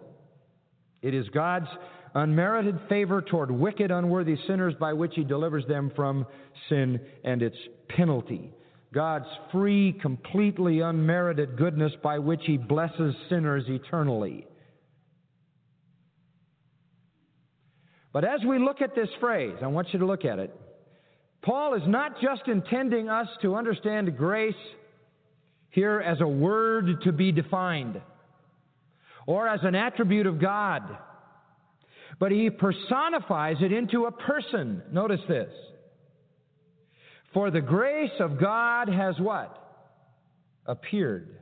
It 1.00 1.14
is 1.14 1.26
God's 1.30 1.68
unmerited 2.14 2.78
favor 2.90 3.22
toward 3.22 3.50
wicked, 3.50 3.90
unworthy 3.90 4.36
sinners 4.46 4.74
by 4.78 4.92
which 4.92 5.14
He 5.14 5.24
delivers 5.24 5.64
them 5.66 5.90
from 5.96 6.26
sin 6.68 7.00
and 7.24 7.40
its 7.40 7.56
penalty. 7.88 8.52
God's 8.92 9.24
free, 9.50 9.94
completely 10.02 10.80
unmerited 10.80 11.56
goodness 11.56 11.92
by 12.02 12.18
which 12.18 12.42
He 12.44 12.58
blesses 12.58 13.14
sinners 13.30 13.64
eternally. 13.66 14.46
But 18.12 18.26
as 18.26 18.40
we 18.46 18.58
look 18.58 18.82
at 18.82 18.94
this 18.94 19.08
phrase, 19.20 19.56
I 19.62 19.68
want 19.68 19.88
you 19.94 20.00
to 20.00 20.06
look 20.06 20.26
at 20.26 20.38
it. 20.38 20.54
Paul 21.42 21.74
is 21.74 21.82
not 21.86 22.20
just 22.20 22.48
intending 22.48 23.08
us 23.08 23.28
to 23.42 23.54
understand 23.54 24.16
grace 24.16 24.54
here 25.70 26.00
as 26.00 26.20
a 26.20 26.26
word 26.26 27.02
to 27.04 27.12
be 27.12 27.32
defined 27.32 28.00
or 29.26 29.48
as 29.48 29.60
an 29.62 29.74
attribute 29.74 30.26
of 30.26 30.40
God, 30.40 30.82
but 32.18 32.32
he 32.32 32.50
personifies 32.50 33.56
it 33.60 33.72
into 33.72 34.04
a 34.04 34.12
person. 34.12 34.82
Notice 34.92 35.20
this. 35.28 35.50
For 37.32 37.50
the 37.50 37.60
grace 37.60 38.10
of 38.18 38.40
God 38.40 38.88
has 38.88 39.14
what? 39.18 39.56
Appeared. 40.66 41.36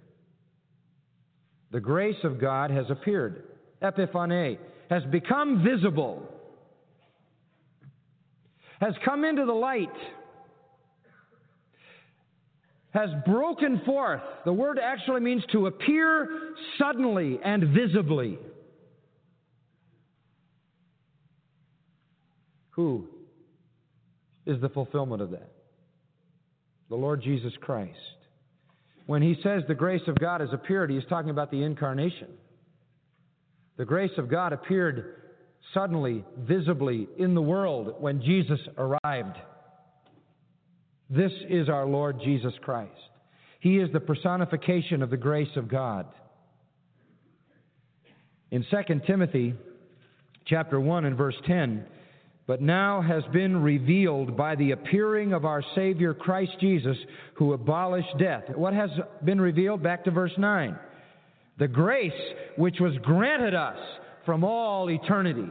The 1.72 1.80
grace 1.80 2.22
of 2.24 2.40
God 2.40 2.70
has 2.70 2.86
appeared. 2.90 3.44
Epiphane 3.82 4.58
has 4.90 5.02
become 5.10 5.64
visible 5.64 6.28
has 8.80 8.94
come 9.04 9.24
into 9.24 9.44
the 9.44 9.52
light, 9.52 9.88
has 12.90 13.10
broken 13.26 13.82
forth. 13.84 14.22
The 14.44 14.52
word 14.52 14.78
actually 14.82 15.20
means 15.20 15.42
to 15.52 15.66
appear 15.66 16.54
suddenly 16.78 17.38
and 17.44 17.68
visibly. 17.68 18.38
Who 22.70 23.08
is 24.48 24.60
the 24.60 24.68
fulfillment 24.70 25.20
of 25.20 25.30
that. 25.32 25.52
The 26.88 26.96
Lord 26.96 27.22
Jesus 27.22 27.52
Christ. 27.60 27.98
When 29.06 29.20
he 29.20 29.36
says 29.42 29.62
the 29.68 29.74
grace 29.74 30.02
of 30.06 30.18
God 30.18 30.40
has 30.40 30.50
appeared, 30.52 30.90
he 30.90 30.96
is 30.96 31.04
talking 31.08 31.30
about 31.30 31.50
the 31.50 31.62
incarnation. 31.62 32.28
The 33.76 33.84
grace 33.84 34.10
of 34.16 34.30
God 34.30 34.54
appeared 34.54 35.17
suddenly, 35.74 36.24
visibly 36.38 37.08
in 37.18 37.34
the 37.34 37.42
world 37.42 37.94
when 38.00 38.22
Jesus 38.22 38.60
arrived. 38.76 39.36
This 41.10 41.32
is 41.48 41.68
our 41.68 41.86
Lord 41.86 42.20
Jesus 42.22 42.52
Christ. 42.62 42.92
He 43.60 43.78
is 43.78 43.90
the 43.92 44.00
personification 44.00 45.02
of 45.02 45.10
the 45.10 45.16
grace 45.16 45.56
of 45.56 45.68
God. 45.68 46.06
In 48.50 48.64
2 48.70 49.00
Timothy 49.06 49.54
chapter 50.46 50.80
1 50.80 51.04
and 51.04 51.16
verse 51.16 51.36
10, 51.46 51.84
but 52.46 52.62
now 52.62 53.02
has 53.02 53.22
been 53.30 53.62
revealed 53.62 54.36
by 54.36 54.54
the 54.54 54.70
appearing 54.70 55.34
of 55.34 55.44
our 55.44 55.62
Savior 55.74 56.14
Christ 56.14 56.52
Jesus, 56.60 56.96
who 57.34 57.52
abolished 57.52 58.16
death. 58.18 58.44
What 58.54 58.72
has 58.72 58.88
been 59.22 59.40
revealed? 59.40 59.82
Back 59.82 60.04
to 60.04 60.10
verse 60.10 60.32
9. 60.38 60.78
The 61.58 61.68
grace 61.68 62.12
which 62.56 62.76
was 62.80 62.94
granted 63.02 63.54
us 63.54 63.76
from 64.28 64.44
all 64.44 64.90
eternity. 64.90 65.48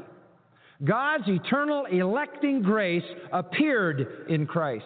God's 0.83 1.23
eternal 1.27 1.85
electing 1.85 2.61
grace 2.61 3.01
appeared 3.33 4.27
in 4.29 4.45
Christ. 4.45 4.85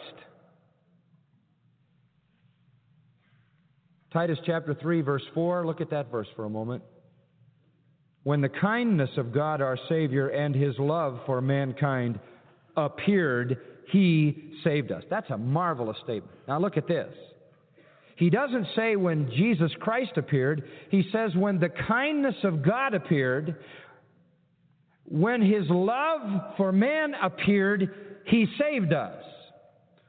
Titus 4.13 4.37
chapter 4.45 4.73
3, 4.73 5.01
verse 5.01 5.23
4, 5.33 5.65
look 5.65 5.81
at 5.81 5.89
that 5.89 6.09
verse 6.09 6.29
for 6.37 6.45
a 6.45 6.49
moment 6.49 6.83
when 8.23 8.39
the 8.39 8.47
kindness 8.47 9.09
of 9.17 9.33
God 9.33 9.61
our 9.61 9.77
Savior 9.89 10.29
and 10.29 10.55
His 10.55 10.73
love 10.79 11.19
for 11.25 11.41
mankind 11.41 12.17
appeared, 12.77 13.57
He 13.89 14.53
saved 14.63 14.93
us. 14.93 15.03
That's 15.09 15.29
a 15.31 15.37
marvelous 15.37 15.97
statement. 16.01 16.31
Now 16.47 16.61
look 16.61 16.77
at 16.77 16.87
this. 16.87 17.13
He 18.21 18.29
doesn't 18.29 18.67
say 18.75 18.95
when 18.95 19.31
Jesus 19.31 19.71
Christ 19.79 20.11
appeared, 20.15 20.63
He 20.91 21.03
says 21.11 21.35
when 21.35 21.59
the 21.59 21.71
kindness 21.87 22.35
of 22.43 22.61
God 22.61 22.93
appeared, 22.93 23.55
when 25.05 25.41
His 25.41 25.65
love 25.67 26.53
for 26.55 26.71
man 26.71 27.15
appeared, 27.19 28.21
He 28.25 28.45
saved 28.59 28.93
us. 28.93 29.23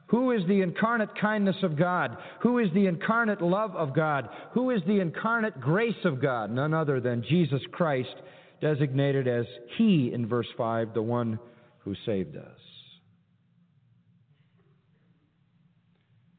Who 0.09 0.29
is 0.29 0.43
the 0.47 0.61
incarnate 0.61 1.09
kindness 1.19 1.55
of 1.63 1.75
God? 1.75 2.15
Who 2.43 2.59
is 2.59 2.67
the 2.75 2.85
incarnate 2.85 3.41
love 3.41 3.75
of 3.75 3.95
God? 3.95 4.29
Who 4.53 4.69
is 4.69 4.81
the 4.85 4.99
incarnate 4.99 5.59
grace 5.59 6.05
of 6.05 6.21
God? 6.21 6.51
None 6.51 6.75
other 6.75 6.99
than 6.99 7.25
Jesus 7.27 7.63
Christ, 7.71 8.13
designated 8.61 9.27
as 9.27 9.47
He 9.79 10.11
in 10.13 10.27
verse 10.27 10.45
5, 10.55 10.93
the 10.93 11.01
one 11.01 11.39
who 11.79 11.95
saved 12.05 12.37
us. 12.37 12.72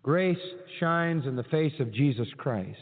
Grace 0.05 0.39
shines 0.79 1.27
in 1.27 1.35
the 1.35 1.43
face 1.45 1.73
of 1.81 1.93
Jesus 1.93 2.29
Christ. 2.37 2.79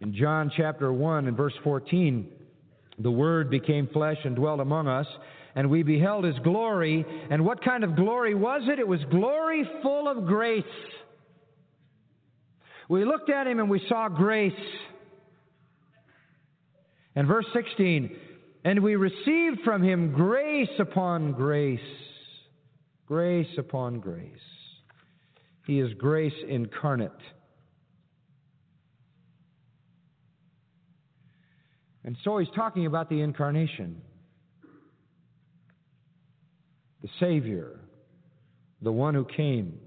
In 0.00 0.14
John 0.14 0.52
chapter 0.54 0.92
1 0.92 1.28
and 1.28 1.36
verse 1.36 1.54
14, 1.64 2.28
the 2.98 3.10
Word 3.10 3.48
became 3.48 3.88
flesh 3.88 4.18
and 4.24 4.36
dwelt 4.36 4.60
among 4.60 4.86
us 4.86 5.06
and 5.54 5.70
we 5.70 5.82
beheld 5.82 6.24
his 6.24 6.38
glory. 6.40 7.04
And 7.30 7.44
what 7.44 7.62
kind 7.64 7.84
of 7.84 7.96
glory 7.96 8.34
was 8.34 8.62
it? 8.66 8.78
It 8.78 8.86
was 8.86 9.00
glory 9.10 9.68
full 9.82 10.08
of 10.08 10.26
grace. 10.26 10.64
We 12.88 13.04
looked 13.04 13.30
at 13.30 13.46
him 13.46 13.60
and 13.60 13.70
we 13.70 13.84
saw 13.88 14.08
grace. 14.08 14.52
And 17.16 17.26
verse 17.26 17.46
16, 17.52 18.16
and 18.64 18.82
we 18.82 18.94
received 18.94 19.60
from 19.64 19.82
him 19.82 20.12
grace 20.12 20.70
upon 20.78 21.32
grace. 21.32 21.80
Grace 23.06 23.48
upon 23.58 23.98
grace. 23.98 24.38
He 25.70 25.78
is 25.78 25.94
grace 25.94 26.34
incarnate. 26.48 27.12
And 32.02 32.16
so 32.24 32.38
he's 32.38 32.48
talking 32.56 32.86
about 32.86 33.08
the 33.08 33.20
incarnation 33.20 34.02
the 37.02 37.08
Savior, 37.20 37.78
the 38.82 38.90
one 38.90 39.14
who 39.14 39.24
came. 39.24 39.78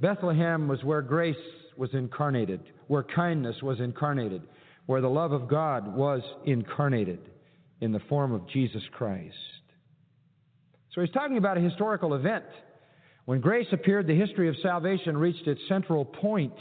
Bethlehem 0.00 0.68
was 0.68 0.84
where 0.84 1.02
grace 1.02 1.34
was 1.76 1.90
incarnated, 1.92 2.60
where 2.86 3.02
kindness 3.02 3.56
was 3.64 3.80
incarnated, 3.80 4.42
where 4.86 5.00
the 5.00 5.10
love 5.10 5.32
of 5.32 5.48
God 5.48 5.92
was 5.92 6.22
incarnated 6.44 7.18
in 7.80 7.90
the 7.90 8.00
form 8.08 8.30
of 8.30 8.48
Jesus 8.48 8.84
Christ. 8.92 9.34
So 10.94 11.00
he's 11.00 11.10
talking 11.10 11.36
about 11.36 11.58
a 11.58 11.60
historical 11.60 12.14
event. 12.14 12.44
When 13.26 13.40
grace 13.40 13.66
appeared, 13.72 14.06
the 14.06 14.14
history 14.14 14.48
of 14.48 14.54
salvation 14.62 15.18
reached 15.18 15.46
its 15.48 15.60
central 15.68 16.04
point. 16.04 16.54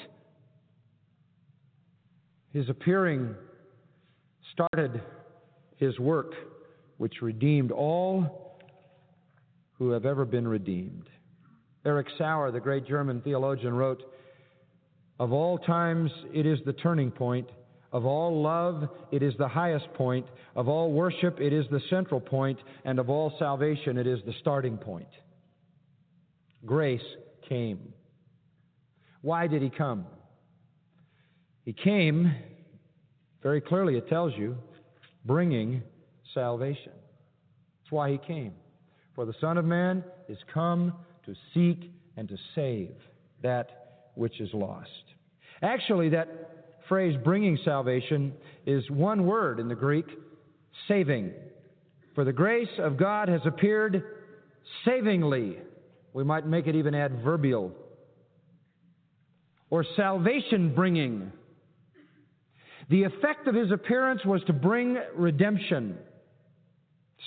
His 2.54 2.68
appearing 2.70 3.36
started 4.52 5.02
his 5.78 5.98
work 6.00 6.34
which 6.98 7.22
redeemed 7.22 7.72
all 7.72 8.58
who 9.74 9.92
have 9.92 10.06
ever 10.06 10.26
been 10.26 10.48
redeemed. 10.48 11.08
Erich 11.86 12.08
Sauer, 12.18 12.52
the 12.52 12.60
great 12.60 12.88
German 12.88 13.22
theologian, 13.22 13.76
wrote, 13.76 14.02
Of 15.20 15.34
all 15.34 15.60
times, 15.60 16.10
it 16.34 16.48
is 16.48 16.58
the 16.66 16.74
turning 16.74 17.12
point. 17.12 17.48
Of 17.92 18.06
all 18.06 18.42
love, 18.42 18.90
it 19.12 19.22
is 19.22 19.34
the 19.38 19.48
highest 19.48 19.94
point. 19.94 20.26
Of 20.56 20.68
all 20.68 20.92
worship, 20.92 21.40
it 21.40 21.54
is 21.54 21.66
the 21.70 21.82
central 21.92 22.20
point. 22.20 22.58
And 22.86 22.98
of 22.98 23.10
all 23.10 23.36
salvation, 23.38 24.00
it 24.00 24.08
is 24.08 24.20
the 24.26 24.34
starting 24.40 24.78
point. 24.78 25.08
Grace 26.64 27.02
came. 27.48 27.94
Why 29.22 29.48
did 29.48 29.62
he 29.62 29.70
come? 29.70 30.06
He 31.64 31.74
came, 31.74 32.32
very 33.42 33.60
clearly 33.62 33.98
it 33.98 34.08
tells 34.08 34.34
you, 34.38 34.56
bringing 35.26 35.82
salvation. 36.34 36.92
That's 36.94 37.92
why 37.92 38.12
he 38.12 38.20
came. 38.20 38.54
For 39.16 39.26
the 39.26 39.34
Son 39.42 39.58
of 39.58 39.66
Man 39.66 40.04
is 40.30 40.38
come 40.54 40.94
to 41.26 41.34
seek 41.54 41.92
and 42.18 42.30
to 42.30 42.38
save 42.54 42.96
that 43.42 44.12
which 44.16 44.40
is 44.40 44.50
lost. 44.54 44.90
Actually, 45.62 46.10
that 46.10 46.82
phrase, 46.88 47.18
bringing 47.24 47.58
salvation, 47.66 48.34
is 48.66 48.90
one 48.92 49.26
word 49.26 49.60
in 49.60 49.68
the 49.68 49.76
Greek, 49.76 50.06
saving. 50.88 51.32
For 52.14 52.24
the 52.24 52.34
grace 52.34 52.70
of 52.78 52.98
God 52.98 53.28
has 53.28 53.42
appeared 53.46 54.04
savingly. 54.84 55.58
We 56.16 56.24
might 56.24 56.48
make 56.48 56.66
it 56.66 56.76
even 56.76 56.96
adverbial. 56.96 57.74
Or 59.70 59.84
salvation 59.98 60.74
bringing. 60.74 61.34
The 62.90 63.04
effect 63.04 63.48
of 63.48 63.54
his 63.54 63.70
appearance 63.70 64.24
was 64.24 64.42
to 64.48 64.54
bring 64.54 64.98
redemption 65.14 65.98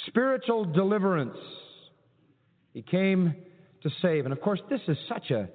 spiritual 0.07 0.64
deliverance. 0.64 1.37
He 2.72 2.81
came 2.81 3.35
to 3.83 3.90
save. 4.01 4.24
And 4.24 4.33
of 4.33 4.40
course, 4.40 4.61
this 4.70 4.81
is 4.88 4.96
such 5.07 5.31
a 5.33 5.51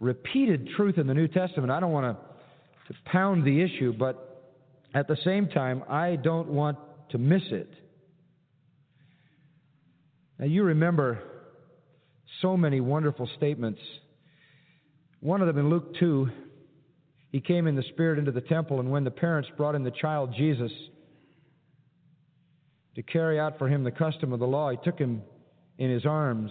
repeated 0.00 0.70
truth 0.74 0.96
in 0.96 1.06
the 1.06 1.14
New 1.14 1.28
Testament. 1.28 1.70
I 1.70 1.80
don't 1.80 1.92
want 1.92 2.16
to, 2.16 2.94
to 2.94 2.98
pound 3.04 3.44
the 3.44 3.60
issue, 3.60 3.92
but 3.92 4.54
at 4.94 5.08
the 5.08 5.16
same 5.24 5.48
time, 5.48 5.82
I 5.90 6.16
don't 6.16 6.48
want 6.48 6.78
to 7.10 7.18
miss 7.18 7.42
it. 7.50 7.70
Now, 10.38 10.46
you 10.46 10.62
remember 10.62 11.18
so 12.42 12.56
many 12.56 12.80
wonderful 12.80 13.28
statements. 13.36 13.80
One 15.20 15.40
of 15.40 15.46
them 15.46 15.58
in 15.58 15.70
Luke 15.70 15.94
2, 15.98 16.28
he 17.32 17.40
came 17.40 17.66
in 17.66 17.74
the 17.74 17.82
Spirit 17.90 18.18
into 18.18 18.32
the 18.32 18.40
temple, 18.40 18.80
and 18.80 18.90
when 18.90 19.04
the 19.04 19.10
parents 19.10 19.48
brought 19.56 19.74
in 19.74 19.82
the 19.82 19.90
child 19.90 20.34
Jesus, 20.36 20.72
to 22.94 23.02
carry 23.02 23.38
out 23.38 23.58
for 23.58 23.68
him 23.68 23.84
the 23.84 23.90
custom 23.90 24.32
of 24.32 24.40
the 24.40 24.46
law, 24.46 24.70
he 24.70 24.78
took 24.84 24.98
him 24.98 25.22
in 25.78 25.90
his 25.90 26.04
arms 26.04 26.50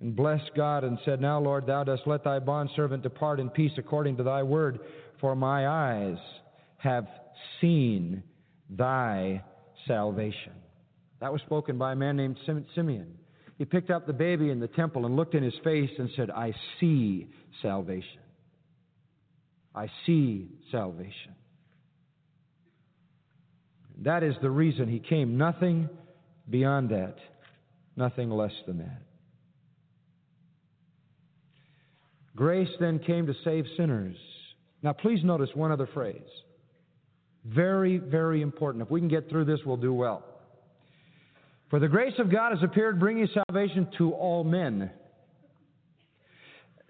and 0.00 0.14
blessed 0.14 0.50
God 0.56 0.84
and 0.84 0.98
said, 1.04 1.20
Now, 1.20 1.40
Lord, 1.40 1.66
thou 1.66 1.84
dost 1.84 2.02
let 2.06 2.24
thy 2.24 2.38
bondservant 2.38 3.02
depart 3.02 3.40
in 3.40 3.50
peace 3.50 3.72
according 3.76 4.16
to 4.18 4.22
thy 4.22 4.42
word, 4.42 4.80
for 5.20 5.34
my 5.34 5.66
eyes 5.66 6.18
have 6.78 7.06
seen 7.60 8.22
thy 8.68 9.42
salvation. 9.86 10.52
That 11.20 11.32
was 11.32 11.40
spoken 11.42 11.78
by 11.78 11.92
a 11.92 11.96
man 11.96 12.16
named 12.16 12.36
Simeon. 12.74 13.18
He 13.62 13.66
picked 13.66 13.92
up 13.92 14.08
the 14.08 14.12
baby 14.12 14.50
in 14.50 14.58
the 14.58 14.66
temple 14.66 15.06
and 15.06 15.14
looked 15.14 15.36
in 15.36 15.44
his 15.44 15.54
face 15.62 15.90
and 15.96 16.10
said, 16.16 16.32
I 16.32 16.52
see 16.80 17.28
salvation. 17.62 18.18
I 19.72 19.86
see 20.04 20.48
salvation. 20.72 21.36
That 23.98 24.24
is 24.24 24.34
the 24.42 24.50
reason 24.50 24.88
he 24.88 24.98
came. 24.98 25.38
Nothing 25.38 25.88
beyond 26.50 26.88
that, 26.88 27.14
nothing 27.94 28.30
less 28.30 28.50
than 28.66 28.78
that. 28.78 29.02
Grace 32.34 32.70
then 32.80 32.98
came 32.98 33.28
to 33.28 33.34
save 33.44 33.66
sinners. 33.76 34.16
Now, 34.82 34.92
please 34.92 35.22
notice 35.22 35.50
one 35.54 35.70
other 35.70 35.88
phrase. 35.94 36.16
Very, 37.44 37.98
very 37.98 38.42
important. 38.42 38.82
If 38.82 38.90
we 38.90 38.98
can 38.98 39.08
get 39.08 39.30
through 39.30 39.44
this, 39.44 39.60
we'll 39.64 39.76
do 39.76 39.94
well. 39.94 40.31
For 41.72 41.78
the 41.78 41.88
grace 41.88 42.12
of 42.18 42.30
God 42.30 42.52
has 42.52 42.62
appeared, 42.62 43.00
bringing 43.00 43.26
salvation 43.48 43.88
to 43.96 44.12
all 44.12 44.44
men. 44.44 44.90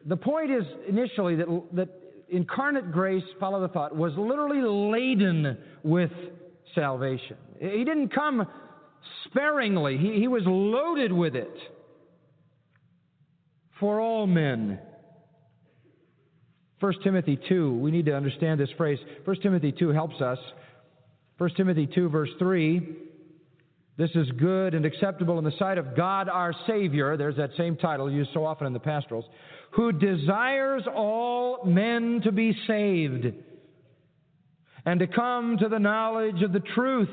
The 0.06 0.16
point 0.16 0.50
is 0.50 0.64
initially 0.88 1.36
that, 1.36 1.46
that 1.74 1.88
incarnate 2.28 2.90
grace, 2.90 3.22
follow 3.38 3.60
the 3.60 3.68
thought, 3.68 3.94
was 3.94 4.12
literally 4.16 4.60
laden 4.60 5.56
with 5.84 6.10
salvation. 6.74 7.36
He 7.60 7.84
didn't 7.84 8.12
come 8.12 8.44
sparingly, 9.26 9.98
he, 9.98 10.18
he 10.18 10.26
was 10.26 10.42
loaded 10.46 11.12
with 11.12 11.36
it 11.36 11.56
for 13.78 14.00
all 14.00 14.26
men. 14.26 14.80
1 16.80 16.92
Timothy 17.04 17.38
2, 17.48 17.78
we 17.78 17.92
need 17.92 18.06
to 18.06 18.16
understand 18.16 18.58
this 18.58 18.70
phrase. 18.76 18.98
1 19.26 19.36
Timothy 19.42 19.70
2 19.70 19.90
helps 19.90 20.20
us. 20.20 20.38
1 21.38 21.50
Timothy 21.56 21.86
2, 21.86 22.08
verse 22.08 22.30
3 22.40 23.01
this 23.96 24.10
is 24.14 24.30
good 24.38 24.74
and 24.74 24.86
acceptable 24.86 25.38
in 25.38 25.44
the 25.44 25.52
sight 25.58 25.78
of 25.78 25.94
God 25.94 26.28
our 26.28 26.54
Savior. 26.66 27.16
There's 27.16 27.36
that 27.36 27.50
same 27.56 27.76
title 27.76 28.10
used 28.10 28.30
so 28.32 28.44
often 28.44 28.66
in 28.66 28.72
the 28.72 28.80
pastorals. 28.80 29.26
Who 29.72 29.92
desires 29.92 30.82
all 30.94 31.64
men 31.64 32.20
to 32.24 32.32
be 32.32 32.56
saved 32.66 33.26
and 34.84 35.00
to 35.00 35.06
come 35.06 35.58
to 35.58 35.68
the 35.68 35.78
knowledge 35.78 36.42
of 36.42 36.52
the 36.52 36.62
truth. 36.74 37.08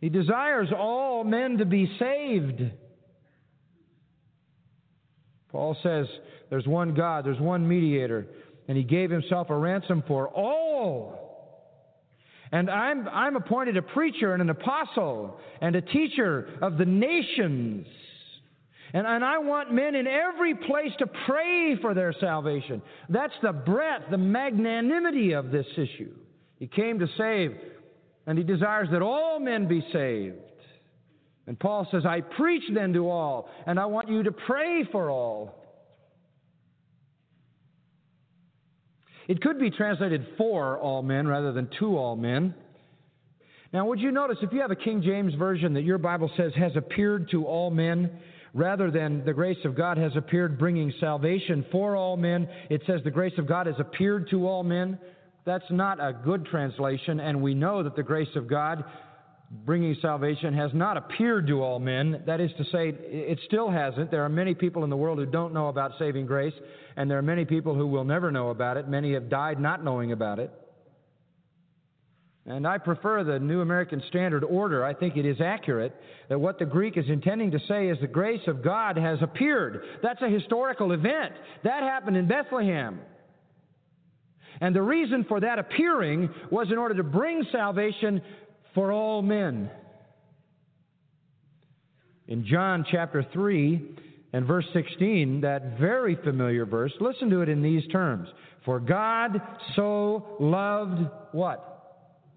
He 0.00 0.08
desires 0.08 0.68
all 0.76 1.24
men 1.24 1.58
to 1.58 1.66
be 1.66 1.90
saved. 1.98 2.62
Paul 5.50 5.76
says 5.82 6.06
there's 6.48 6.66
one 6.66 6.94
God, 6.94 7.26
there's 7.26 7.40
one 7.40 7.68
mediator, 7.68 8.26
and 8.68 8.78
he 8.78 8.84
gave 8.84 9.10
himself 9.10 9.50
a 9.50 9.56
ransom 9.56 10.02
for 10.06 10.28
all 10.28 11.19
and 12.52 12.68
I'm, 12.68 13.08
I'm 13.08 13.36
appointed 13.36 13.76
a 13.76 13.82
preacher 13.82 14.32
and 14.32 14.42
an 14.42 14.50
apostle 14.50 15.38
and 15.60 15.76
a 15.76 15.80
teacher 15.80 16.48
of 16.60 16.78
the 16.78 16.84
nations. 16.84 17.86
And, 18.92 19.06
and 19.06 19.24
I 19.24 19.38
want 19.38 19.72
men 19.72 19.94
in 19.94 20.08
every 20.08 20.54
place 20.54 20.90
to 20.98 21.06
pray 21.26 21.76
for 21.80 21.94
their 21.94 22.12
salvation. 22.20 22.82
That's 23.08 23.34
the 23.40 23.52
breadth, 23.52 24.06
the 24.10 24.18
magnanimity 24.18 25.32
of 25.32 25.52
this 25.52 25.66
issue. 25.74 26.12
He 26.58 26.66
came 26.66 26.98
to 26.98 27.06
save, 27.16 27.56
and 28.26 28.36
he 28.36 28.42
desires 28.42 28.88
that 28.90 29.00
all 29.00 29.38
men 29.38 29.68
be 29.68 29.86
saved. 29.92 30.36
And 31.46 31.58
Paul 31.58 31.86
says, 31.90 32.04
I 32.04 32.20
preach 32.20 32.64
then 32.74 32.92
to 32.94 33.08
all, 33.08 33.48
and 33.66 33.78
I 33.78 33.86
want 33.86 34.08
you 34.08 34.24
to 34.24 34.32
pray 34.32 34.84
for 34.90 35.08
all. 35.08 35.59
It 39.30 39.40
could 39.40 39.60
be 39.60 39.70
translated 39.70 40.26
for 40.36 40.76
all 40.76 41.02
men 41.02 41.28
rather 41.28 41.52
than 41.52 41.68
to 41.78 41.96
all 41.96 42.16
men. 42.16 42.52
Now, 43.72 43.86
would 43.86 44.00
you 44.00 44.10
notice 44.10 44.38
if 44.42 44.52
you 44.52 44.60
have 44.60 44.72
a 44.72 44.74
King 44.76 45.02
James 45.02 45.34
version 45.34 45.74
that 45.74 45.82
your 45.82 45.98
Bible 45.98 46.28
says 46.36 46.50
has 46.56 46.72
appeared 46.74 47.30
to 47.30 47.46
all 47.46 47.70
men, 47.70 48.10
rather 48.54 48.90
than 48.90 49.24
the 49.24 49.32
grace 49.32 49.64
of 49.64 49.76
God 49.76 49.98
has 49.98 50.10
appeared 50.16 50.58
bringing 50.58 50.92
salvation 50.98 51.64
for 51.70 51.94
all 51.94 52.16
men, 52.16 52.48
it 52.70 52.82
says 52.88 53.02
the 53.04 53.12
grace 53.12 53.38
of 53.38 53.46
God 53.46 53.68
has 53.68 53.76
appeared 53.78 54.28
to 54.30 54.48
all 54.48 54.64
men. 54.64 54.98
That's 55.44 55.70
not 55.70 56.00
a 56.00 56.12
good 56.12 56.46
translation, 56.46 57.20
and 57.20 57.40
we 57.40 57.54
know 57.54 57.84
that 57.84 57.94
the 57.94 58.02
grace 58.02 58.34
of 58.34 58.48
God 58.48 58.82
bringing 59.64 59.96
salvation 60.02 60.54
has 60.54 60.72
not 60.74 60.96
appeared 60.96 61.46
to 61.46 61.62
all 61.62 61.78
men. 61.78 62.24
That 62.26 62.40
is 62.40 62.50
to 62.58 62.64
say, 62.64 62.88
it 62.88 63.38
still 63.46 63.70
hasn't. 63.70 64.10
There 64.10 64.24
are 64.24 64.28
many 64.28 64.54
people 64.56 64.82
in 64.82 64.90
the 64.90 64.96
world 64.96 65.18
who 65.18 65.26
don't 65.26 65.54
know 65.54 65.68
about 65.68 65.92
saving 66.00 66.26
grace, 66.26 66.54
and 66.96 67.10
there 67.10 67.18
are 67.18 67.22
many 67.22 67.44
people 67.44 67.74
who 67.74 67.86
will 67.86 68.04
never 68.04 68.30
know 68.30 68.50
about 68.50 68.76
it. 68.76 68.88
Many 68.88 69.14
have 69.14 69.28
died 69.28 69.60
not 69.60 69.84
knowing 69.84 70.12
about 70.12 70.38
it. 70.38 70.50
And 72.46 72.66
I 72.66 72.78
prefer 72.78 73.22
the 73.22 73.38
New 73.38 73.60
American 73.60 74.02
Standard 74.08 74.42
Order. 74.44 74.84
I 74.84 74.94
think 74.94 75.16
it 75.16 75.26
is 75.26 75.40
accurate 75.40 75.94
that 76.28 76.38
what 76.38 76.58
the 76.58 76.64
Greek 76.64 76.96
is 76.96 77.04
intending 77.08 77.50
to 77.52 77.60
say 77.68 77.88
is 77.88 77.98
the 78.00 78.06
grace 78.06 78.40
of 78.46 78.64
God 78.64 78.96
has 78.96 79.18
appeared. 79.22 79.82
That's 80.02 80.22
a 80.22 80.28
historical 80.28 80.92
event. 80.92 81.34
That 81.64 81.82
happened 81.82 82.16
in 82.16 82.26
Bethlehem. 82.26 83.00
And 84.60 84.74
the 84.74 84.82
reason 84.82 85.24
for 85.28 85.40
that 85.40 85.58
appearing 85.58 86.30
was 86.50 86.68
in 86.72 86.78
order 86.78 86.94
to 86.96 87.02
bring 87.02 87.44
salvation 87.52 88.22
for 88.74 88.90
all 88.90 89.22
men. 89.22 89.70
In 92.26 92.46
John 92.46 92.86
chapter 92.90 93.24
3 93.32 93.96
and 94.32 94.46
verse 94.46 94.66
16, 94.72 95.40
that 95.40 95.78
very 95.78 96.16
familiar 96.16 96.64
verse, 96.64 96.92
listen 97.00 97.30
to 97.30 97.40
it 97.40 97.48
in 97.48 97.62
these 97.62 97.86
terms. 97.88 98.28
For 98.64 98.78
God 98.78 99.40
so 99.74 100.36
loved 100.38 101.08
what? 101.32 101.66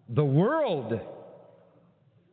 The 0.10 0.26
world 0.26 1.00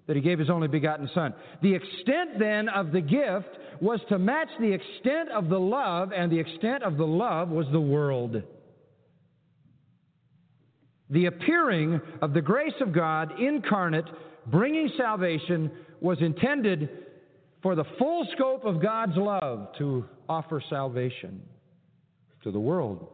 that 0.07 0.17
he 0.17 0.23
gave 0.23 0.39
his 0.39 0.51
only 0.51 0.67
begotten 0.67 1.09
Son. 1.15 1.35
The 1.63 1.75
extent 1.75 2.39
then 2.39 2.69
of 2.69 2.91
the 2.91 3.01
gift 3.01 3.49
was 3.81 4.01
to 4.09 4.19
match 4.19 4.49
the 4.59 4.73
extent 4.73 5.31
of 5.31 5.49
the 5.49 5.61
love, 5.61 6.13
and 6.13 6.33
the 6.33 6.39
extent 6.39 6.83
of 6.83 6.97
the 6.97 7.07
love 7.07 7.49
was 7.49 7.67
the 7.71 7.81
world. 7.81 8.43
The 11.11 11.27
appearing 11.27 12.01
of 12.23 12.35
the 12.35 12.41
grace 12.41 12.75
of 12.81 12.93
God 12.93 13.39
incarnate, 13.41 14.05
bringing 14.47 14.91
salvation, 14.97 15.71
was 16.01 16.19
intended 16.21 16.89
for 17.63 17.75
the 17.75 17.85
full 17.99 18.27
scope 18.35 18.65
of 18.65 18.83
God's 18.83 19.17
love 19.17 19.69
to 19.79 20.05
offer 20.29 20.63
salvation 20.71 21.43
to 22.43 22.51
the 22.51 22.61
world. 22.61 23.09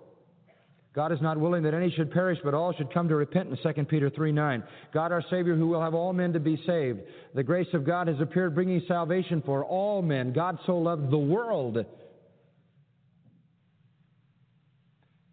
God 0.95 1.13
is 1.13 1.21
not 1.21 1.39
willing 1.39 1.63
that 1.65 1.75
any 1.75 1.91
should 1.91 2.11
perish, 2.11 2.39
but 2.43 2.55
all 2.55 2.73
should 2.73 2.93
come 2.93 3.07
to 3.09 3.17
repentance. 3.17 3.61
2 3.63 3.85
Peter 3.85 4.09
3 4.09 4.33
9. 4.33 4.63
God 4.95 5.13
our 5.13 5.23
Savior, 5.29 5.55
who 5.55 5.67
will 5.67 5.83
have 5.83 5.93
all 5.93 6.15
men 6.15 6.33
to 6.33 6.41
be 6.41 6.59
saved. 6.67 7.01
The 7.35 7.43
grace 7.43 7.69
of 7.75 7.85
God 7.85 8.09
has 8.09 8.19
appeared, 8.19 8.55
bringing 8.55 8.81
salvation 8.89 9.43
for 9.45 9.63
all 9.63 10.01
men. 10.01 10.33
God 10.33 10.59
so 10.65 10.79
loved 10.79 11.11
the 11.11 11.19
world, 11.19 11.85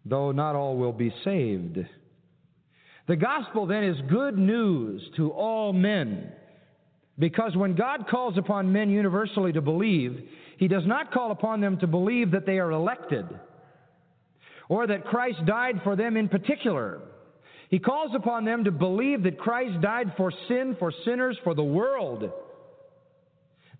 though 0.04 0.32
not 0.32 0.54
all 0.54 0.76
will 0.76 0.92
be 0.92 1.14
saved. 1.24 1.78
The 3.08 3.16
gospel 3.16 3.66
then 3.66 3.84
is 3.84 3.96
good 4.10 4.36
news 4.36 5.02
to 5.16 5.30
all 5.30 5.72
men. 5.72 6.30
Because 7.18 7.56
when 7.56 7.76
God 7.76 8.06
calls 8.08 8.36
upon 8.36 8.72
men 8.72 8.90
universally 8.90 9.52
to 9.52 9.60
believe, 9.60 10.20
He 10.58 10.68
does 10.68 10.86
not 10.86 11.12
call 11.12 11.30
upon 11.30 11.60
them 11.60 11.78
to 11.78 11.86
believe 11.86 12.32
that 12.32 12.46
they 12.46 12.58
are 12.58 12.70
elected 12.70 13.26
or 14.68 14.86
that 14.86 15.04
Christ 15.04 15.44
died 15.46 15.80
for 15.84 15.94
them 15.94 16.16
in 16.16 16.28
particular. 16.28 17.00
He 17.68 17.78
calls 17.78 18.12
upon 18.14 18.44
them 18.44 18.64
to 18.64 18.70
believe 18.70 19.24
that 19.24 19.38
Christ 19.38 19.80
died 19.80 20.12
for 20.16 20.32
sin, 20.48 20.76
for 20.78 20.92
sinners, 21.04 21.38
for 21.44 21.54
the 21.54 21.64
world. 21.64 22.30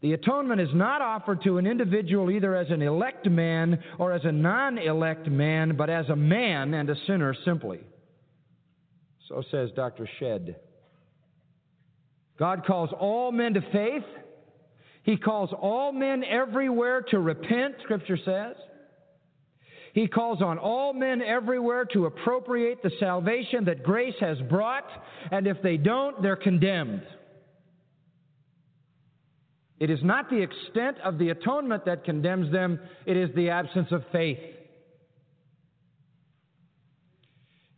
The 0.00 0.12
atonement 0.12 0.60
is 0.60 0.68
not 0.74 1.00
offered 1.00 1.42
to 1.44 1.58
an 1.58 1.66
individual 1.66 2.30
either 2.30 2.54
as 2.54 2.70
an 2.70 2.82
elect 2.82 3.28
man 3.28 3.82
or 3.98 4.12
as 4.12 4.24
a 4.24 4.32
non 4.32 4.78
elect 4.78 5.28
man, 5.28 5.76
but 5.76 5.88
as 5.88 6.08
a 6.08 6.16
man 6.16 6.74
and 6.74 6.90
a 6.90 6.96
sinner 7.06 7.34
simply. 7.44 7.80
So 9.28 9.42
says 9.50 9.70
Dr. 9.74 10.08
Shedd. 10.18 10.56
God 12.38 12.64
calls 12.66 12.90
all 12.98 13.32
men 13.32 13.54
to 13.54 13.60
faith. 13.72 14.04
He 15.02 15.16
calls 15.16 15.50
all 15.52 15.92
men 15.92 16.24
everywhere 16.24 17.02
to 17.10 17.18
repent, 17.18 17.76
Scripture 17.82 18.18
says. 18.24 18.56
He 19.92 20.08
calls 20.08 20.42
on 20.42 20.58
all 20.58 20.92
men 20.92 21.22
everywhere 21.22 21.84
to 21.92 22.06
appropriate 22.06 22.82
the 22.82 22.90
salvation 22.98 23.66
that 23.66 23.84
grace 23.84 24.16
has 24.18 24.38
brought, 24.50 24.86
and 25.30 25.46
if 25.46 25.62
they 25.62 25.76
don't, 25.76 26.20
they're 26.20 26.34
condemned. 26.34 27.02
It 29.78 29.90
is 29.90 30.00
not 30.02 30.30
the 30.30 30.42
extent 30.42 30.96
of 31.04 31.18
the 31.18 31.30
atonement 31.30 31.84
that 31.84 32.04
condemns 32.04 32.50
them, 32.50 32.80
it 33.06 33.16
is 33.16 33.30
the 33.36 33.50
absence 33.50 33.88
of 33.92 34.02
faith. 34.10 34.38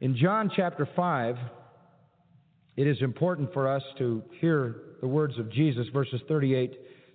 In 0.00 0.16
John 0.16 0.50
chapter 0.54 0.88
5, 0.94 1.36
it 2.76 2.86
is 2.86 3.00
important 3.00 3.52
for 3.52 3.68
us 3.68 3.82
to 3.98 4.22
hear 4.40 4.76
the 5.00 5.08
words 5.08 5.38
of 5.38 5.50
Jesus, 5.50 5.86
verses 5.92 6.20
38 6.28 6.72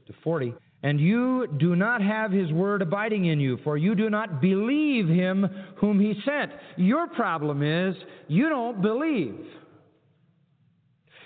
to 0.07 0.13
40. 0.23 0.53
And 0.83 0.99
you 0.99 1.47
do 1.59 1.75
not 1.75 2.01
have 2.01 2.31
his 2.31 2.51
word 2.51 2.81
abiding 2.81 3.25
in 3.25 3.39
you, 3.39 3.59
for 3.63 3.77
you 3.77 3.93
do 3.93 4.09
not 4.09 4.41
believe 4.41 5.07
him 5.07 5.47
whom 5.77 5.99
he 5.99 6.19
sent. 6.25 6.51
Your 6.77 7.07
problem 7.07 7.61
is 7.61 7.95
you 8.27 8.49
don't 8.49 8.81
believe. 8.81 9.35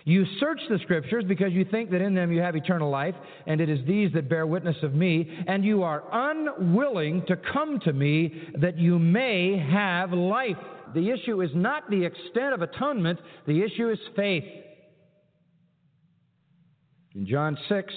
You 0.04 0.26
search 0.40 0.60
the 0.70 0.78
scriptures 0.84 1.24
because 1.28 1.52
you 1.52 1.66
think 1.66 1.90
that 1.92 2.02
in 2.02 2.14
them 2.14 2.32
you 2.32 2.42
have 2.42 2.56
eternal 2.56 2.92
life, 2.92 3.16
and 3.48 3.60
it 3.60 3.70
is 3.70 3.80
these 3.88 4.12
that 4.14 4.30
bear 4.30 4.46
witness 4.46 4.76
of 4.84 4.94
me, 4.94 5.28
and 5.48 5.66
you 5.66 5.82
are 5.82 6.04
unwilling 6.12 7.26
to 7.28 7.36
come 7.36 7.80
to 7.86 7.94
me 7.94 8.50
that 8.60 8.78
you 8.78 9.00
may 9.00 9.58
have 9.58 10.12
life. 10.12 10.58
The 10.94 11.10
issue 11.10 11.42
is 11.42 11.50
not 11.54 11.90
the 11.90 12.06
extent 12.06 12.54
of 12.54 12.62
atonement, 12.62 13.20
the 13.48 13.62
issue 13.64 13.90
is 13.90 14.00
faith. 14.16 14.44
In 17.14 17.26
John 17.26 17.58
6, 17.70 17.94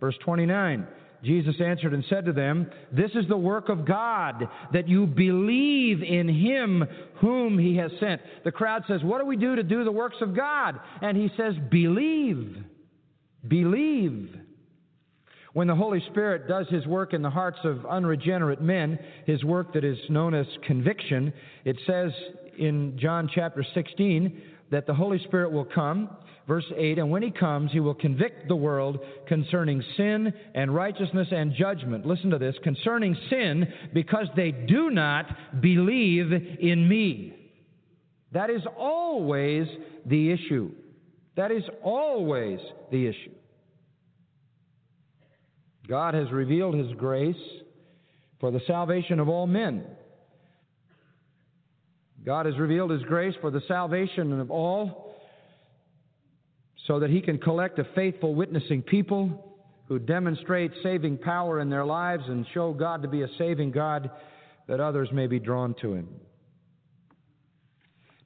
verse 0.00 0.16
29, 0.24 0.86
Jesus 1.22 1.54
answered 1.60 1.94
and 1.94 2.04
said 2.08 2.26
to 2.26 2.32
them, 2.32 2.70
This 2.92 3.10
is 3.14 3.26
the 3.28 3.36
work 3.36 3.68
of 3.68 3.86
God, 3.86 4.48
that 4.72 4.88
you 4.88 5.06
believe 5.06 6.02
in 6.02 6.28
him 6.28 6.84
whom 7.20 7.58
he 7.58 7.76
has 7.76 7.90
sent. 8.00 8.20
The 8.44 8.52
crowd 8.52 8.82
says, 8.86 9.02
What 9.02 9.20
do 9.20 9.26
we 9.26 9.36
do 9.36 9.56
to 9.56 9.62
do 9.62 9.84
the 9.84 9.92
works 9.92 10.18
of 10.20 10.36
God? 10.36 10.78
And 11.00 11.16
he 11.16 11.30
says, 11.36 11.54
Believe 11.70 12.64
believe. 13.48 14.34
When 15.56 15.68
the 15.68 15.74
Holy 15.74 16.02
Spirit 16.10 16.48
does 16.48 16.66
His 16.68 16.86
work 16.86 17.14
in 17.14 17.22
the 17.22 17.30
hearts 17.30 17.56
of 17.64 17.86
unregenerate 17.86 18.60
men, 18.60 18.98
His 19.24 19.42
work 19.42 19.72
that 19.72 19.84
is 19.84 19.96
known 20.10 20.34
as 20.34 20.44
conviction, 20.66 21.32
it 21.64 21.78
says 21.86 22.12
in 22.58 22.98
John 23.00 23.26
chapter 23.34 23.64
16 23.72 24.42
that 24.70 24.86
the 24.86 24.92
Holy 24.92 25.18
Spirit 25.24 25.50
will 25.50 25.64
come 25.64 26.10
Verse 26.46 26.66
8 26.76 26.98
And 26.98 27.10
when 27.10 27.22
he 27.22 27.30
comes, 27.30 27.72
he 27.72 27.80
will 27.80 27.94
convict 27.94 28.48
the 28.48 28.54
world 28.54 28.98
concerning 29.26 29.82
sin 29.96 30.30
and 30.54 30.74
righteousness 30.74 31.28
and 31.32 31.54
judgment. 31.54 32.04
Listen 32.04 32.28
to 32.30 32.38
this 32.38 32.54
concerning 32.62 33.16
sin, 33.30 33.66
because 33.94 34.26
they 34.36 34.50
do 34.50 34.90
not 34.90 35.24
believe 35.62 36.32
in 36.60 36.86
me. 36.86 37.34
That 38.32 38.50
is 38.50 38.60
always 38.78 39.66
the 40.04 40.30
issue. 40.30 40.70
That 41.36 41.50
is 41.50 41.64
always 41.82 42.60
the 42.92 43.06
issue. 43.06 43.32
God 45.88 46.14
has 46.14 46.30
revealed 46.32 46.74
His 46.74 46.92
grace 46.98 47.36
for 48.40 48.50
the 48.50 48.60
salvation 48.66 49.20
of 49.20 49.28
all 49.28 49.46
men. 49.46 49.84
God 52.24 52.46
has 52.46 52.58
revealed 52.58 52.90
His 52.90 53.02
grace 53.02 53.34
for 53.40 53.50
the 53.50 53.62
salvation 53.68 54.40
of 54.40 54.50
all 54.50 55.06
so 56.86 57.00
that 57.00 57.10
he 57.10 57.20
can 57.20 57.38
collect 57.38 57.78
a 57.78 57.84
faithful, 57.94 58.34
witnessing 58.34 58.82
people 58.82 59.54
who 59.88 59.98
demonstrate 59.98 60.72
saving 60.82 61.18
power 61.18 61.60
in 61.60 61.70
their 61.70 61.84
lives 61.84 62.24
and 62.28 62.46
show 62.54 62.72
God 62.72 63.02
to 63.02 63.08
be 63.08 63.22
a 63.22 63.28
saving 63.38 63.72
God 63.72 64.10
that 64.68 64.80
others 64.80 65.08
may 65.12 65.26
be 65.26 65.38
drawn 65.38 65.74
to 65.82 65.94
him. 65.94 66.08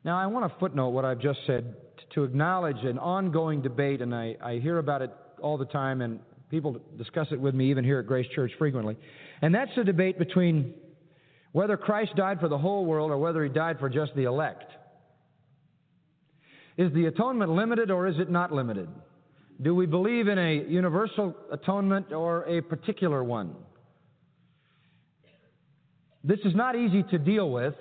Now, 0.04 0.18
I 0.18 0.26
want 0.26 0.50
to 0.50 0.58
footnote 0.58 0.90
what 0.90 1.04
I've 1.04 1.20
just 1.20 1.40
said 1.46 1.74
to 2.14 2.24
acknowledge 2.24 2.82
an 2.82 2.98
ongoing 2.98 3.60
debate, 3.60 4.00
and 4.00 4.14
I, 4.14 4.36
I 4.42 4.54
hear 4.54 4.78
about 4.78 5.02
it 5.02 5.10
all 5.42 5.58
the 5.58 5.66
time, 5.66 6.00
and 6.00 6.20
people 6.50 6.80
discuss 6.98 7.28
it 7.30 7.40
with 7.40 7.54
me 7.54 7.70
even 7.70 7.84
here 7.84 8.00
at 8.00 8.06
Grace 8.06 8.26
Church 8.34 8.50
frequently. 8.58 8.96
And 9.40 9.54
that's 9.54 9.70
the 9.76 9.84
debate 9.84 10.18
between 10.18 10.74
whether 11.52 11.76
Christ 11.76 12.12
died 12.16 12.40
for 12.40 12.48
the 12.48 12.58
whole 12.58 12.84
world 12.84 13.10
or 13.10 13.18
whether 13.18 13.42
he 13.42 13.48
died 13.48 13.78
for 13.78 13.88
just 13.88 14.14
the 14.14 14.24
elect. 14.24 14.70
Is 16.76 16.92
the 16.92 17.06
atonement 17.06 17.50
limited 17.52 17.90
or 17.90 18.06
is 18.06 18.18
it 18.18 18.30
not 18.30 18.52
limited? 18.52 18.88
Do 19.62 19.74
we 19.74 19.86
believe 19.86 20.28
in 20.28 20.38
a 20.38 20.64
universal 20.68 21.34
atonement 21.52 22.12
or 22.12 22.44
a 22.44 22.62
particular 22.62 23.22
one? 23.22 23.54
This 26.24 26.38
is 26.44 26.54
not 26.54 26.76
easy 26.76 27.02
to 27.10 27.18
deal 27.18 27.50
with, 27.50 27.74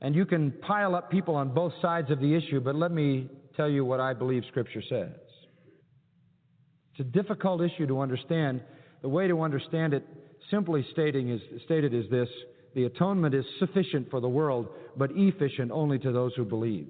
and 0.00 0.14
you 0.14 0.26
can 0.26 0.52
pile 0.52 0.94
up 0.94 1.10
people 1.10 1.34
on 1.34 1.52
both 1.52 1.72
sides 1.80 2.10
of 2.10 2.20
the 2.20 2.34
issue, 2.34 2.60
but 2.60 2.74
let 2.74 2.92
me 2.92 3.28
tell 3.56 3.68
you 3.68 3.84
what 3.84 4.00
I 4.00 4.12
believe 4.12 4.44
Scripture 4.48 4.82
says. 4.88 5.25
It's 6.96 7.06
a 7.06 7.12
difficult 7.12 7.60
issue 7.60 7.86
to 7.88 8.00
understand. 8.00 8.62
The 9.02 9.08
way 9.08 9.28
to 9.28 9.42
understand 9.42 9.92
it, 9.92 10.02
simply 10.50 10.86
stating 10.92 11.28
is, 11.28 11.42
stated, 11.64 11.92
is 11.92 12.08
this 12.10 12.28
the 12.74 12.84
atonement 12.84 13.34
is 13.34 13.44
sufficient 13.58 14.10
for 14.10 14.20
the 14.20 14.28
world, 14.28 14.68
but 14.96 15.10
efficient 15.14 15.70
only 15.70 15.98
to 15.98 16.10
those 16.10 16.32
who 16.36 16.44
believe. 16.46 16.88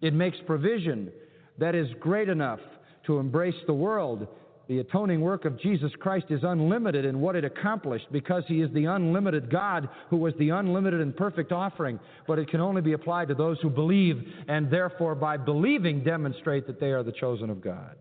It 0.00 0.12
makes 0.12 0.36
provision 0.44 1.12
that 1.58 1.76
is 1.76 1.86
great 2.00 2.28
enough 2.28 2.58
to 3.06 3.18
embrace 3.18 3.54
the 3.68 3.74
world. 3.74 4.26
The 4.70 4.78
atoning 4.78 5.20
work 5.20 5.46
of 5.46 5.58
Jesus 5.58 5.90
Christ 5.98 6.26
is 6.30 6.44
unlimited 6.44 7.04
in 7.04 7.20
what 7.20 7.34
it 7.34 7.44
accomplished 7.44 8.06
because 8.12 8.44
He 8.46 8.60
is 8.60 8.72
the 8.72 8.84
unlimited 8.84 9.50
God 9.50 9.88
who 10.10 10.16
was 10.16 10.32
the 10.38 10.50
unlimited 10.50 11.00
and 11.00 11.16
perfect 11.16 11.50
offering. 11.50 11.98
But 12.28 12.38
it 12.38 12.48
can 12.48 12.60
only 12.60 12.80
be 12.80 12.92
applied 12.92 13.26
to 13.28 13.34
those 13.34 13.58
who 13.62 13.68
believe 13.68 14.22
and 14.46 14.70
therefore 14.70 15.16
by 15.16 15.38
believing 15.38 16.04
demonstrate 16.04 16.68
that 16.68 16.78
they 16.78 16.92
are 16.92 17.02
the 17.02 17.10
chosen 17.10 17.50
of 17.50 17.60
God. 17.60 17.96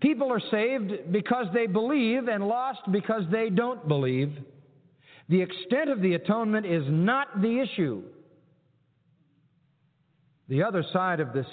People 0.00 0.32
are 0.32 0.40
saved 0.50 1.12
because 1.12 1.48
they 1.52 1.66
believe 1.66 2.28
and 2.28 2.48
lost 2.48 2.80
because 2.90 3.24
they 3.30 3.50
don't 3.50 3.86
believe. 3.86 4.32
The 5.28 5.42
extent 5.42 5.90
of 5.90 6.00
the 6.00 6.14
atonement 6.14 6.64
is 6.64 6.84
not 6.88 7.42
the 7.42 7.60
issue. 7.60 8.04
The 10.48 10.62
other 10.62 10.82
side 10.94 11.20
of 11.20 11.34
this 11.34 11.46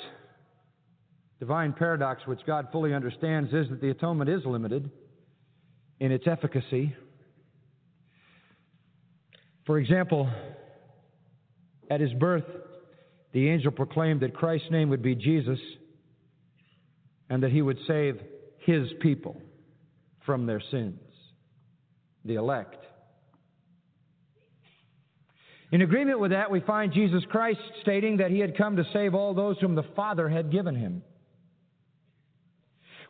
divine 1.44 1.74
paradox, 1.74 2.26
which 2.26 2.40
God 2.48 2.70
fully 2.72 2.94
understands, 2.94 3.54
is 3.54 3.68
that 3.68 3.82
the 3.82 3.90
atonement 3.90 4.30
is 4.30 4.46
limited 4.46 4.90
in 6.00 6.10
its 6.10 6.26
efficacy. 6.26 6.96
For 9.66 9.78
example, 9.78 10.30
at 11.92 12.00
his 12.00 12.14
birth, 12.14 12.46
the 13.34 13.50
angel 13.50 13.74
proclaimed 13.74 14.22
that 14.22 14.34
Christ's 14.34 14.72
name 14.72 14.88
would 14.88 15.02
be 15.02 15.16
Jesus 15.16 15.60
and 17.30 17.44
that 17.44 17.52
he 17.52 17.62
would 17.62 17.78
save 17.88 18.22
his 18.60 18.88
people 19.02 19.36
from 20.26 20.46
their 20.46 20.62
sins, 20.72 21.02
the 22.24 22.36
elect. 22.36 22.78
In 25.74 25.82
agreement 25.82 26.22
with 26.22 26.32
that, 26.32 26.50
we 26.50 26.62
find 26.62 26.94
Jesus 26.94 27.26
Christ 27.30 27.60
stating 27.82 28.16
that 28.18 28.32
he 28.32 28.40
had 28.40 28.58
come 28.58 28.78
to 28.78 28.86
save 28.94 29.14
all 29.14 29.34
those 29.34 29.58
whom 29.60 29.76
the 29.76 29.84
Father 29.94 30.30
had 30.30 30.50
given 30.50 30.76
him. 30.76 31.04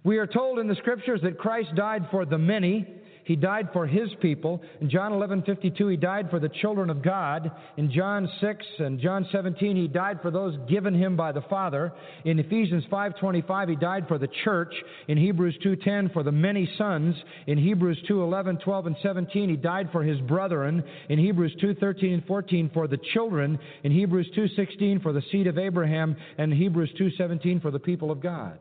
We 0.03 0.17
are 0.17 0.27
told 0.27 0.59
in 0.59 0.67
the 0.67 0.75
scriptures 0.75 1.21
that 1.23 1.37
Christ 1.37 1.75
died 1.75 2.07
for 2.11 2.25
the 2.25 2.37
many 2.37 2.87
he 3.25 3.35
died 3.35 3.69
for 3.71 3.87
his 3.87 4.09
people. 4.21 4.61
In 4.81 4.89
John 4.89 5.13
11:52, 5.13 5.87
he 5.87 5.97
died 5.97 6.29
for 6.29 6.39
the 6.39 6.49
children 6.49 6.89
of 6.89 7.01
God. 7.01 7.51
In 7.77 7.89
John 7.89 8.27
6 8.39 8.65
and 8.79 8.99
John 8.99 9.25
17, 9.31 9.75
he 9.75 9.87
died 9.87 10.21
for 10.21 10.29
those 10.29 10.57
given 10.67 10.93
him 10.93 11.15
by 11.15 11.31
the 11.31 11.41
Father. 11.41 11.93
In 12.25 12.39
Ephesians 12.39 12.85
5:25, 12.85 13.69
he 13.69 13.75
died 13.75 14.07
for 14.07 14.17
the 14.17 14.27
church. 14.27 14.73
In 15.07 15.17
Hebrews 15.17 15.57
2:10, 15.59 16.09
for 16.09 16.23
the 16.23 16.31
many 16.31 16.65
sons. 16.77 17.15
In 17.47 17.57
Hebrews 17.57 18.01
2:11, 18.03 18.57
12, 18.57 18.87
and 18.87 18.97
17, 18.97 19.49
he 19.49 19.55
died 19.55 19.89
for 19.91 20.03
his 20.03 20.19
brethren. 20.21 20.83
In 21.09 21.19
Hebrews 21.19 21.55
2:13 21.55 22.13
and 22.13 22.25
14, 22.25 22.69
for 22.69 22.87
the 22.87 22.97
children. 22.97 23.57
In 23.83 23.91
Hebrews 23.91 24.29
2:16, 24.31 24.99
for 24.99 25.13
the 25.13 25.21
seed 25.21 25.47
of 25.47 25.57
Abraham. 25.57 26.15
And 26.37 26.53
Hebrews 26.53 26.91
2:17, 26.93 27.61
for 27.61 27.71
the 27.71 27.79
people 27.79 28.11
of 28.11 28.19
God. 28.19 28.59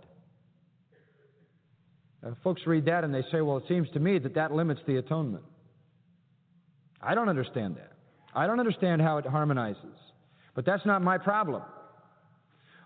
Uh, 2.25 2.31
folks 2.45 2.63
read 2.67 2.85
that 2.87 3.05
and 3.05 3.15
they 3.15 3.23
say, 3.33 3.41
well, 3.41 3.57
it 3.57 3.65
seems 3.69 3.89
to 3.91 4.01
me 4.01 4.19
that 4.19 4.35
that 4.35 4.53
limits 4.53 4.81
the 4.87 4.97
atonement. 4.97 5.45
I 7.01 7.15
don't 7.15 7.29
understand 7.29 7.77
that. 7.77 7.93
I 8.35 8.47
don't 8.47 8.61
understand 8.61 9.03
how 9.03 9.19
it 9.19 9.27
harmonizes. 9.27 9.99
But 10.55 10.65
that's 10.65 10.87
not 10.87 11.03
my 11.03 11.19
problem. 11.19 11.63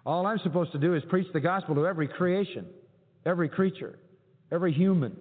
All 0.05 0.27
I'm 0.27 0.39
supposed 0.39 0.73
to 0.73 0.79
do 0.79 0.95
is 0.95 1.03
preach 1.09 1.27
the 1.33 1.41
gospel 1.41 1.75
to 1.75 1.87
every 1.87 2.09
creation, 2.09 2.67
every 3.25 3.49
creature, 3.49 3.99
every 4.51 4.73
human. 4.73 5.17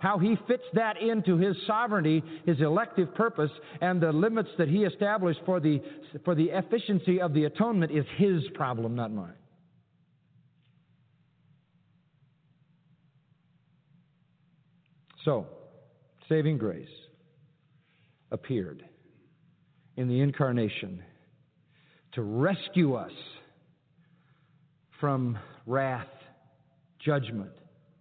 How 0.00 0.18
he 0.18 0.36
fits 0.48 0.64
that 0.74 1.00
into 1.00 1.38
his 1.38 1.56
sovereignty, 1.66 2.22
his 2.44 2.60
elective 2.60 3.14
purpose, 3.14 3.50
and 3.80 4.00
the 4.00 4.12
limits 4.12 4.50
that 4.58 4.68
he 4.68 4.84
established 4.84 5.40
for 5.46 5.60
the, 5.60 5.80
for 6.24 6.34
the 6.34 6.50
efficiency 6.50 7.20
of 7.20 7.32
the 7.32 7.44
atonement 7.44 7.92
is 7.92 8.04
his 8.16 8.42
problem, 8.54 8.96
not 8.96 9.12
mine. 9.12 9.32
So, 15.24 15.46
saving 16.28 16.58
grace 16.58 16.88
appeared 18.30 18.84
in 19.96 20.08
the 20.08 20.20
incarnation 20.20 21.02
to 22.12 22.22
rescue 22.22 22.94
us 22.94 23.12
from 25.00 25.38
wrath, 25.66 26.08
judgment, 26.98 27.52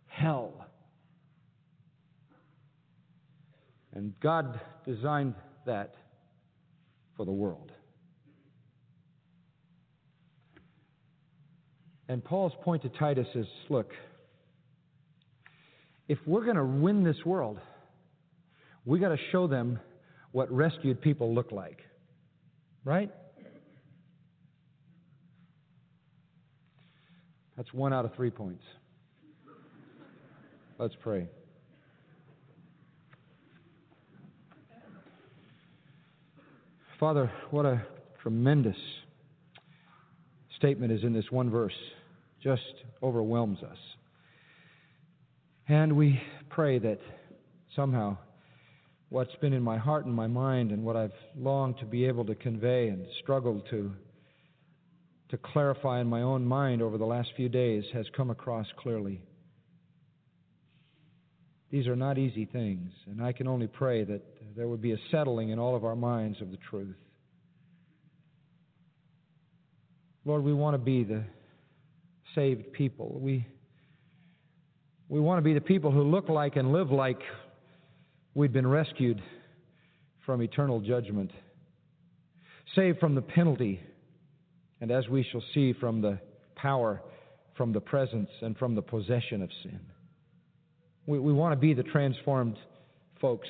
hell. 0.07 0.53
And 3.93 4.13
God 4.19 4.59
designed 4.85 5.35
that 5.65 5.95
for 7.15 7.25
the 7.25 7.31
world. 7.31 7.71
And 12.09 12.23
Paul's 12.23 12.53
point 12.63 12.81
to 12.81 12.89
Titus 12.89 13.27
is 13.33 13.47
look, 13.69 13.91
if 16.07 16.19
we're 16.25 16.43
going 16.43 16.57
to 16.57 16.65
win 16.65 17.03
this 17.03 17.23
world, 17.25 17.59
we 18.85 18.99
got 18.99 19.09
to 19.09 19.17
show 19.31 19.47
them 19.47 19.79
what 20.31 20.51
rescued 20.51 21.01
people 21.01 21.33
look 21.33 21.51
like. 21.51 21.79
Right? 22.83 23.11
That's 27.55 27.71
one 27.73 27.93
out 27.93 28.03
of 28.03 28.13
three 28.15 28.31
points. 28.31 28.63
Let's 30.79 30.95
pray. 31.01 31.27
Father, 36.99 37.31
what 37.51 37.65
a 37.65 37.81
tremendous 38.21 38.77
statement 40.57 40.91
is 40.91 41.03
in 41.03 41.13
this 41.13 41.25
one 41.29 41.49
verse. 41.49 41.73
Just 42.41 42.61
overwhelms 43.01 43.59
us. 43.61 43.77
And 45.67 45.95
we 45.95 46.21
pray 46.49 46.79
that 46.79 46.99
somehow 47.75 48.17
what's 49.09 49.35
been 49.41 49.53
in 49.53 49.63
my 49.63 49.77
heart 49.77 50.05
and 50.05 50.13
my 50.13 50.27
mind 50.27 50.71
and 50.71 50.83
what 50.83 50.95
I've 50.95 51.13
longed 51.37 51.77
to 51.79 51.85
be 51.85 52.05
able 52.05 52.25
to 52.25 52.35
convey 52.35 52.89
and 52.89 53.05
struggled 53.21 53.63
to 53.69 53.93
to 55.29 55.37
clarify 55.37 55.99
in 55.99 56.05
my 56.05 56.21
own 56.21 56.45
mind 56.45 56.79
over 56.79 56.99
the 56.99 57.05
last 57.05 57.29
few 57.35 57.49
days 57.49 57.83
has 57.91 58.05
come 58.15 58.29
across 58.29 58.67
clearly. 58.77 59.19
These 61.71 61.87
are 61.87 61.95
not 61.95 62.19
easy 62.19 62.45
things, 62.45 62.91
and 63.07 63.19
I 63.19 63.31
can 63.31 63.47
only 63.47 63.65
pray 63.65 64.03
that 64.03 64.21
there 64.55 64.67
would 64.67 64.81
be 64.81 64.91
a 64.91 64.97
settling 65.09 65.49
in 65.49 65.57
all 65.57 65.75
of 65.75 65.85
our 65.85 65.95
minds 65.95 66.39
of 66.39 66.51
the 66.51 66.59
truth. 66.69 66.95
Lord, 70.23 70.43
we 70.43 70.53
want 70.53 70.75
to 70.75 70.77
be 70.77 71.03
the 71.03 71.23
saved 72.35 72.71
people. 72.73 73.17
We, 73.19 73.47
we 75.13 75.19
want 75.19 75.37
to 75.37 75.43
be 75.43 75.53
the 75.53 75.61
people 75.61 75.91
who 75.91 76.01
look 76.01 76.27
like 76.27 76.55
and 76.55 76.73
live 76.73 76.89
like 76.89 77.19
we've 78.33 78.51
been 78.51 78.65
rescued 78.65 79.21
from 80.25 80.41
eternal 80.41 80.79
judgment, 80.79 81.29
saved 82.73 82.99
from 82.99 83.13
the 83.13 83.21
penalty, 83.21 83.79
and 84.81 84.89
as 84.89 85.07
we 85.07 85.23
shall 85.31 85.43
see, 85.53 85.71
from 85.73 86.01
the 86.01 86.17
power, 86.55 86.99
from 87.55 87.73
the 87.73 87.79
presence, 87.79 88.29
and 88.41 88.57
from 88.57 88.73
the 88.73 88.81
possession 88.81 89.43
of 89.43 89.51
sin. 89.61 89.79
We, 91.05 91.19
we 91.19 91.31
want 91.31 91.53
to 91.53 91.59
be 91.59 91.75
the 91.75 91.83
transformed 91.83 92.57
folks 93.21 93.47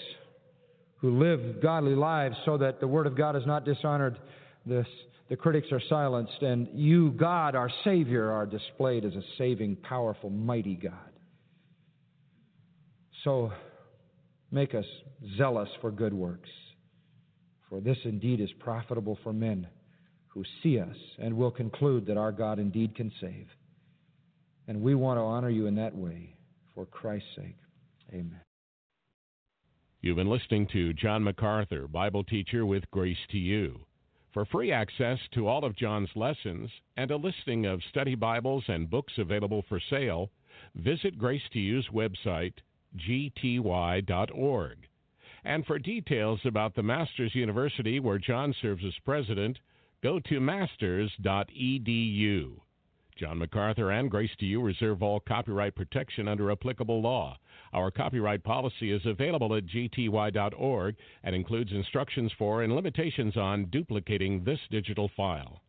who 0.97 1.17
live 1.17 1.61
godly 1.61 1.95
lives 1.95 2.35
so 2.43 2.57
that 2.57 2.81
the 2.81 2.87
Word 2.89 3.07
of 3.07 3.15
God 3.15 3.37
is 3.37 3.43
not 3.45 3.63
dishonored, 3.63 4.19
the, 4.65 4.85
the 5.29 5.37
critics 5.37 5.69
are 5.71 5.81
silenced, 5.87 6.41
and 6.41 6.67
you, 6.73 7.11
God, 7.11 7.55
our 7.55 7.71
Savior, 7.85 8.29
are 8.31 8.45
displayed 8.45 9.05
as 9.05 9.13
a 9.13 9.23
saving, 9.37 9.77
powerful, 9.77 10.29
mighty 10.29 10.75
God. 10.75 11.12
So 13.23 13.51
make 14.51 14.75
us 14.75 14.85
zealous 15.37 15.69
for 15.81 15.91
good 15.91 16.13
works, 16.13 16.49
for 17.69 17.79
this 17.79 17.97
indeed 18.03 18.41
is 18.41 18.51
profitable 18.59 19.17
for 19.23 19.33
men 19.33 19.67
who 20.27 20.43
see 20.61 20.79
us 20.79 20.95
and 21.19 21.37
will 21.37 21.51
conclude 21.51 22.05
that 22.07 22.17
our 22.17 22.31
God 22.31 22.59
indeed 22.59 22.95
can 22.95 23.11
save. 23.21 23.47
And 24.67 24.81
we 24.81 24.95
want 24.95 25.17
to 25.17 25.21
honor 25.21 25.49
you 25.49 25.67
in 25.67 25.75
that 25.75 25.95
way 25.95 26.35
for 26.73 26.85
Christ's 26.85 27.27
sake. 27.35 27.57
Amen. 28.11 28.41
You've 30.01 30.17
been 30.17 30.29
listening 30.29 30.67
to 30.73 30.93
John 30.93 31.23
MacArthur, 31.23 31.87
Bible 31.87 32.23
teacher 32.23 32.65
with 32.65 32.89
Grace 32.91 33.17
to 33.31 33.37
You. 33.37 33.79
For 34.33 34.45
free 34.45 34.71
access 34.71 35.19
to 35.35 35.47
all 35.47 35.63
of 35.63 35.77
John's 35.77 36.09
lessons 36.15 36.69
and 36.97 37.11
a 37.11 37.15
listing 37.15 37.65
of 37.65 37.81
study 37.89 38.15
Bibles 38.15 38.63
and 38.67 38.89
books 38.89 39.13
available 39.17 39.63
for 39.69 39.79
sale, 39.89 40.29
visit 40.75 41.17
Grace 41.17 41.43
to 41.53 41.59
You's 41.59 41.87
website, 41.93 42.53
gty.org. 42.97 44.77
And 45.45 45.65
for 45.65 45.79
details 45.79 46.39
about 46.45 46.75
the 46.75 46.83
Master's 46.83 47.35
University 47.35 47.99
where 47.99 48.17
John 48.17 48.55
serves 48.61 48.85
as 48.85 48.93
president, 49.03 49.59
go 50.01 50.19
to 50.19 50.39
masters.edu. 50.39 52.59
John 53.17 53.37
MacArthur 53.37 53.91
and 53.91 54.09
Grace 54.09 54.31
to 54.39 54.45
You 54.45 54.61
reserve 54.61 55.03
all 55.03 55.19
copyright 55.19 55.75
protection 55.75 56.27
under 56.27 56.51
applicable 56.51 57.01
law. 57.01 57.37
Our 57.73 57.89
copyright 57.89 58.43
policy 58.43 58.91
is 58.91 59.05
available 59.05 59.55
at 59.55 59.65
gty.org 59.65 60.95
and 61.23 61.35
includes 61.35 61.71
instructions 61.71 62.31
for 62.37 62.63
and 62.63 62.75
limitations 62.75 63.35
on 63.35 63.65
duplicating 63.65 64.43
this 64.43 64.59
digital 64.69 65.09
file. 65.17 65.62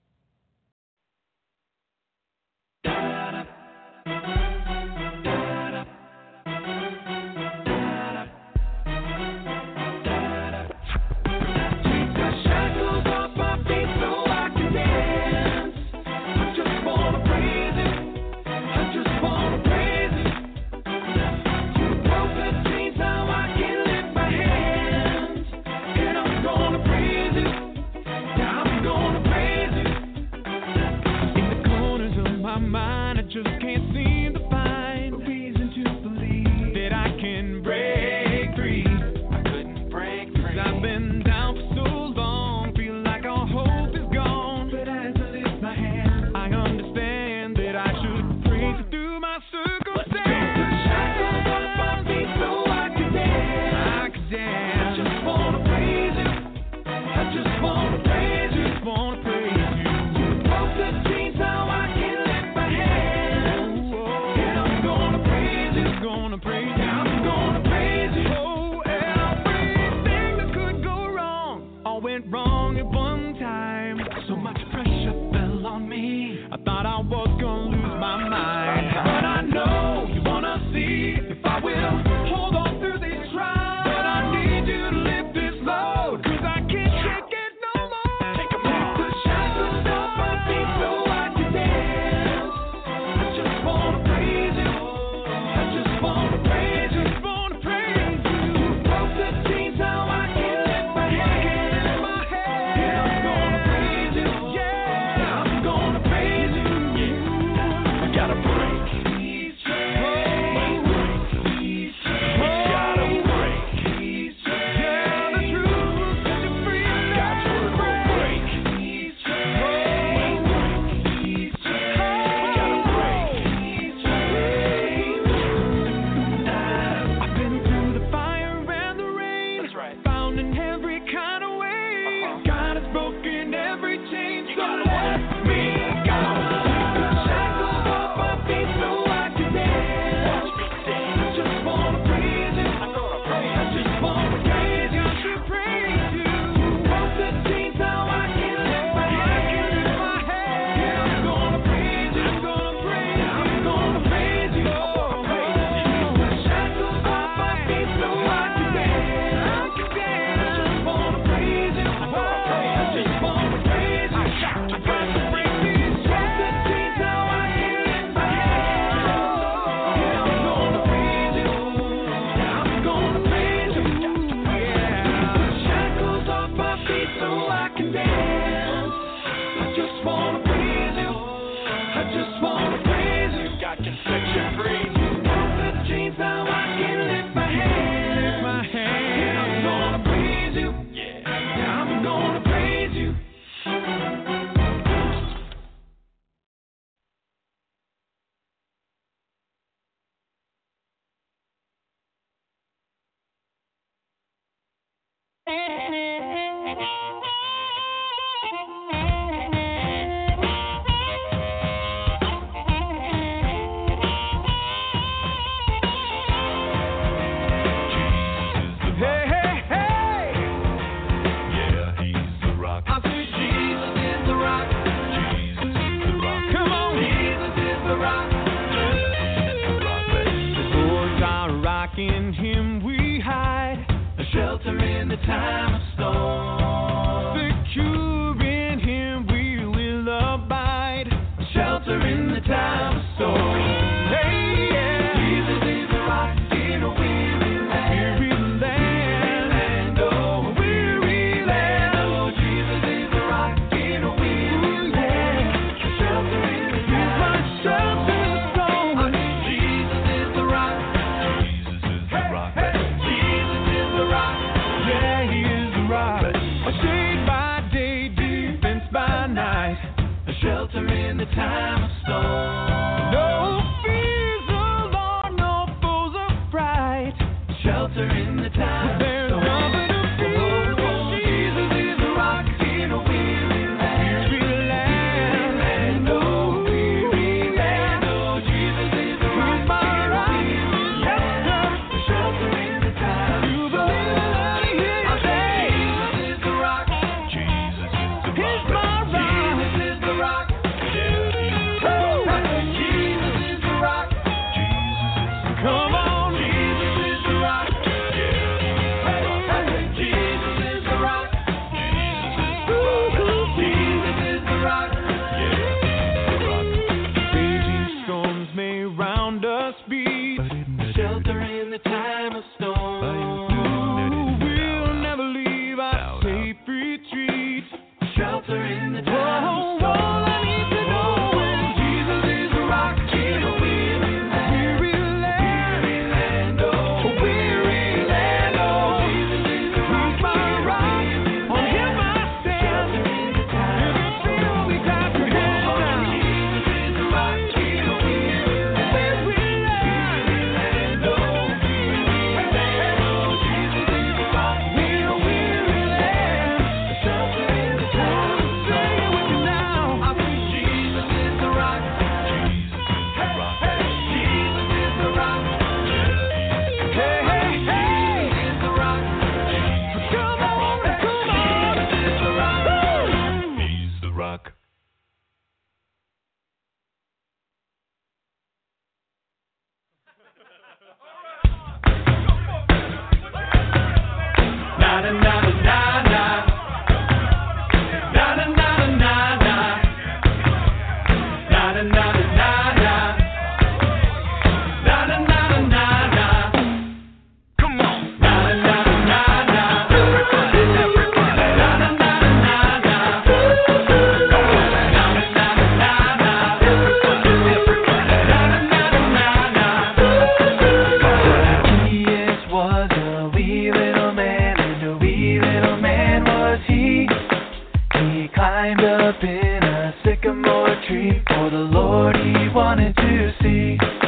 See. 423.44 424.03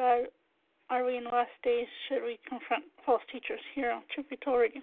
God 0.00 0.32
Are 0.88 1.04
We 1.04 1.20
in 1.20 1.28
the 1.28 1.34
Last 1.36 1.52
Days? 1.60 1.84
Should 2.08 2.24
We 2.24 2.40
Confront 2.48 2.88
False 3.04 3.20
Teachers? 3.28 3.60
Here 3.76 3.92
on 3.92 4.00
Truth 4.08 4.32
Be 4.32 4.40
Told 4.40 4.64
Radio. 4.64 4.80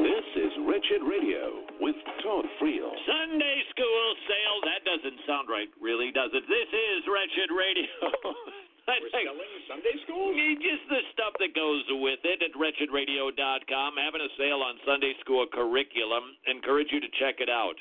This 0.00 0.28
is 0.32 0.52
Wretched 0.64 1.04
Radio 1.04 1.60
with 1.84 2.00
Todd 2.24 2.48
Friel. 2.56 2.88
Sunday 3.04 3.58
school 3.68 4.04
sale. 4.24 4.56
That 4.64 4.80
doesn't 4.88 5.28
sound 5.28 5.52
right, 5.52 5.68
really, 5.76 6.08
does 6.08 6.32
it? 6.32 6.48
This 6.48 6.70
is 6.72 7.04
Wretched 7.04 7.52
Radio. 7.52 7.92
We're 8.88 9.12
selling 9.12 9.52
Sunday 9.68 9.96
school? 10.08 10.32
Just 10.64 10.88
the 10.88 11.04
stuff 11.12 11.36
that 11.36 11.52
goes 11.52 11.84
with 12.00 12.24
it 12.24 12.40
at 12.40 12.56
wretchedradio.com. 12.56 13.90
Having 14.00 14.24
a 14.24 14.32
sale 14.40 14.64
on 14.64 14.80
Sunday 14.88 15.12
school 15.20 15.44
curriculum. 15.52 16.32
Encourage 16.48 16.88
you 16.96 17.04
to 17.04 17.12
check 17.20 17.44
it 17.44 17.52
out. 17.52 17.76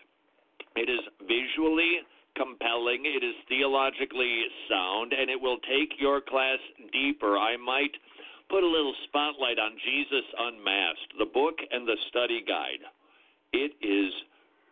It 0.76 0.92
is 0.92 1.00
visually 1.24 2.04
compelling, 2.36 3.06
it 3.06 3.24
is 3.24 3.36
theologically 3.48 4.44
sound, 4.70 5.14
and 5.14 5.30
it 5.30 5.40
will 5.40 5.58
take 5.60 6.00
your 6.00 6.22
class 6.22 6.60
deeper. 6.92 7.38
I 7.38 7.58
might 7.58 7.92
put 8.50 8.64
a 8.64 8.68
little 8.68 8.94
spotlight 9.08 9.60
on 9.60 9.78
Jesus 9.84 10.26
Unmasked, 10.38 11.18
the 11.20 11.26
book 11.26 11.56
and 11.72 11.88
the 11.88 11.98
study 12.10 12.44
guide. 12.46 12.84
It 13.54 13.74
is 13.82 14.14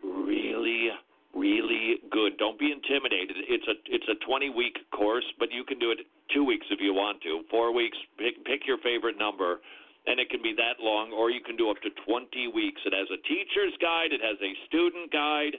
really 0.03 0.89
really 1.33 1.95
good. 2.11 2.37
Don't 2.37 2.59
be 2.59 2.71
intimidated. 2.71 3.37
It's 3.47 3.67
a 3.67 3.75
it's 3.87 4.07
a 4.09 4.19
20 4.25 4.49
week 4.49 4.77
course, 4.91 5.23
but 5.39 5.51
you 5.51 5.63
can 5.63 5.79
do 5.79 5.91
it 5.91 5.99
2 6.33 6.43
weeks 6.43 6.67
if 6.69 6.79
you 6.81 6.93
want 6.93 7.21
to. 7.23 7.43
4 7.49 7.73
weeks, 7.73 7.97
pick 8.17 8.43
pick 8.43 8.67
your 8.67 8.77
favorite 8.79 9.17
number 9.17 9.61
and 10.07 10.19
it 10.19 10.29
can 10.29 10.41
be 10.41 10.53
that 10.57 10.81
long 10.81 11.11
or 11.11 11.29
you 11.29 11.41
can 11.41 11.55
do 11.55 11.69
up 11.69 11.77
to 11.81 11.89
20 12.05 12.47
weeks. 12.53 12.81
It 12.85 12.93
has 12.93 13.07
a 13.13 13.21
teacher's 13.27 13.73
guide, 13.79 14.11
it 14.11 14.21
has 14.21 14.37
a 14.41 14.53
student 14.67 15.11
guide, 15.11 15.55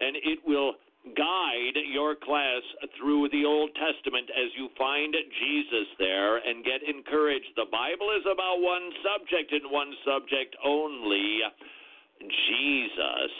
and 0.00 0.16
it 0.16 0.38
will 0.46 0.74
guide 1.16 1.76
your 1.92 2.14
class 2.16 2.62
through 2.98 3.28
the 3.30 3.44
Old 3.44 3.70
Testament 3.74 4.28
as 4.30 4.50
you 4.56 4.68
find 4.76 5.14
Jesus 5.14 5.88
there 5.98 6.38
and 6.38 6.64
get 6.64 6.82
encouraged. 6.82 7.54
The 7.56 7.70
Bible 7.70 8.10
is 8.18 8.26
about 8.26 8.60
one 8.60 8.90
subject 9.02 9.52
and 9.52 9.70
one 9.70 9.92
subject 10.04 10.56
only 10.64 11.40
Jesus. 12.20 13.30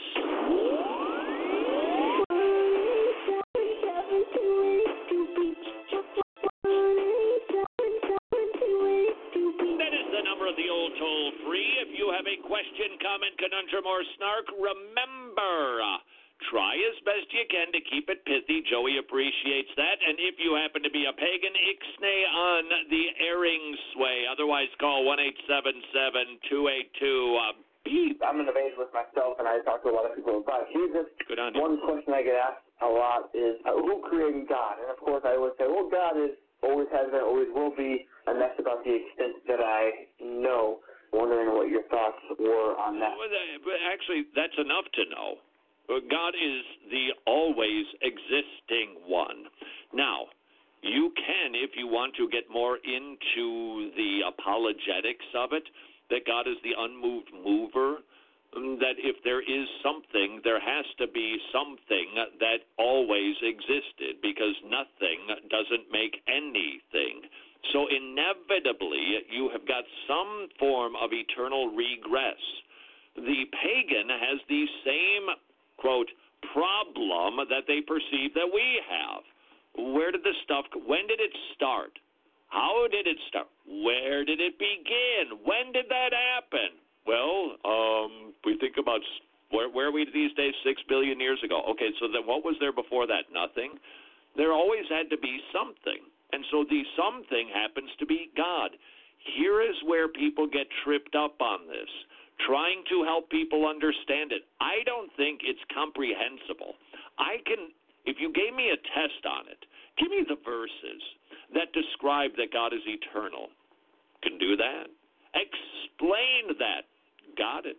That 9.79 9.93
is 9.95 10.07
the 10.15 10.23
number 10.25 10.47
of 10.47 10.57
the 10.57 10.71
old 10.71 10.93
toll 10.99 11.33
free. 11.45 11.69
If 11.83 11.99
you 11.99 12.13
have 12.15 12.27
a 12.27 12.39
question, 12.47 12.99
comment, 13.03 13.35
conundrum, 13.39 13.85
or 13.87 14.03
snark, 14.17 14.47
remember. 14.57 15.99
Uh, 16.39 16.51
Try 16.51 16.75
as 16.79 16.99
best 17.05 17.27
you 17.35 17.45
can 17.51 17.73
to 17.75 17.81
keep 17.91 18.09
it 18.09 18.25
pithy. 18.25 18.63
Joey 18.71 18.99
appreciates 18.99 19.71
that. 19.77 19.99
And 20.01 20.17
if 20.23 20.39
you 20.39 20.55
happen 20.55 20.83
to 20.83 20.91
be 20.91 21.05
a 21.05 21.13
pagan, 21.13 21.53
ixnay 21.53 22.21
on 22.31 22.63
the 22.89 23.05
airing 23.21 23.77
sway. 23.95 24.25
Otherwise, 24.31 24.69
call 24.79 25.05
1 25.05 25.19
877 25.19 26.39
282 26.49 27.67
beep. 27.85 28.21
I'm 28.23 28.41
in 28.41 28.49
a 28.49 28.53
phase 28.53 28.75
with 28.79 28.93
myself, 28.93 29.39
and 29.39 29.47
I 29.49 29.59
talk 29.65 29.83
to 29.83 29.91
a 29.91 29.95
lot 29.95 30.07
of 30.07 30.15
people 30.17 30.39
about 30.43 30.69
Jesus. 30.73 31.07
Good 31.27 31.39
on 31.39 31.55
One 31.59 31.81
question 31.83 32.13
I 32.15 32.23
get 32.23 32.37
asked 32.37 32.67
a 32.83 32.91
lot 32.91 33.31
is, 33.35 33.59
uh, 33.67 33.75
who 33.75 34.03
created 34.07 34.49
God? 34.49 34.79
And 34.83 34.91
of 34.91 34.99
course, 34.99 35.23
I 35.27 35.35
always 35.37 35.55
say, 35.59 35.67
well, 35.67 35.89
God 35.91 36.19
is 36.19 36.37
always 36.63 36.89
has 36.91 37.11
been, 37.11 37.23
always 37.23 37.49
will 37.55 37.75
be, 37.75 38.07
and 38.27 38.41
that's 38.41 38.59
about 38.59 38.83
the 38.85 38.95
extent 38.95 39.39
that 39.47 39.63
I 39.63 40.11
know. 40.21 40.81
Wondering 41.13 41.57
what 41.57 41.71
your 41.73 41.89
thoughts 41.89 42.21
were 42.37 42.77
on 42.77 43.01
that. 43.01 43.17
Well, 43.17 43.31
that- 43.33 43.65
But 43.65 43.81
actually, 43.89 44.27
that's 44.37 44.59
enough 44.59 44.85
to 44.93 45.05
know. 45.09 45.39
God 45.89 46.35
is 46.37 46.63
the 46.91 47.17
always 47.27 47.87
existing 48.03 49.01
one. 49.07 49.49
Now, 49.93 50.29
you 50.83 51.11
can, 51.17 51.55
if 51.55 51.71
you 51.77 51.89
want 51.89 52.15
to 52.17 52.29
get 52.29 52.45
more 52.53 52.77
into 52.77 53.91
the 53.97 54.21
apologetics 54.29 55.27
of 55.35 55.53
it, 55.53 55.65
that 56.11 56.27
God 56.27 56.47
is 56.47 56.57
the 56.63 56.77
unmoved 56.79 57.33
mover, 57.33 58.05
um, 58.57 58.79
that 58.81 58.97
if 58.97 59.17
there 59.25 59.41
is 59.41 59.69
something, 59.83 60.41
there 60.45 60.61
has 60.61 60.85
to 60.99 61.07
be 61.09 61.37
something 61.53 62.15
that 62.41 62.65
always 62.79 63.37
existed, 63.43 64.23
because 64.23 64.55
nothing 64.65 65.21
doesn't 65.51 65.91
make 65.93 66.23
anything. 66.29 67.29
So 67.73 67.89
inevitably, 67.91 69.25
you 69.29 69.51
have 69.53 69.67
got 69.67 69.85
some 70.07 70.49
form 70.59 70.95
of 70.97 71.11
eternal 71.13 71.75
regress. 71.75 72.41
The 73.17 73.45
pagan 73.53 74.09
has 74.09 74.39
the 74.49 74.65
same, 74.87 75.27
they 77.79 77.87
perceive 77.87 78.35
that 78.35 78.51
we 78.53 78.83
have. 78.91 79.23
Where 79.95 80.11
did 80.11 80.23
the 80.23 80.35
stuff, 80.43 80.67
when 80.87 81.07
did 81.07 81.21
it 81.21 81.31
start? 81.55 81.95
How 82.49 82.89
did 82.91 83.07
it 83.07 83.19
start? 83.29 83.47
Where 83.67 84.25
did 84.25 84.41
it 84.41 84.59
begin? 84.59 85.39
When 85.45 85.71
did 85.73 85.87
that 85.89 86.11
happen? 86.11 86.75
Well, 87.07 87.55
um, 87.65 88.35
we 88.45 88.59
think 88.59 88.77
about 88.79 89.01
where, 89.51 89.71
where 89.71 89.89
are 89.89 89.93
we 89.93 90.07
these 90.13 90.33
days? 90.35 90.55
Six 90.65 90.83
billion 90.89 91.21
years 91.21 91.39
ago. 91.45 91.63
Okay, 91.71 91.91
so 92.01 92.09
then 92.09 92.27
what 92.27 92.45
was 92.45 92.57
there 92.61 92.73
before 92.73 93.07
that? 93.07 93.31
Nothing. 93.33 93.79
There 94.37 94.53
always 94.53 94.85
had 94.91 95.09
to 95.11 95.19
be 95.19 95.41
something. 95.53 96.03
And 96.33 96.45
so 96.51 96.65
the 96.69 96.83
something 96.97 97.49
happens 97.53 97.89
to 98.01 98.07
be 98.07 98.29
God. 98.37 98.73
Here 99.37 99.63
is 99.63 99.77
where 99.87 100.09
people 100.09 100.47
get 100.47 100.67
tripped 100.85 101.15
up 101.15 101.41
on 101.41 101.69
this, 101.69 101.89
trying 102.47 102.85
to 102.89 103.05
help 103.05 103.31
people 103.31 103.67
understand 103.69 104.33
it. 104.33 104.45
I 104.61 104.85
don't 104.85 105.11
think 105.17 105.41
it's 105.45 105.61
comprehensible. 105.73 106.77
I 107.19 107.43
can, 107.47 107.71
if 108.07 108.17
you 108.19 108.33
gave 108.33 108.55
me 108.55 108.71
a 108.71 108.79
test 108.95 109.23
on 109.27 109.47
it, 109.51 109.61
give 109.99 110.11
me 110.11 110.25
the 110.27 110.39
verses 110.45 111.03
that 111.55 111.73
describe 111.73 112.33
that 112.37 112.53
God 112.53 112.73
is 112.73 112.83
eternal. 112.87 113.49
Can 114.23 114.39
do 114.39 114.57
that. 114.57 114.87
Explain 115.35 116.59
that. 116.59 116.87
Got 117.37 117.67
it. 117.67 117.77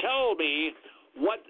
Tell 0.00 0.34
me 0.36 0.72
what 1.16 1.40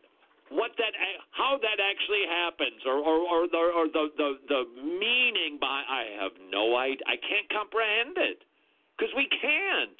what 0.50 0.70
that 0.78 0.94
how 1.34 1.58
that 1.58 1.82
actually 1.82 2.22
happens 2.30 2.78
or 2.86 3.02
or 3.02 3.18
or 3.26 3.40
the 3.50 3.58
or 3.74 3.86
the 3.90 4.04
the, 4.14 4.30
the 4.46 4.62
meaning 4.78 5.58
by 5.58 5.82
I 5.82 6.14
have 6.22 6.34
no 6.54 6.78
idea 6.78 7.02
I 7.10 7.18
can't 7.18 7.50
comprehend 7.50 8.14
it 8.14 8.46
because 8.94 9.10
we 9.18 9.26
can't 9.26 9.98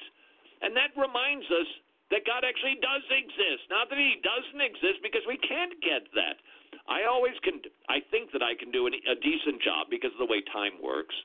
and 0.63 0.71
that 0.79 0.95
reminds 0.95 1.43
us 1.51 1.67
that 2.15 2.23
God 2.23 2.47
actually 2.47 2.79
does 2.79 3.03
exist 3.11 3.67
not 3.67 3.91
that 3.91 3.99
he 3.99 4.23
doesn't 4.23 4.63
exist 4.63 5.03
because 5.03 5.27
we 5.27 5.35
can't 5.43 5.75
get 5.83 6.07
that 6.15 6.39
I 6.87 7.03
always 7.03 7.35
can 7.43 7.61
I 7.89 7.99
think 8.11 8.31
that 8.31 8.43
I 8.43 8.55
can 8.55 8.71
do 8.71 8.87
a 8.87 9.15
decent 9.19 9.61
job 9.61 9.87
because 9.89 10.11
of 10.15 10.21
the 10.21 10.31
way 10.31 10.41
time 10.53 10.79
works 10.81 11.15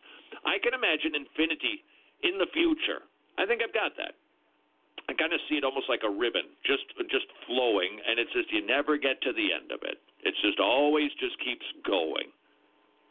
I 0.45 0.59
can 0.59 0.75
imagine 0.75 1.15
infinity 1.15 1.83
in 2.23 2.39
the 2.39 2.51
future 2.53 3.07
I 3.39 3.47
think 3.47 3.63
I've 3.63 3.75
got 3.75 3.95
that 3.97 4.15
I 5.09 5.15
kind 5.15 5.33
of 5.33 5.41
see 5.49 5.59
it 5.59 5.65
almost 5.65 5.89
like 5.89 6.07
a 6.07 6.11
ribbon, 6.11 6.47
just 6.63 6.87
just 7.11 7.27
flowing, 7.47 7.99
and 8.07 8.19
it's 8.23 8.33
just 8.33 8.53
you 8.53 8.65
never 8.65 8.97
get 8.97 9.21
to 9.23 9.33
the 9.33 9.51
end 9.51 9.73
of 9.75 9.83
it. 9.83 9.99
It's 10.23 10.39
just 10.43 10.61
always 10.61 11.11
just 11.19 11.35
keeps 11.43 11.67
going. 11.83 12.31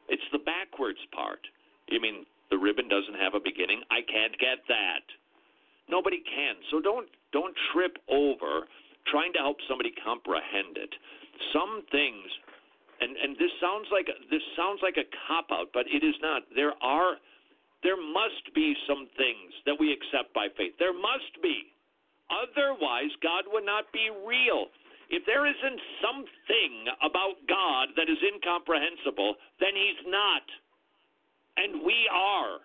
It's 0.08 0.24
the 0.32 0.40
backwards 0.40 1.02
part. 1.12 1.44
You 1.90 2.00
mean 2.00 2.26
the 2.50 2.58
ribbon 2.58 2.88
doesn't 2.88 3.20
have 3.20 3.36
a 3.36 3.44
beginning? 3.44 3.84
I 3.92 4.02
can't 4.08 4.36
get 4.40 4.64
that. 4.68 5.04
Nobody 5.90 6.24
can. 6.24 6.56
So 6.72 6.80
don't 6.80 7.08
don't 7.36 7.56
trip 7.74 7.98
over 8.08 8.68
trying 9.12 9.34
to 9.34 9.40
help 9.40 9.58
somebody 9.68 9.92
comprehend 10.04 10.80
it. 10.80 10.94
Some 11.54 11.84
things 11.92 12.30
and 13.02 13.18
and 13.18 13.34
this 13.36 13.52
sounds 13.58 13.90
like 13.90 14.06
this 14.30 14.46
sounds 14.56 14.80
like 14.86 14.96
a 14.96 15.10
cop 15.28 15.50
out, 15.50 15.74
but 15.74 15.90
it 15.90 16.06
is 16.06 16.16
not. 16.22 16.46
There 16.56 16.78
are 16.86 17.18
there 17.82 17.98
must 17.98 18.46
be 18.54 18.78
some 18.86 19.10
things 19.18 19.52
that 19.66 19.74
we 19.74 19.90
accept 19.90 20.38
by 20.38 20.54
faith. 20.54 20.78
There 20.78 20.94
must 20.94 21.34
be. 21.42 21.74
Otherwise, 22.30 23.10
God 23.26 23.50
would 23.50 23.66
not 23.66 23.90
be 23.92 24.08
real. 24.24 24.70
If 25.10 25.26
there 25.26 25.44
isn't 25.50 25.82
something 26.00 26.74
about 27.04 27.42
God 27.50 27.92
that 27.98 28.08
is 28.08 28.22
incomprehensible, 28.22 29.36
then 29.60 29.74
He's 29.74 30.06
not. 30.06 30.46
And 31.58 31.82
we 31.82 32.08
are. 32.14 32.62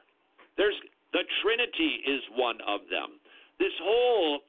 There's 0.61 0.77
the 1.17 1.25
Trinity 1.41 2.05
is 2.05 2.21
one 2.37 2.61
of 2.69 2.85
them. 2.93 3.17
This 3.57 3.73
whole, 3.81 4.45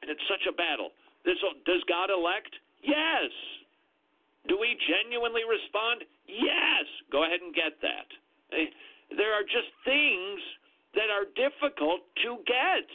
and 0.00 0.08
it's 0.08 0.22
such 0.30 0.46
a 0.46 0.54
battle. 0.54 0.94
This 1.26 1.36
whole, 1.42 1.58
does 1.66 1.82
God 1.90 2.14
elect? 2.14 2.54
Yes. 2.86 3.34
Do 4.48 4.58
we 4.58 4.74
genuinely 4.88 5.46
respond? 5.46 6.02
Yes. 6.26 6.86
Go 7.10 7.24
ahead 7.24 7.40
and 7.40 7.54
get 7.54 7.78
that. 7.82 8.08
Eh, 8.52 8.70
There 9.16 9.32
are 9.32 9.46
just 9.46 9.70
things 9.84 10.40
that 10.94 11.08
are 11.08 11.26
difficult 11.38 12.02
to 12.26 12.42
get. 12.46 12.88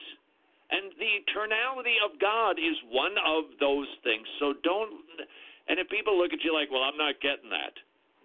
And 0.70 0.92
the 1.00 1.12
eternality 1.24 1.96
of 2.04 2.20
God 2.20 2.60
is 2.60 2.76
one 2.92 3.16
of 3.24 3.56
those 3.60 3.88
things. 4.04 4.28
So 4.40 4.52
don't, 4.68 5.00
and 5.72 5.80
if 5.80 5.88
people 5.88 6.20
look 6.20 6.34
at 6.36 6.44
you 6.44 6.52
like, 6.52 6.68
well, 6.70 6.84
I'm 6.84 7.00
not 7.00 7.16
getting 7.24 7.50
that, 7.50 7.72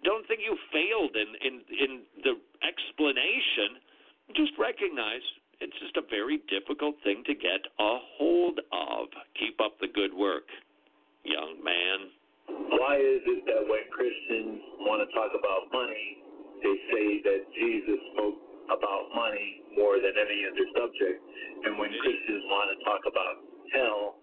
don't 0.03 0.27
think 0.27 0.41
you 0.43 0.57
failed 0.75 1.15
in, 1.15 1.29
in, 1.39 1.53
in 1.71 1.91
the 2.27 2.35
explanation. 2.59 3.79
Just 4.35 4.51
recognize 4.59 5.23
it's 5.63 5.79
just 5.79 5.95
a 5.95 6.03
very 6.11 6.43
difficult 6.51 6.99
thing 7.07 7.23
to 7.23 7.33
get 7.33 7.63
a 7.79 7.93
hold 8.19 8.59
of. 8.75 9.07
Keep 9.39 9.61
up 9.63 9.79
the 9.79 9.87
good 9.87 10.11
work, 10.13 10.43
young 11.23 11.63
man. 11.63 12.11
Why 12.47 12.99
is 12.99 13.21
it 13.25 13.41
that 13.47 13.63
when 13.63 13.83
Christians 13.91 14.59
want 14.83 14.99
to 15.03 15.09
talk 15.15 15.31
about 15.31 15.71
money, 15.71 16.23
they 16.63 16.75
say 16.91 17.07
that 17.23 17.41
Jesus 17.55 17.99
spoke 18.15 18.39
about 18.71 19.11
money 19.15 19.63
more 19.75 19.99
than 19.99 20.15
any 20.15 20.47
other 20.47 20.65
subject, 20.75 21.19
and 21.67 21.79
when 21.79 21.91
Christians 21.91 22.43
want 22.47 22.67
to 22.71 22.77
talk 22.83 23.03
about 23.07 23.35
hell, 23.75 24.19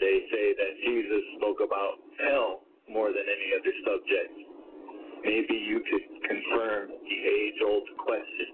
they 0.00 0.24
say 0.32 0.46
that 0.56 0.72
Jesus 0.84 1.22
spoke 1.38 1.60
about 1.64 2.00
hell 2.20 2.64
more 2.90 3.08
than 3.12 3.24
any 3.24 3.48
other 3.56 3.74
subject. 3.84 4.32
Maybe 5.24 5.54
you 5.54 5.80
could 5.86 6.06
confirm 6.28 6.90
the 6.90 7.18
age-old 7.22 7.86
question: 8.04 8.48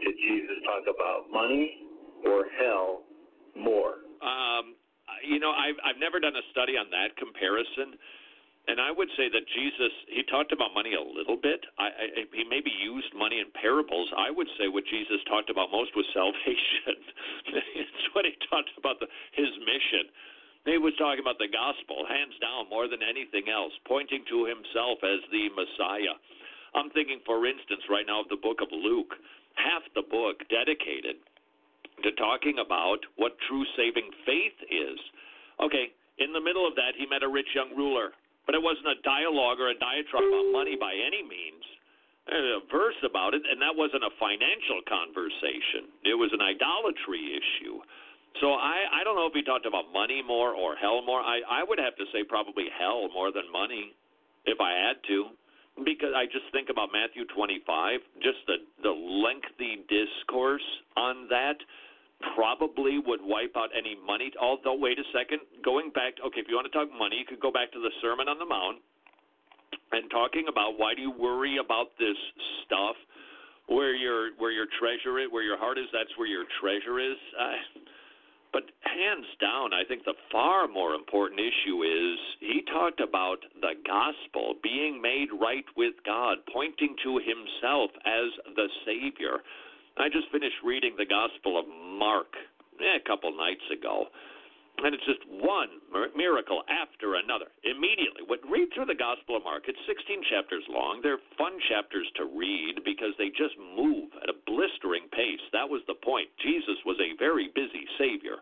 Did 0.00 0.16
Jesus 0.28 0.58
talk 0.64 0.84
about 0.88 1.28
money 1.32 1.84
or 2.24 2.46
hell 2.60 3.02
more? 3.56 4.06
Um, 4.22 4.76
you 5.20 5.38
know, 5.38 5.52
I've 5.52 5.78
I've 5.84 6.00
never 6.00 6.20
done 6.20 6.36
a 6.36 6.44
study 6.50 6.76
on 6.80 6.88
that 6.90 7.16
comparison, 7.20 7.98
and 8.68 8.80
I 8.80 8.90
would 8.90 9.10
say 9.16 9.28
that 9.28 9.44
Jesus 9.52 9.92
he 10.08 10.22
talked 10.26 10.52
about 10.52 10.72
money 10.72 10.94
a 10.94 11.02
little 11.02 11.36
bit. 11.36 11.64
I, 11.76 11.88
I 11.90 12.04
he 12.32 12.44
maybe 12.48 12.70
used 12.70 13.12
money 13.12 13.40
in 13.42 13.52
parables. 13.52 14.08
I 14.16 14.30
would 14.30 14.48
say 14.58 14.68
what 14.68 14.84
Jesus 14.86 15.18
talked 15.28 15.50
about 15.50 15.70
most 15.70 15.94
was 15.94 16.06
salvation. 16.14 16.96
it's 17.82 18.06
what 18.14 18.24
he 18.24 18.32
talked 18.48 18.72
about 18.78 19.00
the, 19.00 19.08
his 19.34 19.50
mission. 19.66 20.08
He 20.62 20.78
was 20.78 20.94
talking 20.94 21.18
about 21.18 21.42
the 21.42 21.50
gospel, 21.50 22.06
hands 22.06 22.38
down, 22.38 22.70
more 22.70 22.86
than 22.86 23.02
anything 23.02 23.50
else, 23.50 23.74
pointing 23.82 24.22
to 24.30 24.46
himself 24.46 25.02
as 25.02 25.18
the 25.34 25.50
Messiah. 25.58 26.14
I'm 26.78 26.88
thinking, 26.94 27.18
for 27.26 27.42
instance, 27.50 27.82
right 27.90 28.06
now 28.06 28.22
of 28.22 28.30
the 28.30 28.38
book 28.38 28.62
of 28.62 28.70
Luke, 28.70 29.10
half 29.58 29.82
the 29.98 30.06
book 30.06 30.38
dedicated 30.48 31.18
to 32.02 32.12
talking 32.18 32.58
about 32.58 33.00
what 33.16 33.38
true 33.48 33.64
saving 33.76 34.10
faith 34.26 34.58
is. 34.70 34.98
Okay, 35.62 35.92
in 36.18 36.32
the 36.32 36.42
middle 36.42 36.66
of 36.66 36.74
that, 36.76 36.94
he 36.98 37.06
met 37.06 37.22
a 37.22 37.30
rich 37.30 37.48
young 37.54 37.74
ruler, 37.76 38.12
but 38.46 38.54
it 38.54 38.62
wasn't 38.62 38.88
a 38.88 39.02
dialogue 39.02 39.60
or 39.60 39.70
a 39.70 39.78
diatribe 39.78 40.26
about 40.26 40.52
money 40.52 40.76
by 40.76 40.92
any 40.92 41.22
means. 41.22 41.64
There's 42.26 42.62
a 42.62 42.66
verse 42.70 42.98
about 43.02 43.34
it, 43.34 43.42
and 43.42 43.58
that 43.58 43.74
wasn't 43.74 44.06
a 44.06 44.14
financial 44.22 44.78
conversation. 44.86 45.90
It 46.06 46.14
was 46.14 46.30
an 46.30 46.42
idolatry 46.42 47.34
issue. 47.34 47.82
So 48.40 48.54
I, 48.54 49.02
I 49.02 49.04
don't 49.04 49.16
know 49.18 49.26
if 49.26 49.34
he 49.34 49.42
talked 49.42 49.66
about 49.66 49.92
money 49.92 50.22
more 50.22 50.54
or 50.54 50.76
hell 50.76 51.02
more. 51.02 51.20
I, 51.20 51.42
I 51.50 51.60
would 51.66 51.78
have 51.78 51.96
to 51.98 52.06
say 52.14 52.22
probably 52.22 52.70
hell 52.70 53.10
more 53.12 53.32
than 53.32 53.50
money, 53.50 53.92
if 54.46 54.60
I 54.60 54.72
had 54.72 55.02
to, 55.08 55.34
because 55.84 56.14
I 56.14 56.26
just 56.26 56.46
think 56.52 56.68
about 56.70 56.90
Matthew 56.92 57.26
25, 57.34 58.00
just 58.22 58.38
the 58.46 58.62
the 58.82 58.94
lengthy 58.94 59.84
discourse 59.88 60.64
on 60.96 61.28
that 61.28 61.58
probably 62.34 62.98
would 62.98 63.20
wipe 63.22 63.56
out 63.56 63.70
any 63.76 63.96
money. 63.96 64.30
Although, 64.40 64.78
wait 64.78 64.98
a 64.98 65.06
second, 65.12 65.40
going 65.64 65.90
back, 65.90 66.14
okay, 66.24 66.40
if 66.40 66.46
you 66.48 66.56
want 66.56 66.70
to 66.70 66.74
talk 66.74 66.88
money, 66.92 67.16
you 67.18 67.26
could 67.26 67.40
go 67.40 67.50
back 67.50 67.72
to 67.72 67.80
the 67.80 67.90
Sermon 68.00 68.28
on 68.28 68.38
the 68.38 68.46
Mount 68.46 68.78
and 69.92 70.10
talking 70.10 70.46
about 70.48 70.78
why 70.78 70.94
do 70.94 71.02
you 71.02 71.12
worry 71.12 71.58
about 71.58 71.92
this 71.98 72.16
stuff 72.64 72.96
where 73.68 73.94
your 73.94 74.34
where 74.38 74.50
your 74.50 74.66
treasure 74.78 75.18
is, 75.20 75.28
where 75.30 75.44
your 75.44 75.58
heart 75.58 75.78
is, 75.78 75.86
that's 75.92 76.12
where 76.16 76.28
your 76.28 76.44
treasure 76.60 76.98
is. 76.98 77.18
Uh, 77.38 77.80
but 78.52 78.64
hands 78.84 79.26
down, 79.40 79.72
I 79.72 79.82
think 79.88 80.04
the 80.04 80.14
far 80.30 80.68
more 80.68 80.92
important 80.94 81.40
issue 81.40 81.82
is 81.84 82.18
he 82.40 82.60
talked 82.70 83.00
about 83.00 83.38
the 83.60 83.72
gospel 83.86 84.56
being 84.62 85.00
made 85.00 85.28
right 85.32 85.64
with 85.76 85.94
God, 86.04 86.38
pointing 86.52 86.94
to 87.02 87.16
himself 87.16 87.90
as 88.04 88.28
the 88.54 88.68
Savior. 88.84 89.40
I 89.98 90.08
just 90.08 90.30
finished 90.32 90.56
reading 90.64 90.94
the 90.96 91.04
Gospel 91.04 91.58
of 91.58 91.66
Mark 91.68 92.32
eh, 92.80 92.96
a 92.96 93.04
couple 93.06 93.30
nights 93.36 93.64
ago. 93.68 94.08
And 94.80 94.96
it's 94.96 95.04
just 95.04 95.22
one 95.28 95.68
miracle 96.16 96.64
after 96.66 97.14
another. 97.20 97.52
Immediately, 97.62 98.24
what 98.26 98.40
read 98.48 98.72
through 98.72 98.88
the 98.88 98.98
Gospel 98.98 99.36
of 99.36 99.44
Mark. 99.44 99.68
It's 99.68 99.78
16 99.86 100.24
chapters 100.32 100.64
long. 100.66 101.04
They're 101.04 101.22
fun 101.36 101.60
chapters 101.68 102.08
to 102.16 102.24
read 102.24 102.80
because 102.82 103.12
they 103.20 103.28
just 103.30 103.54
move 103.60 104.10
at 104.24 104.32
a 104.32 104.40
blistering 104.48 105.06
pace. 105.12 105.44
That 105.52 105.68
was 105.68 105.84
the 105.86 106.00
point. 106.00 106.32
Jesus 106.40 106.80
was 106.88 106.96
a 106.98 107.14
very 107.20 107.52
busy 107.54 107.84
Savior, 108.00 108.40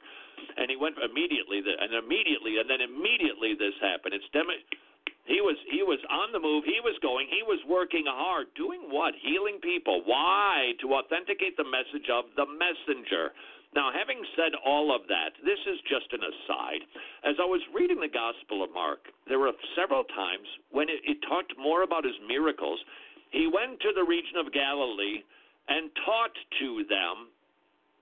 and 0.57 0.71
he 0.71 0.79
went 0.79 0.97
immediately, 1.03 1.61
and 1.67 1.93
immediately, 1.93 2.63
and 2.63 2.71
then 2.71 2.81
immediately 2.81 3.59
this 3.59 3.75
happened. 3.83 4.15
It's 4.15 4.31
dem- 4.33 4.55
he 5.31 5.39
was 5.39 5.55
he 5.71 5.87
was 5.87 6.03
on 6.11 6.35
the 6.35 6.43
move. 6.43 6.67
He 6.67 6.83
was 6.83 6.99
going. 6.99 7.31
He 7.31 7.47
was 7.47 7.63
working 7.71 8.03
hard, 8.11 8.51
doing 8.59 8.91
what? 8.91 9.15
Healing 9.23 9.63
people. 9.63 10.03
Why? 10.03 10.75
To 10.83 10.99
authenticate 10.99 11.55
the 11.55 11.71
message 11.71 12.11
of 12.11 12.27
the 12.35 12.51
messenger. 12.51 13.31
Now, 13.71 13.95
having 13.95 14.19
said 14.35 14.59
all 14.67 14.91
of 14.91 15.07
that, 15.07 15.31
this 15.47 15.63
is 15.71 15.79
just 15.87 16.11
an 16.11 16.27
aside. 16.27 16.83
As 17.23 17.39
I 17.39 17.47
was 17.47 17.63
reading 17.71 18.03
the 18.03 18.11
Gospel 18.11 18.67
of 18.67 18.75
Mark, 18.75 19.07
there 19.31 19.39
were 19.39 19.55
several 19.79 20.03
times 20.11 20.51
when 20.75 20.91
it, 20.91 20.99
it 21.07 21.23
talked 21.31 21.55
more 21.55 21.87
about 21.87 22.03
his 22.03 22.19
miracles. 22.27 22.83
He 23.31 23.47
went 23.47 23.79
to 23.87 23.95
the 23.95 24.03
region 24.03 24.43
of 24.43 24.51
Galilee 24.51 25.23
and 25.71 25.95
taught 26.03 26.35
to 26.59 26.83
them, 26.91 27.31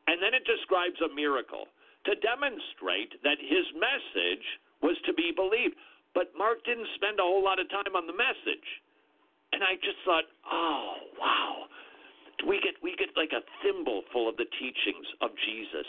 and 0.09 0.17
then 0.25 0.33
it 0.33 0.49
describes 0.49 0.97
a 1.05 1.13
miracle 1.13 1.69
to 2.09 2.17
demonstrate 2.25 3.21
that 3.21 3.37
his 3.37 3.69
message 3.77 4.47
was 4.81 4.97
to 5.05 5.13
be 5.13 5.37
believed. 5.37 5.77
But 6.19 6.35
Mark 6.35 6.67
didn't 6.67 6.91
spend 6.99 7.23
a 7.23 7.27
whole 7.27 7.47
lot 7.47 7.63
of 7.63 7.71
time 7.71 7.95
on 7.95 8.11
the 8.11 8.17
message. 8.17 8.67
And 9.55 9.63
I 9.63 9.79
just 9.79 10.03
thought, 10.03 10.27
oh, 10.51 11.15
wow 11.15 11.71
we 12.47 12.63
get 12.63 12.79
we 12.83 12.95
get 12.95 13.11
like 13.19 13.35
a 13.35 13.43
thimble 13.65 14.07
full 14.15 14.29
of 14.31 14.39
the 14.39 14.47
teachings 14.63 15.07
of 15.19 15.35
Jesus. 15.43 15.89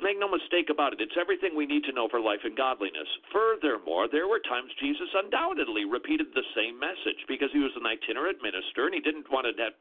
Make 0.00 0.16
no 0.16 0.32
mistake 0.32 0.72
about 0.72 0.96
it, 0.96 1.04
it's 1.04 1.18
everything 1.20 1.52
we 1.52 1.68
need 1.68 1.84
to 1.84 1.92
know 1.92 2.08
for 2.08 2.22
life 2.22 2.40
and 2.44 2.56
godliness. 2.56 3.08
Furthermore, 3.28 4.08
there 4.08 4.24
were 4.24 4.40
times 4.40 4.72
Jesus 4.80 5.12
undoubtedly 5.12 5.84
repeated 5.84 6.32
the 6.32 6.46
same 6.56 6.80
message 6.80 7.20
because 7.28 7.52
he 7.52 7.60
was 7.60 7.74
an 7.76 7.84
itinerant 7.84 8.40
minister 8.40 8.88
and 8.88 8.94
he 8.96 9.04
didn't 9.04 9.28
want 9.28 9.44
to 9.44 9.52
have 9.60 9.76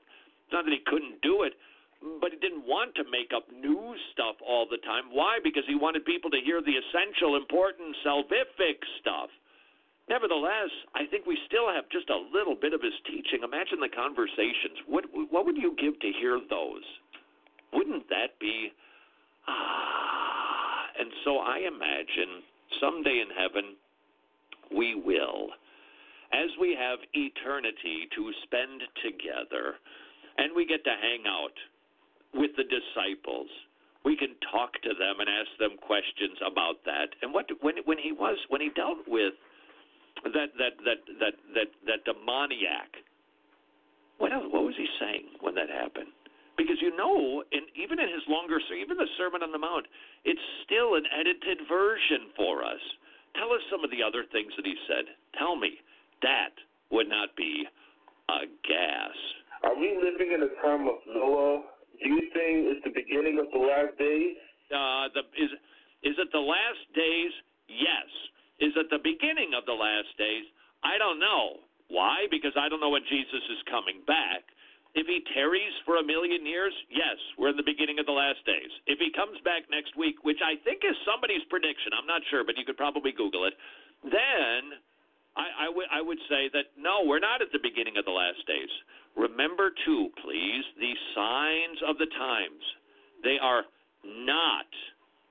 not 0.51 0.65
that 0.65 0.73
he 0.73 0.83
couldn't 0.89 1.21
do 1.21 1.45
it, 1.45 1.53
but 2.19 2.33
he 2.33 2.39
didn't 2.41 2.65
want 2.65 2.97
to 2.97 3.05
make 3.07 3.31
up 3.31 3.45
new 3.53 3.93
stuff 4.11 4.35
all 4.41 4.65
the 4.65 4.81
time. 4.81 5.13
Why? 5.13 5.37
Because 5.39 5.63
he 5.69 5.77
wanted 5.77 6.03
people 6.09 6.33
to 6.33 6.41
hear 6.41 6.59
the 6.59 6.73
essential, 6.73 7.37
important, 7.37 7.93
salvific 8.01 8.81
stuff. 8.99 9.29
Nevertheless, 10.09 10.73
I 10.95 11.05
think 11.05 11.27
we 11.27 11.37
still 11.45 11.69
have 11.69 11.85
just 11.93 12.09
a 12.09 12.17
little 12.33 12.55
bit 12.57 12.73
of 12.73 12.81
his 12.81 12.97
teaching. 13.05 13.45
Imagine 13.45 13.79
the 13.79 13.93
conversations. 13.93 14.81
What 14.87 15.05
what 15.29 15.45
would 15.45 15.57
you 15.57 15.77
give 15.77 15.99
to 16.01 16.11
hear 16.19 16.41
those? 16.49 16.83
Wouldn't 17.71 18.09
that 18.09 18.33
be 18.41 18.73
ah? 19.47 20.89
And 20.99 21.11
so 21.23 21.37
I 21.37 21.59
imagine 21.59 22.41
someday 22.81 23.21
in 23.21 23.29
heaven 23.37 23.77
we 24.75 24.95
will, 24.95 25.53
as 26.33 26.49
we 26.59 26.75
have 26.77 26.99
eternity 27.13 28.09
to 28.15 28.31
spend 28.43 28.81
together, 29.05 29.77
and 30.37 30.55
we 30.55 30.65
get 30.65 30.83
to 30.83 30.95
hang 31.01 31.23
out 31.29 31.53
with 32.33 32.51
the 32.57 32.65
disciples. 32.65 33.49
We 34.03 34.17
can 34.17 34.33
talk 34.51 34.73
to 34.81 34.89
them 34.89 35.19
and 35.19 35.29
ask 35.29 35.53
them 35.59 35.77
questions 35.77 36.37
about 36.41 36.81
that. 36.85 37.13
And 37.21 37.31
what 37.31 37.45
when 37.61 37.77
when 37.85 37.99
he 38.01 38.11
was 38.11 38.37
when 38.49 38.61
he 38.61 38.69
dealt 38.73 39.05
with 39.07 39.33
that 40.23 40.49
that 40.57 40.73
that 40.85 40.99
that 41.19 41.35
that 41.55 41.69
that 41.85 41.99
demoniac. 42.05 42.89
What 44.19 44.33
else, 44.33 44.51
what 44.51 44.67
was 44.67 44.75
he 44.75 44.87
saying 44.99 45.39
when 45.39 45.55
that 45.55 45.71
happened? 45.71 46.11
Because 46.59 46.75
you 46.83 46.91
know, 46.91 47.39
in, 47.55 47.63
even 47.79 48.03
in 48.03 48.11
his 48.11 48.23
longer, 48.27 48.59
even 48.75 48.99
the 48.99 49.07
Sermon 49.15 49.39
on 49.43 49.55
the 49.55 49.61
Mount, 49.63 49.87
it's 50.27 50.43
still 50.67 50.99
an 50.99 51.07
edited 51.07 51.63
version 51.71 52.35
for 52.35 52.67
us. 52.67 52.83
Tell 53.39 53.55
us 53.55 53.63
some 53.71 53.79
of 53.79 53.91
the 53.95 54.03
other 54.03 54.27
things 54.27 54.51
that 54.59 54.67
he 54.67 54.75
said. 54.83 55.07
Tell 55.39 55.55
me 55.55 55.79
that 56.19 56.51
would 56.91 57.07
not 57.07 57.31
be 57.39 57.63
a 58.27 58.43
gas. 58.67 59.15
Are 59.63 59.75
we 59.75 59.95
living 59.95 60.35
in 60.35 60.43
a 60.43 60.51
time 60.59 60.83
of 60.83 60.99
Noah? 61.07 61.63
Do 62.03 62.07
you 62.07 62.27
think 62.35 62.75
it's 62.75 62.83
the 62.83 62.95
beginning 62.95 63.39
of 63.39 63.47
the 63.51 63.59
last 63.59 63.95
days? 63.95 64.35
Uh, 64.67 65.07
the, 65.15 65.23
is 65.39 65.51
is 66.03 66.15
it 66.19 66.27
the 66.31 66.43
last 66.43 66.83
days? 66.95 67.31
Yes. 67.67 68.07
Is 68.59 68.75
it 68.75 68.91
the 68.91 69.01
beginning 69.01 69.55
of 69.55 69.65
the 69.65 69.75
last 69.75 70.11
days? 70.19 70.45
I 70.83 70.99
don't 70.99 71.19
know. 71.19 71.63
Why? 71.89 72.27
Because 72.29 72.53
I 72.59 72.69
don't 72.69 72.79
know 72.79 72.93
when 72.93 73.07
Jesus 73.09 73.43
is 73.49 73.71
coming 73.71 74.03
back. 74.05 74.45
If 74.97 75.05
he 75.05 75.21
tarries 75.33 75.73
for 75.85 76.01
a 76.01 76.05
million 76.05 76.45
years, 76.45 76.73
yes, 76.89 77.17
we're 77.37 77.53
in 77.53 77.57
the 77.57 77.65
beginning 77.65 78.01
of 78.01 78.05
the 78.09 78.15
last 78.15 78.41
days. 78.45 78.73
If 78.89 78.97
he 78.97 79.13
comes 79.13 79.37
back 79.45 79.69
next 79.69 79.93
week, 79.93 80.25
which 80.25 80.41
I 80.41 80.57
think 80.65 80.81
is 80.81 80.97
somebody's 81.05 81.45
prediction, 81.49 81.93
I'm 81.93 82.09
not 82.09 82.25
sure, 82.33 82.41
but 82.43 82.57
you 82.57 82.65
could 82.65 82.77
probably 82.77 83.13
Google 83.13 83.45
it, 83.45 83.53
then 84.01 84.81
I, 85.37 85.45
I, 85.45 85.67
w- 85.69 85.91
I 85.93 86.01
would 86.01 86.17
say 86.25 86.49
that 86.57 86.73
no, 86.73 87.05
we're 87.05 87.21
not 87.21 87.41
at 87.41 87.53
the 87.53 87.61
beginning 87.61 88.01
of 88.01 88.05
the 88.05 88.15
last 88.15 88.41
days. 88.49 88.71
Remember, 89.13 89.69
too, 89.85 90.09
please, 90.25 90.65
the 90.81 90.93
signs 91.13 91.79
of 91.85 92.01
the 92.01 92.09
times. 92.17 92.63
They 93.21 93.37
are 93.37 93.63
not 94.03 94.69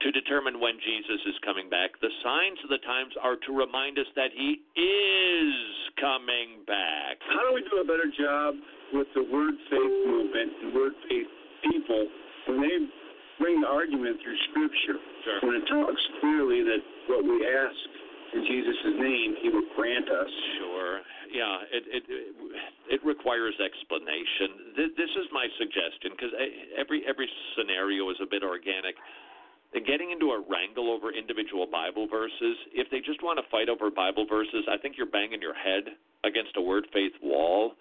to 0.00 0.08
determine 0.14 0.62
when 0.62 0.78
Jesus 0.78 1.20
is 1.26 1.36
coming 1.42 1.66
back. 1.66 1.98
The 1.98 2.12
signs 2.22 2.58
of 2.62 2.70
the 2.70 2.82
times 2.86 3.14
are 3.18 3.34
to 3.34 3.50
remind 3.52 3.98
us 3.98 4.06
that 4.14 4.30
he 4.30 4.62
is 4.78 5.54
coming 5.98 6.62
back. 6.66 7.18
How 7.26 7.42
do 7.48 7.54
we 7.54 7.66
do 7.66 7.82
a 7.82 7.86
better 7.86 8.06
job 8.06 8.54
with 8.94 9.10
the 9.14 9.26
word 9.26 9.54
faith 9.68 9.96
movement 10.06 10.50
and 10.62 10.68
word 10.74 10.94
faith 11.10 11.30
people 11.66 12.06
when 12.46 12.62
they 12.62 12.78
bring 13.38 13.62
the 13.62 13.70
argument 13.70 14.18
through 14.22 14.38
Scripture. 14.50 14.98
When 15.46 15.54
it 15.62 15.66
talks 15.70 16.02
clearly 16.20 16.62
that 16.66 16.82
what 17.06 17.22
we 17.22 17.38
ask 17.46 17.80
in 18.34 18.42
Jesus' 18.44 18.84
name, 18.98 19.30
He 19.40 19.48
will 19.48 19.66
grant 19.74 20.10
us. 20.10 20.32
Sure. 20.58 21.00
Yeah, 21.32 21.56
it 21.70 21.84
it 21.86 22.04
it 22.88 23.00
requires 23.04 23.54
explanation. 23.60 24.74
This, 24.76 24.90
this 24.96 25.12
is 25.12 25.26
my 25.32 25.46
suggestion 25.60 26.16
because 26.16 26.32
eh, 26.36 26.80
every 26.80 27.04
every 27.04 27.28
scenario 27.56 28.08
is 28.10 28.16
a 28.20 28.28
bit 28.28 28.42
organic. 28.42 28.96
Getting 29.74 30.10
into 30.10 30.32
a 30.32 30.40
wrangle 30.48 30.92
over 30.92 31.12
individual 31.12 31.66
Bible 31.66 32.08
verses, 32.08 32.56
if 32.72 32.88
they 32.90 33.00
just 33.00 33.22
want 33.22 33.38
to 33.40 33.44
fight 33.50 33.68
over 33.68 33.90
Bible 33.90 34.26
verses, 34.28 34.64
I 34.68 34.76
think 34.76 34.96
you're 34.96 35.08
banging 35.08 35.40
your 35.40 35.54
head 35.54 35.92
against 36.24 36.56
a 36.56 36.60
word 36.60 36.86
faith 36.92 37.12
wall. 37.22 37.72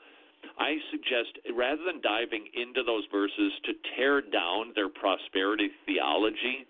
I 0.59 0.77
suggest 0.91 1.39
rather 1.55 1.83
than 1.83 2.01
diving 2.01 2.47
into 2.53 2.83
those 2.83 3.03
verses 3.11 3.51
to 3.65 3.71
tear 3.95 4.21
down 4.21 4.71
their 4.75 4.89
prosperity 4.89 5.71
theology, 5.85 6.67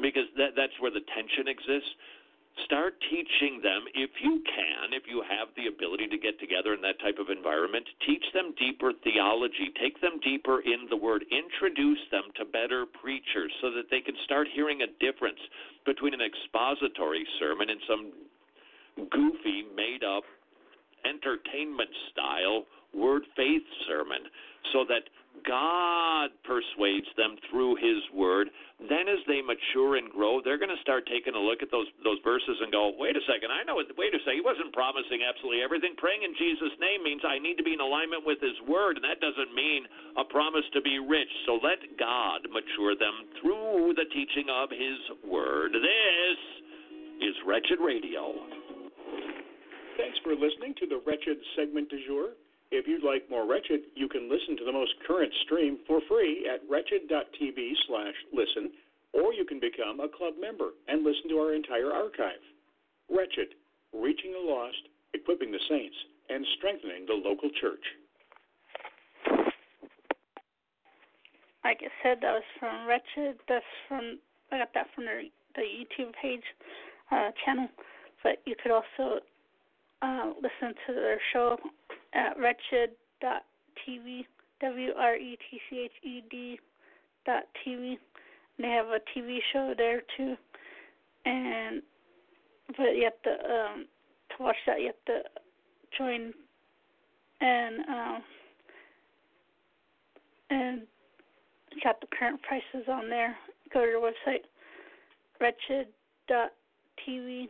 because 0.00 0.28
that, 0.36 0.56
that's 0.56 0.74
where 0.80 0.90
the 0.90 1.04
tension 1.14 1.48
exists. 1.48 1.92
Start 2.64 2.94
teaching 3.10 3.60
them, 3.62 3.84
if 3.94 4.10
you 4.22 4.40
can, 4.46 4.94
if 4.94 5.04
you 5.10 5.22
have 5.26 5.50
the 5.58 5.66
ability 5.66 6.06
to 6.08 6.18
get 6.18 6.38
together 6.38 6.72
in 6.72 6.80
that 6.82 7.02
type 7.02 7.18
of 7.18 7.28
environment, 7.28 7.84
teach 8.06 8.24
them 8.32 8.54
deeper 8.58 8.92
theology, 9.02 9.74
take 9.74 10.00
them 10.00 10.22
deeper 10.22 10.60
in 10.62 10.86
the 10.88 10.96
Word, 10.96 11.26
introduce 11.34 11.98
them 12.10 12.30
to 12.38 12.44
better 12.44 12.86
preachers 12.86 13.50
so 13.60 13.74
that 13.74 13.90
they 13.90 14.00
can 14.00 14.14
start 14.24 14.46
hearing 14.54 14.82
a 14.82 14.90
difference 15.02 15.40
between 15.84 16.14
an 16.14 16.22
expository 16.22 17.26
sermon 17.38 17.70
and 17.70 17.80
some 17.90 18.12
goofy, 19.10 19.66
made 19.74 20.06
up, 20.06 20.22
entertainment 21.04 21.90
style 22.10 22.64
word 22.94 23.22
faith 23.36 23.66
sermon 23.86 24.22
so 24.72 24.84
that 24.88 25.10
God 25.42 26.30
persuades 26.46 27.10
them 27.18 27.34
through 27.50 27.74
His 27.82 28.00
Word. 28.14 28.48
Then, 28.78 29.10
as 29.10 29.18
they 29.26 29.42
mature 29.42 29.98
and 29.98 30.06
grow, 30.10 30.38
they're 30.38 30.62
going 30.62 30.72
to 30.72 30.84
start 30.86 31.10
taking 31.10 31.34
a 31.34 31.42
look 31.42 31.58
at 31.58 31.74
those 31.74 31.90
those 32.06 32.22
verses 32.22 32.54
and 32.62 32.70
go, 32.70 32.94
"Wait 32.94 33.18
a 33.18 33.24
second, 33.26 33.50
I 33.50 33.66
know. 33.66 33.82
It, 33.82 33.90
wait 33.98 34.14
a 34.14 34.20
second, 34.22 34.38
He 34.38 34.46
wasn't 34.46 34.70
promising 34.70 35.26
absolutely 35.26 35.62
everything. 35.62 35.98
Praying 35.98 36.22
in 36.22 36.34
Jesus' 36.38 36.74
name 36.78 37.02
means 37.02 37.22
I 37.26 37.42
need 37.42 37.58
to 37.58 37.66
be 37.66 37.74
in 37.74 37.82
alignment 37.82 38.22
with 38.22 38.38
His 38.40 38.56
Word, 38.66 38.96
and 38.96 39.04
that 39.04 39.18
doesn't 39.18 39.52
mean 39.52 39.84
a 40.16 40.24
promise 40.24 40.66
to 40.72 40.80
be 40.80 41.02
rich. 41.02 41.30
So 41.46 41.58
let 41.58 41.82
God 41.98 42.46
mature 42.48 42.94
them 42.94 43.26
through 43.42 43.98
the 43.98 44.06
teaching 44.14 44.46
of 44.48 44.70
His 44.70 45.00
Word. 45.26 45.74
This 45.74 46.38
is 47.20 47.34
Wretched 47.46 47.82
Radio. 47.82 48.34
Thanks 49.96 50.18
for 50.22 50.34
listening 50.34 50.74
to 50.82 50.86
the 50.86 50.98
Wretched 51.06 51.38
segment 51.54 51.88
du 51.90 51.98
jour. 52.06 52.34
If 52.70 52.86
you'd 52.88 53.04
like 53.04 53.30
more 53.30 53.46
Wretched, 53.46 53.82
you 53.94 54.08
can 54.08 54.30
listen 54.30 54.56
to 54.56 54.64
the 54.64 54.72
most 54.72 54.94
current 55.06 55.32
stream 55.44 55.78
for 55.86 56.00
free 56.08 56.48
at 56.52 56.60
wretched.tv 56.68 57.72
slash 57.86 58.14
listen, 58.32 58.72
or 59.12 59.32
you 59.32 59.44
can 59.44 59.60
become 59.60 60.00
a 60.00 60.08
club 60.08 60.34
member 60.40 60.70
and 60.88 61.04
listen 61.04 61.28
to 61.28 61.38
our 61.38 61.54
entire 61.54 61.92
archive. 61.92 62.42
Wretched, 63.08 63.54
reaching 63.92 64.32
the 64.32 64.38
lost, 64.38 64.88
equipping 65.12 65.52
the 65.52 65.60
saints, 65.68 65.96
and 66.28 66.44
strengthening 66.58 67.06
the 67.06 67.14
local 67.14 67.50
church. 67.60 67.84
Like 71.64 71.80
I 71.80 71.88
said, 72.02 72.18
that 72.20 72.32
was 72.32 72.42
from 72.58 72.86
Wretched. 72.86 73.38
That's 73.48 73.64
from 73.88 74.18
I 74.52 74.58
got 74.58 74.74
that 74.74 74.86
from 74.94 75.04
the 75.04 75.30
the 75.54 75.62
YouTube 75.62 76.12
page 76.20 76.42
uh, 77.10 77.30
channel. 77.44 77.68
But 78.22 78.42
you 78.46 78.54
could 78.60 78.72
also 78.72 79.20
uh, 80.02 80.32
listen 80.36 80.74
to 80.86 80.94
their 80.94 81.20
show 81.32 81.56
at 82.14 82.38
wretched.tv, 82.38 84.24
W 84.60 84.90
R 84.96 85.16
E 85.16 85.38
T 85.50 85.60
C 85.68 85.78
H 85.84 85.92
E 86.02 86.22
D 86.30 86.58
dot 87.26 87.44
TV. 87.66 87.98
They 88.58 88.68
have 88.68 88.86
a 88.86 89.00
TV 89.16 89.38
show 89.52 89.74
there 89.76 90.02
too, 90.16 90.36
and 91.26 91.82
but 92.68 92.94
you 92.94 93.04
have 93.04 93.22
to 93.24 93.30
um, 93.30 93.86
to 94.30 94.42
watch 94.42 94.56
that 94.66 94.80
you 94.80 94.86
have 94.86 95.04
to 95.06 95.22
join 95.98 96.32
and 97.40 97.80
um, 97.88 98.22
and 100.50 100.82
got 101.82 102.00
the 102.00 102.06
current 102.16 102.40
prices 102.42 102.88
on 102.88 103.10
there. 103.10 103.36
Go 103.72 103.80
to 103.80 103.86
their 103.86 104.00
website, 104.00 104.44
wretched 105.40 105.88
dot 106.28 106.52
TV, 107.06 107.48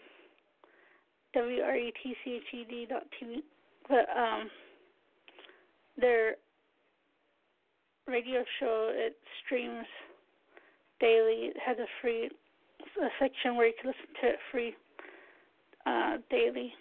W 1.34 1.60
R 1.60 1.76
E 1.76 1.92
T 2.02 2.14
C 2.24 2.30
H 2.36 2.42
E 2.54 2.66
D 2.68 2.86
dot 2.88 3.02
TV 3.22 3.42
but 3.89 4.07
um 4.16 4.49
their 5.97 6.35
radio 8.07 8.45
show 8.61 8.91
it 8.93 9.16
streams 9.45 9.87
daily 11.01 11.51
it 11.51 11.57
has 11.64 11.78
a 11.78 11.87
free 12.01 12.30
a 13.01 13.09
section 13.18 13.57
where 13.57 13.66
you 13.66 13.74
can 13.80 13.91
listen 13.91 14.14
to 14.20 14.28
it 14.28 14.39
free 14.51 14.74
uh 15.87 16.16
daily 16.30 16.72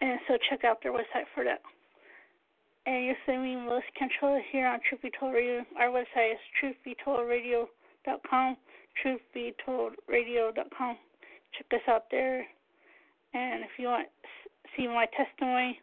and 0.00 0.18
so 0.26 0.36
check 0.48 0.64
out 0.64 0.78
their 0.82 0.92
website 0.92 1.26
for 1.34 1.44
that 1.44 1.60
and 2.86 3.04
you're 3.04 3.14
listening 3.26 3.66
Melissa 3.66 3.86
Control 3.96 4.40
here 4.50 4.66
on 4.66 4.80
Truth 4.88 5.02
Be 5.02 5.10
Told 5.18 5.34
Radio. 5.34 5.64
Our 5.78 5.88
website 5.88 6.32
is 6.32 6.38
truthbetoldradio.com, 6.58 8.56
truthbetoldradio.com. 9.04 10.96
Check 11.52 11.66
us 11.72 11.82
out 11.88 12.04
there. 12.10 12.46
And 13.34 13.62
if 13.62 13.70
you 13.78 13.86
want 13.88 14.08
see 14.76 14.86
my 14.86 15.06
testimony, 15.16 15.78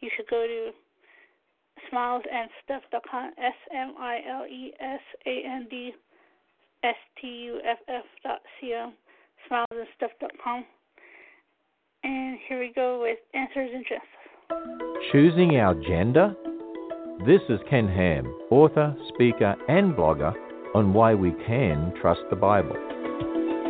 you 0.00 0.10
should 0.16 0.26
go 0.28 0.46
to 0.46 0.70
smilesandstuff.com, 1.92 3.32
S 3.38 3.54
M 3.74 3.94
I 3.98 4.20
L 4.28 4.46
E 4.46 4.72
S 4.80 5.00
A 5.26 5.42
N 5.46 5.66
D 5.70 5.92
S 6.84 6.94
T 7.20 7.26
U 7.26 7.60
F 7.64 7.78
F 7.88 8.04
dot 8.22 8.40
C 8.60 8.74
O, 8.74 8.92
smilesandstuff.com. 9.50 10.64
And 12.04 12.38
here 12.48 12.60
we 12.60 12.72
go 12.74 13.02
with 13.02 13.18
Answers 13.34 13.70
in 13.74 13.84
Genesis. 13.88 14.18
Choosing 15.12 15.56
our 15.56 15.74
gender? 15.74 16.34
This 17.26 17.40
is 17.48 17.58
Ken 17.68 17.88
Ham, 17.88 18.26
author, 18.50 18.96
speaker, 19.12 19.56
and 19.68 19.94
blogger 19.94 20.32
on 20.74 20.92
why 20.92 21.14
we 21.14 21.32
can 21.46 21.92
trust 22.00 22.20
the 22.30 22.36
Bible. 22.36 22.76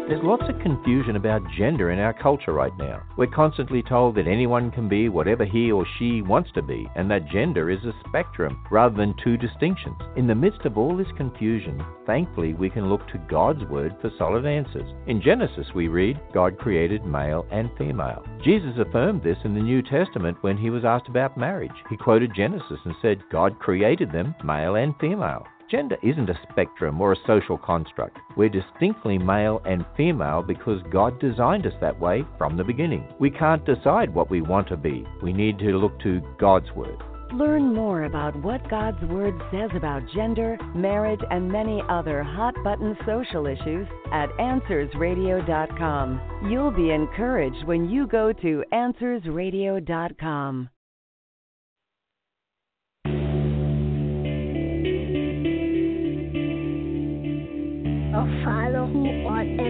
There's 0.08 0.24
lots 0.24 0.44
of 0.48 0.58
confusion 0.60 1.16
about 1.16 1.42
gender 1.58 1.90
in 1.90 1.98
our 1.98 2.14
culture 2.14 2.54
right 2.54 2.72
now. 2.78 3.02
We're 3.18 3.26
constantly 3.26 3.82
told 3.82 4.14
that 4.14 4.26
anyone 4.26 4.70
can 4.70 4.88
be 4.88 5.10
whatever 5.10 5.44
he 5.44 5.70
or 5.70 5.86
she 5.98 6.22
wants 6.22 6.50
to 6.54 6.62
be, 6.62 6.88
and 6.96 7.10
that 7.10 7.28
gender 7.28 7.68
is 7.68 7.84
a 7.84 7.92
spectrum 8.08 8.64
rather 8.70 8.96
than 8.96 9.14
two 9.22 9.36
distinctions. 9.36 9.98
In 10.16 10.26
the 10.26 10.34
midst 10.34 10.64
of 10.64 10.78
all 10.78 10.96
this 10.96 11.12
confusion, 11.18 11.84
thankfully 12.06 12.54
we 12.54 12.70
can 12.70 12.88
look 12.88 13.06
to 13.08 13.22
God's 13.28 13.62
Word 13.66 13.96
for 14.00 14.10
solid 14.16 14.46
answers. 14.46 14.90
In 15.08 15.20
Genesis, 15.20 15.66
we 15.74 15.88
read, 15.88 16.18
God 16.32 16.56
created 16.56 17.04
male 17.04 17.46
and 17.50 17.68
female. 17.76 18.24
Jesus 18.42 18.78
affirmed 18.78 19.22
this 19.22 19.36
in 19.44 19.52
the 19.54 19.60
New 19.60 19.82
Testament 19.82 20.38
when 20.40 20.56
he 20.56 20.70
was 20.70 20.86
asked 20.86 21.08
about 21.08 21.36
marriage. 21.36 21.84
He 21.90 21.98
quoted 21.98 22.34
Genesis 22.34 22.80
and 22.86 22.94
said, 23.02 23.22
God 23.30 23.58
created 23.58 24.10
them 24.10 24.34
male 24.42 24.76
and 24.76 24.94
female. 24.98 25.44
Gender 25.70 25.96
isn't 26.02 26.30
a 26.30 26.40
spectrum 26.50 26.98
or 27.00 27.12
a 27.12 27.26
social 27.26 27.58
construct. 27.58 28.16
We're 28.36 28.48
distinctly 28.48 29.18
male 29.18 29.60
and 29.66 29.84
female 29.96 30.42
because 30.42 30.80
God 30.90 31.20
designed 31.20 31.66
us 31.66 31.74
that 31.80 32.00
way 32.00 32.24
from 32.38 32.56
the 32.56 32.64
beginning. 32.64 33.04
We 33.18 33.30
can't 33.30 33.66
decide 33.66 34.14
what 34.14 34.30
we 34.30 34.40
want 34.40 34.68
to 34.68 34.78
be. 34.78 35.04
We 35.22 35.34
need 35.34 35.58
to 35.58 35.76
look 35.76 36.00
to 36.00 36.22
God's 36.38 36.72
Word. 36.72 36.96
Learn 37.34 37.74
more 37.74 38.04
about 38.04 38.34
what 38.42 38.66
God's 38.70 39.02
Word 39.04 39.34
says 39.50 39.68
about 39.74 40.00
gender, 40.14 40.56
marriage, 40.74 41.20
and 41.30 41.52
many 41.52 41.82
other 41.90 42.22
hot 42.22 42.54
button 42.64 42.96
social 43.04 43.46
issues 43.46 43.86
at 44.10 44.30
AnswersRadio.com. 44.38 46.48
You'll 46.50 46.70
be 46.70 46.92
encouraged 46.92 47.66
when 47.66 47.90
you 47.90 48.06
go 48.06 48.32
to 48.32 48.64
AnswersRadio.com. 48.72 50.70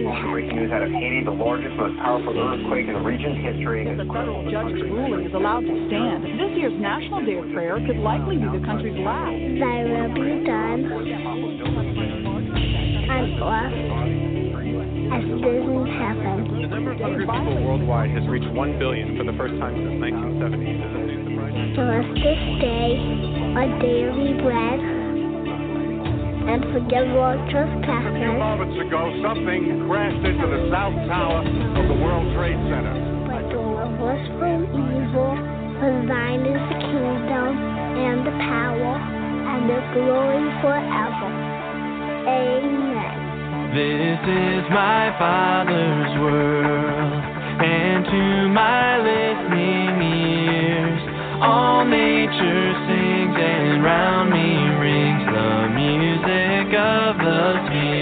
art 0.09 0.25
in 0.25 0.31
Breaking 0.31 0.55
news 0.57 0.71
out 0.71 0.81
of 0.81 0.91
Haiti, 0.91 1.23
the 1.23 1.31
largest, 1.31 1.75
most 1.77 1.97
powerful 2.01 2.33
earthquake 2.33 2.87
in 2.87 2.93
the 2.93 3.05
region's 3.05 3.37
history. 3.45 3.85
The 3.85 4.05
federal 4.09 4.41
judge's 4.49 4.81
ruling 4.89 5.25
is 5.25 5.33
allowed 5.33 5.61
to 5.61 5.75
stand. 5.87 6.25
This 6.25 6.57
year's 6.57 6.77
National 6.81 7.21
Day 7.25 7.37
of 7.37 7.45
Prayer 7.53 7.77
could 7.85 8.01
likely 8.01 8.37
be 8.37 8.49
the 8.49 8.63
country's 8.65 8.97
last. 9.05 9.37
Thy 9.61 9.85
will 9.85 10.09
be 10.17 10.41
done 10.45 10.89
on 10.89 11.05
earth 13.09 13.79
as 15.09 15.25
it 15.25 15.41
is 15.41 15.65
in 15.65 15.85
heaven. 15.97 16.61
The 16.61 16.67
number 16.69 16.91
of 16.93 16.99
hungry 16.99 17.25
people 17.25 17.65
worldwide 17.65 18.11
has 18.11 18.27
reached 18.29 18.49
1 18.53 18.79
billion 18.79 19.17
for 19.17 19.23
the 19.25 19.33
first 19.37 19.57
time 19.59 19.73
since 19.73 19.97
1970. 20.01 20.79
Give 21.73 21.85
us 21.85 22.05
this 22.17 22.41
day 22.61 22.97
our 23.57 23.67
daily 23.81 24.37
bread 24.41 24.98
and 26.49 26.65
forgive 26.73 27.05
our 27.13 27.37
trespasses. 27.53 28.09
A 28.09 28.25
few 28.25 28.33
moments 28.33 28.73
ago, 28.81 29.01
something 29.21 29.85
crashed 29.85 30.25
into 30.25 30.49
the 30.49 30.65
south 30.73 30.97
tower 31.05 31.45
of 31.45 31.83
the 31.85 31.97
World 32.01 32.25
Trade 32.33 32.57
Center. 32.73 32.97
But 33.29 33.53
deliver 33.53 34.17
us 34.17 34.23
from 34.41 34.65
evil, 34.73 35.37
for 35.77 35.93
thine 36.09 36.41
is 36.49 36.61
the 36.73 36.79
kingdom 36.89 37.53
and 37.53 38.25
the 38.25 38.33
power 38.49 38.93
and 38.97 39.61
the 39.69 39.77
glory 39.93 40.49
forever. 40.65 41.29
Amen. 42.33 43.13
This 43.77 44.21
is 44.25 44.65
my 44.73 45.13
Father's 45.21 46.13
world, 46.17 47.21
and 47.61 48.01
to 48.09 48.49
my 48.49 48.97
listening 48.97 50.01
ears, 50.01 51.01
all 51.45 51.85
nature 51.85 52.73
sings 52.89 53.37
and 53.37 53.83
round 53.85 54.33
me 54.33 54.58
of 56.79 57.17
the. 57.17 57.98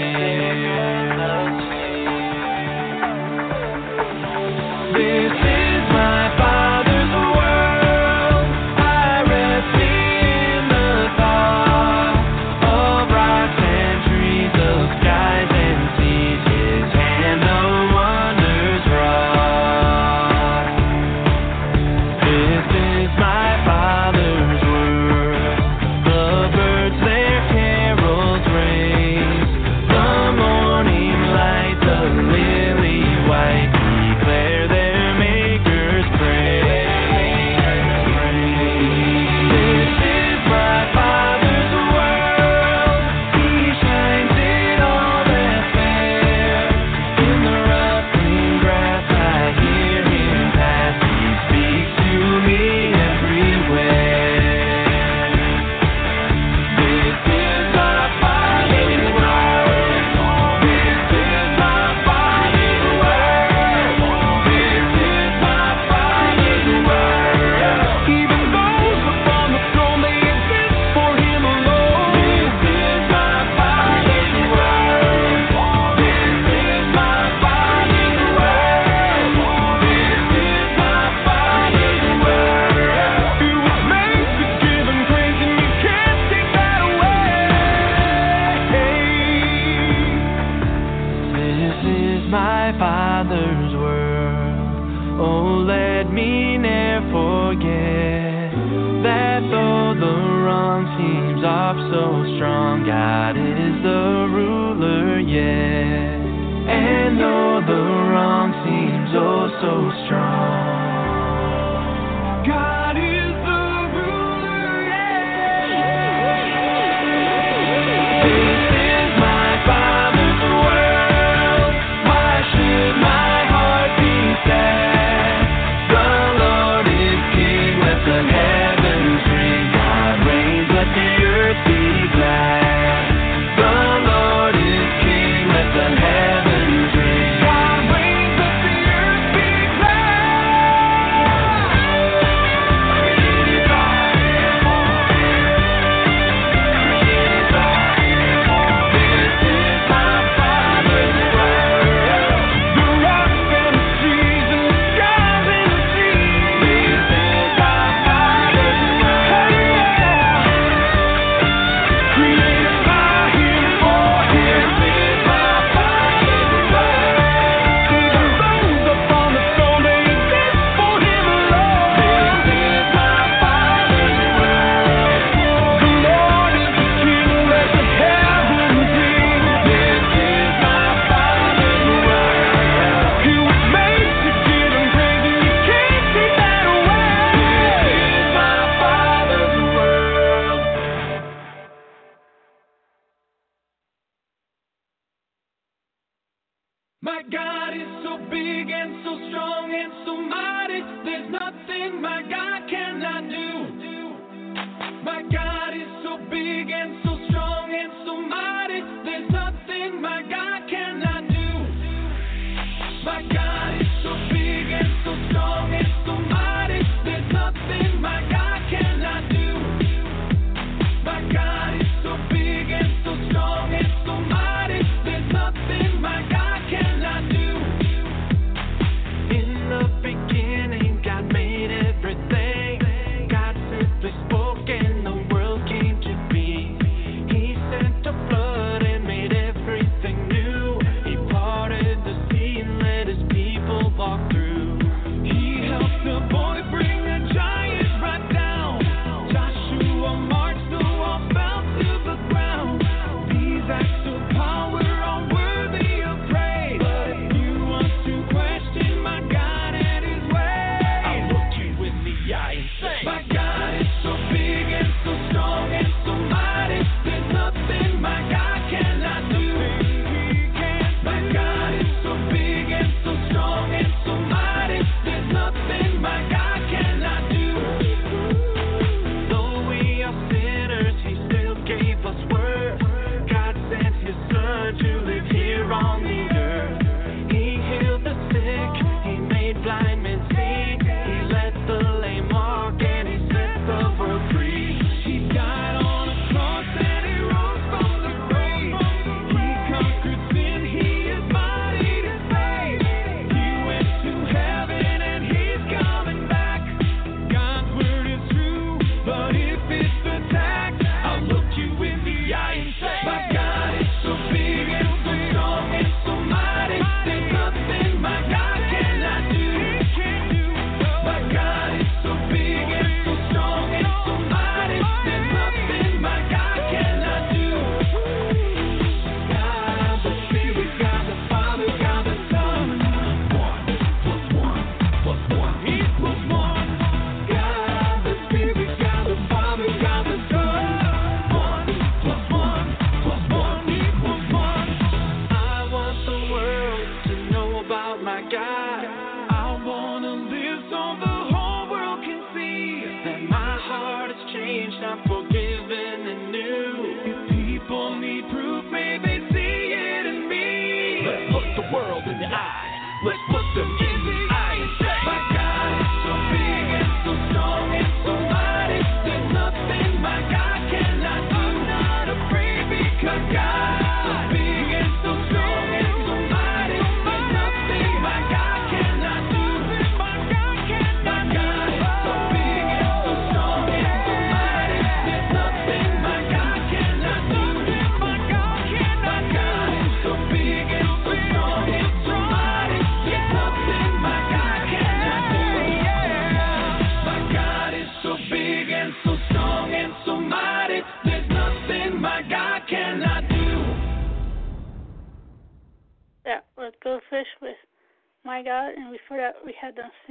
My 197.00 197.22
God 197.30 197.74
is 197.74 198.02
so 198.02 198.18
big 198.28 198.70
and 198.70 199.04
so 199.04 199.14
strong 199.30 199.70
and 199.72 199.92
so 200.04 200.16
mighty. 200.16 200.80
There's 201.04 201.30
nothing 201.30 202.02
my 202.02 202.22
God 202.22 202.68
cannot 202.68 203.22
do. 203.30 205.04
My 205.04 205.22
God. 205.32 205.47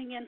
Them 0.09 0.27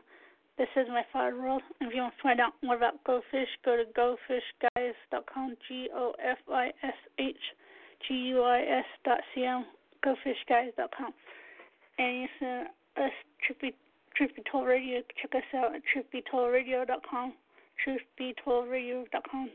This 0.57 0.67
Is 0.75 0.87
My 0.89 1.03
Father 1.11 1.35
World. 1.35 1.61
And 1.79 1.89
if 1.89 1.95
you 1.95 2.01
want 2.01 2.13
to 2.15 2.21
find 2.21 2.39
out 2.39 2.53
more 2.63 2.75
about 2.75 3.03
Go 3.05 3.21
Fish, 3.31 3.49
go 3.63 3.77
to 3.77 3.85
gofishguys.com, 3.97 5.55
G 5.67 5.89
O 5.93 6.13
F 6.23 6.37
I 6.51 6.67
S 6.83 6.93
H 7.19 7.35
G 8.07 8.13
U 8.13 8.41
I 8.43 8.59
S 8.59 8.85
dot 9.05 9.19
C 9.33 9.43
M, 9.43 9.65
gofishguys.com. 10.05 11.13
And 11.97 12.21
you 12.21 12.27
send 12.39 12.67
us 12.97 13.11
Truth 13.45 14.35
Be 14.35 14.43
Told 14.51 14.67
Radio, 14.67 15.01
check 15.21 15.35
us 15.35 15.43
out 15.55 15.75
at 15.75 15.81
truthbetoldradio.com, 15.87 17.33
truthbetoldradio.com. 17.85 19.49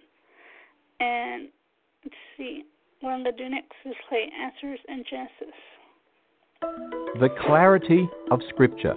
And 1.01 1.49
let's 2.05 2.17
see, 2.37 2.65
what 3.01 3.11
I'm 3.11 3.23
going 3.25 3.37
to 3.37 3.45
do 3.45 3.51
next 3.51 3.73
is 3.85 3.95
play 4.09 4.31
Answers 4.41 4.79
in 4.89 5.05
Genesis. 5.11 5.57
The 7.21 7.29
clarity 7.47 8.09
of 8.31 8.41
Scripture. 8.49 8.95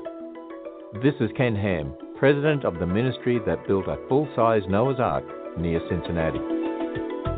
This 0.94 1.16
is 1.20 1.30
Ken 1.36 1.54
Ham, 1.54 1.94
president 2.18 2.64
of 2.64 2.80
the 2.80 2.86
ministry 2.86 3.42
that 3.46 3.68
built 3.68 3.90
a 3.90 3.98
full 4.08 4.26
size 4.38 4.62
Noah's 4.70 5.02
Ark 5.02 5.26
near 5.58 5.82
Cincinnati. 5.90 6.40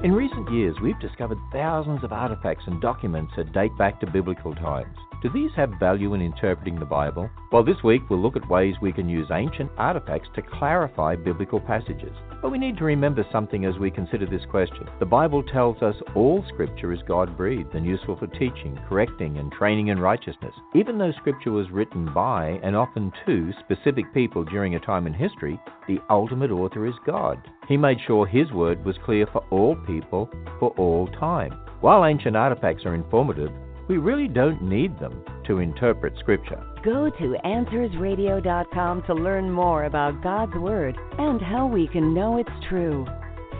In 0.03 0.13
recent 0.13 0.51
years, 0.51 0.75
we've 0.83 0.99
discovered 0.99 1.39
thousands 1.51 2.03
of 2.03 2.13
artifacts 2.13 2.65
and 2.67 2.79
documents 2.79 3.33
that 3.37 3.51
date 3.51 3.75
back 3.75 3.99
to 4.01 4.11
biblical 4.11 4.53
times. 4.53 4.95
Do 5.21 5.29
these 5.29 5.51
have 5.57 5.71
value 5.81 6.13
in 6.13 6.21
interpreting 6.21 6.79
the 6.79 6.85
Bible? 6.85 7.29
Well, 7.51 7.61
this 7.61 7.83
week 7.83 8.09
we'll 8.09 8.21
look 8.21 8.37
at 8.37 8.49
ways 8.49 8.75
we 8.81 8.93
can 8.93 9.09
use 9.09 9.27
ancient 9.33 9.69
artifacts 9.77 10.29
to 10.35 10.41
clarify 10.41 11.17
biblical 11.17 11.59
passages. 11.59 12.15
But 12.41 12.51
we 12.51 12.57
need 12.57 12.77
to 12.77 12.85
remember 12.85 13.25
something 13.29 13.65
as 13.65 13.77
we 13.77 13.91
consider 13.91 14.25
this 14.25 14.45
question. 14.49 14.87
The 14.99 15.05
Bible 15.05 15.43
tells 15.43 15.81
us 15.81 15.95
all 16.15 16.45
Scripture 16.47 16.93
is 16.93 17.01
God 17.05 17.35
breathed 17.35 17.75
and 17.75 17.85
useful 17.85 18.15
for 18.15 18.27
teaching, 18.27 18.79
correcting, 18.87 19.39
and 19.39 19.51
training 19.51 19.87
in 19.87 19.99
righteousness. 19.99 20.53
Even 20.73 20.97
though 20.97 21.11
Scripture 21.17 21.51
was 21.51 21.69
written 21.69 22.13
by 22.13 22.57
and 22.63 22.73
often 22.73 23.11
to 23.25 23.51
specific 23.59 24.13
people 24.13 24.45
during 24.45 24.75
a 24.75 24.79
time 24.79 25.05
in 25.05 25.13
history, 25.13 25.59
the 25.89 25.99
ultimate 26.09 26.49
author 26.51 26.87
is 26.87 26.95
God. 27.05 27.41
He 27.67 27.75
made 27.75 27.97
sure 28.07 28.25
His 28.25 28.53
word 28.53 28.85
was 28.85 28.95
clear 29.03 29.27
for 29.33 29.43
all 29.51 29.75
people 29.85 30.29
for 30.61 30.69
all 30.77 31.07
time. 31.07 31.51
While 31.81 32.05
ancient 32.05 32.37
artifacts 32.37 32.85
are 32.85 32.95
informative, 32.95 33.51
we 33.89 33.97
really 33.97 34.27
don't 34.27 34.61
need 34.61 34.97
them 34.99 35.25
to 35.47 35.57
interpret 35.57 36.13
Scripture. 36.19 36.63
Go 36.85 37.09
to 37.09 37.35
AnswersRadio.com 37.43 39.03
to 39.03 39.13
learn 39.13 39.51
more 39.51 39.85
about 39.85 40.23
God's 40.23 40.55
Word 40.55 40.95
and 41.17 41.41
how 41.41 41.67
we 41.67 41.87
can 41.87 42.13
know 42.13 42.37
it's 42.37 42.49
true. 42.69 43.05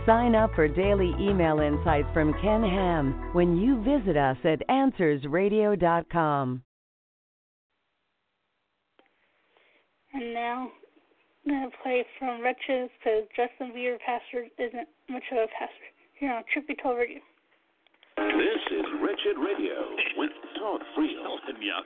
Sign 0.06 0.34
up 0.34 0.54
for 0.54 0.66
daily 0.68 1.12
email 1.20 1.58
insights 1.60 2.08
from 2.14 2.32
Ken 2.40 2.62
Ham 2.62 3.30
when 3.32 3.58
you 3.58 3.82
visit 3.82 4.16
us 4.16 4.38
at 4.44 4.66
AnswersRadio.com. 4.68 6.62
And 10.12 10.34
now 10.34 10.70
I'm 11.46 11.52
going 11.52 11.70
to 11.70 11.76
play 11.82 12.04
from 12.18 12.40
Wretches 12.40 12.90
because 12.98 13.24
Justin 13.36 13.72
Bieber 13.76 13.98
pastor 14.04 14.46
isn't 14.58 14.88
much 15.08 15.22
of 15.32 15.38
a 15.38 15.46
pastor. 15.58 15.74
Here 16.18 16.32
on 16.32 16.42
Truth 16.52 16.66
Be 16.66 16.76
Told 16.82 16.98
Radio. 16.98 17.20
This 18.20 18.62
is 18.76 18.84
Wretched 19.00 19.40
Radio 19.40 19.80
with 20.20 20.28
Todd 20.60 20.84
Friel. 20.92 21.40
yeah. 21.56 21.80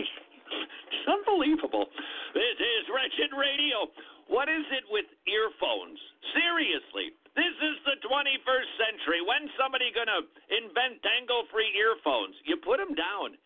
it's 0.00 1.08
unbelievable. 1.20 1.84
This 2.32 2.56
is 2.56 2.82
Wretched 2.88 3.28
Radio. 3.36 3.92
What 4.32 4.48
is 4.48 4.64
it 4.72 4.88
with 4.88 5.04
earphones? 5.28 6.00
Seriously, 6.32 7.12
this 7.36 7.52
is 7.60 7.76
the 7.84 8.00
21st 8.08 8.70
century. 8.80 9.20
When's 9.20 9.52
somebody 9.60 9.92
going 9.92 10.08
to 10.08 10.24
invent 10.48 11.04
dangle 11.04 11.44
free 11.52 11.68
earphones? 11.76 12.40
You 12.48 12.56
put 12.56 12.80
them 12.80 12.96
down 12.96 13.36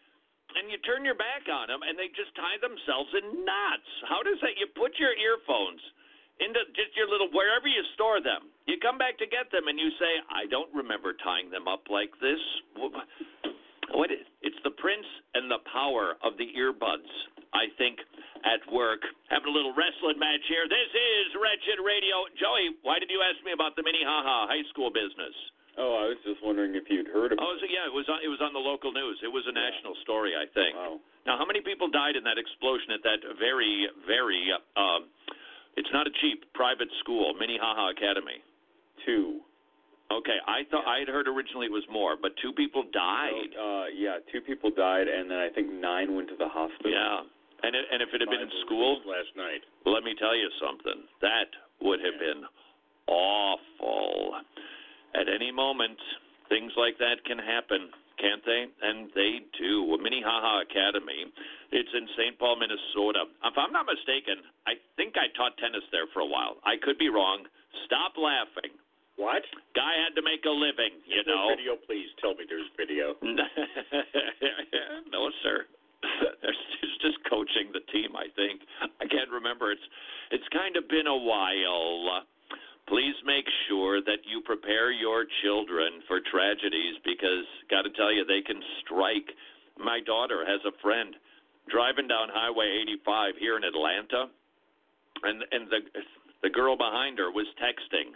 and 0.55 0.71
you 0.71 0.79
turn 0.87 1.03
your 1.03 1.19
back 1.19 1.51
on 1.51 1.67
them 1.67 1.83
and 1.83 1.99
they 1.99 2.15
just 2.15 2.31
tie 2.39 2.63
themselves 2.63 3.11
in 3.11 3.43
knots. 3.43 3.91
How 4.07 4.23
does 4.23 4.39
that? 4.47 4.55
You 4.55 4.71
put 4.79 4.95
your 5.03 5.19
earphones 5.19 5.83
into 6.41 6.61
just 6.75 6.97
your 6.99 7.07
little 7.07 7.31
wherever 7.31 7.69
you 7.69 7.83
store 7.95 8.19
them. 8.19 8.51
You 8.67 8.81
come 8.83 8.99
back 8.99 9.19
to 9.23 9.27
get 9.27 9.53
them 9.53 9.69
and 9.69 9.79
you 9.79 9.91
say, 10.01 10.13
I 10.33 10.47
don't 10.51 10.73
remember 10.75 11.15
tying 11.23 11.51
them 11.51 11.69
up 11.69 11.87
like 11.93 12.11
this. 12.19 12.41
What 13.95 14.11
is, 14.11 14.27
it's 14.43 14.59
the 14.67 14.75
prince 14.75 15.07
and 15.39 15.47
the 15.47 15.63
power 15.71 16.19
of 16.25 16.35
the 16.41 16.51
earbuds. 16.57 17.11
I 17.55 17.71
think 17.79 18.03
at 18.43 18.59
work 18.75 19.07
having 19.31 19.47
a 19.47 19.55
little 19.55 19.71
wrestling 19.79 20.19
match 20.19 20.43
here. 20.51 20.67
This 20.67 20.91
is 20.91 21.39
Wretched 21.39 21.79
Radio. 21.79 22.27
Joey, 22.35 22.75
why 22.83 22.99
did 22.99 23.09
you 23.09 23.23
ask 23.23 23.39
me 23.47 23.55
about 23.55 23.79
the 23.79 23.87
Minnehaha 23.87 24.51
high 24.51 24.67
school 24.75 24.91
business? 24.91 25.33
Oh, 25.75 26.03
I 26.03 26.05
was 26.11 26.19
just 26.23 26.39
wondering 26.43 26.75
if 26.79 26.87
you'd 26.87 27.11
heard 27.11 27.35
of 27.35 27.39
Oh, 27.43 27.55
so 27.59 27.67
yeah, 27.67 27.87
it 27.87 27.95
was 27.95 28.07
on, 28.07 28.23
it 28.23 28.31
was 28.31 28.39
on 28.39 28.55
the 28.55 28.63
local 28.63 28.95
news. 28.95 29.19
It 29.27 29.31
was 29.31 29.43
a 29.47 29.55
national 29.55 29.99
story, 30.07 30.35
I 30.35 30.47
think. 30.55 30.75
Wow. 30.75 31.03
Now, 31.27 31.35
how 31.35 31.47
many 31.47 31.63
people 31.63 31.91
died 31.91 32.15
in 32.15 32.23
that 32.27 32.39
explosion 32.39 32.95
at 32.95 33.03
that 33.03 33.23
very, 33.39 33.91
very? 34.07 34.39
Uh, 34.55 35.03
it's 35.77 35.91
not 35.93 36.07
a 36.07 36.15
cheap 36.21 36.45
private 36.55 36.89
school, 37.01 37.35
Minnehaha 37.39 37.91
Academy. 37.91 38.43
Two. 39.05 39.41
Okay, 40.13 40.37
I 40.47 40.63
thought 40.71 40.87
I 40.87 41.01
had 41.01 41.09
heard 41.09 41.27
originally 41.27 41.67
it 41.67 41.73
was 41.73 41.85
more, 41.91 42.15
but 42.21 42.33
two 42.43 42.53
people 42.53 42.85
died. 42.93 43.51
Uh, 43.57 43.87
yeah, 43.91 44.21
two 44.31 44.41
people 44.41 44.71
died, 44.71 45.09
and 45.09 45.31
then 45.31 45.39
I 45.39 45.49
think 45.49 45.73
nine 45.73 46.15
went 46.15 46.29
to 46.29 46.37
the 46.37 46.49
hospital. 46.49 46.93
Yeah, 46.93 47.25
and 47.65 47.73
it, 47.75 47.85
and 47.91 48.03
if 48.05 48.13
it 48.13 48.21
had 48.21 48.29
been 48.29 48.45
in 48.45 48.53
school 48.67 49.01
last 49.09 49.33
night, 49.35 49.65
let 49.89 50.05
me 50.05 50.15
tell 50.21 50.37
you 50.37 50.49
something. 50.61 51.09
That 51.25 51.49
would 51.81 52.01
have 52.05 52.21
been 52.21 52.45
awful. 53.09 54.37
At 55.17 55.27
any 55.33 55.51
moment, 55.51 55.97
things 56.49 56.73
like 56.77 56.99
that 56.99 57.25
can 57.25 57.39
happen, 57.39 57.89
can't 58.25 58.41
they? 58.49 58.65
And 58.81 59.13
they 59.13 59.45
do. 59.61 59.85
Minnehaha 60.01 60.65
Academy. 60.65 61.29
It's 61.77 61.93
in 61.93 62.09
St. 62.17 62.41
Paul, 62.41 62.57
Minnesota. 62.57 63.29
If 63.45 63.53
I'm 63.61 63.69
not 63.77 63.85
mistaken, 63.85 64.41
I 64.65 64.81
think 64.97 65.21
I 65.21 65.29
taught 65.37 65.53
tennis 65.61 65.85
there 65.93 66.09
for 66.17 66.25
a 66.25 66.29
while. 66.29 66.57
I 66.65 66.81
could 66.81 66.97
be 66.97 67.13
wrong. 67.13 67.45
Stop 67.85 68.17
laughing. 68.17 68.73
What? 69.21 69.45
Guy 69.77 69.93
had 70.01 70.17
to 70.17 70.25
make 70.25 70.43
a 70.49 70.51
living, 70.51 70.99
you 71.07 71.23
there's 71.23 71.29
know. 71.29 71.53
video, 71.55 71.77
please 71.87 72.09
tell 72.19 72.35
me 72.35 72.49
there's 72.49 72.67
video. 72.75 73.15
no, 75.13 75.31
sir. 75.45 75.69
It's 76.43 76.99
just 77.01 77.19
coaching 77.31 77.71
the 77.73 77.81
team. 77.93 78.17
I 78.17 78.27
think 78.35 78.61
I 79.01 79.07
can't 79.07 79.31
remember. 79.31 79.73
It's 79.73 79.87
it's 80.31 80.49
kind 80.53 80.77
of 80.77 80.89
been 80.89 81.07
a 81.07 81.17
while. 81.17 82.27
Please 82.89 83.17
make 83.25 83.47
sure 83.69 84.03
that 84.03 84.21
you 84.29 84.43
prepare 84.45 84.93
your 84.93 85.25
children 85.43 86.05
for 86.07 86.21
tragedies 86.21 87.01
because, 87.05 87.47
got 87.71 87.83
to 87.83 87.91
tell 87.97 88.13
you, 88.13 88.25
they 88.25 88.43
can 88.45 88.61
strike. 88.85 89.33
My 89.79 90.01
daughter 90.05 90.45
has 90.47 90.61
a 90.69 90.77
friend 90.83 91.17
driving 91.69 92.09
down 92.09 92.29
Highway 92.29 92.69
85 92.83 93.35
here 93.41 93.57
in 93.57 93.65
Atlanta, 93.65 94.29
and 95.25 95.45
and 95.51 95.69
the 95.71 95.81
the 96.43 96.51
girl 96.51 96.77
behind 96.77 97.19
her 97.19 97.31
was 97.31 97.47
texting. 97.57 98.13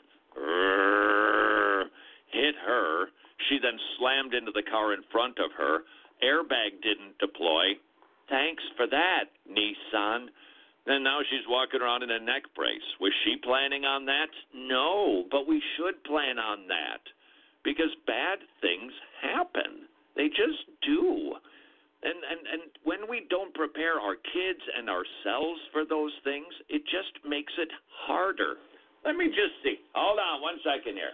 Hit 2.30 2.54
her. 2.66 3.06
She 3.48 3.58
then 3.62 3.78
slammed 3.96 4.34
into 4.34 4.52
the 4.52 4.62
car 4.70 4.92
in 4.92 5.00
front 5.10 5.38
of 5.38 5.50
her. 5.56 5.80
Airbag 6.22 6.82
didn't 6.82 7.16
deploy. 7.18 7.78
Thanks 8.28 8.62
for 8.76 8.86
that, 8.86 9.32
Nissan. 9.48 10.28
And 10.86 11.04
now 11.04 11.20
she's 11.28 11.44
walking 11.48 11.82
around 11.82 12.02
in 12.02 12.10
a 12.10 12.20
neck 12.20 12.44
brace. 12.54 12.88
Was 13.00 13.12
she 13.24 13.36
planning 13.44 13.84
on 13.84 14.06
that? 14.06 14.30
No, 14.54 15.24
but 15.30 15.46
we 15.46 15.62
should 15.76 16.02
plan 16.04 16.38
on 16.38 16.66
that 16.68 17.02
because 17.64 17.92
bad 18.06 18.38
things 18.60 18.92
happen. 19.20 19.84
They 20.16 20.28
just 20.28 20.64
do. 20.82 21.36
And 22.02 22.14
and 22.14 22.40
and 22.46 22.62
when 22.84 23.10
we 23.10 23.26
don't 23.28 23.52
prepare 23.54 23.98
our 23.98 24.14
kids 24.14 24.62
and 24.78 24.88
ourselves 24.88 25.60
for 25.72 25.84
those 25.84 26.12
things, 26.22 26.46
it 26.70 26.82
just 26.86 27.12
makes 27.26 27.52
it 27.58 27.68
harder. 28.06 28.54
Let 29.04 29.16
me 29.16 29.26
just 29.28 29.60
see. 29.62 29.82
Hold 29.94 30.18
on 30.18 30.40
one 30.40 30.58
second 30.62 30.94
here. 30.94 31.12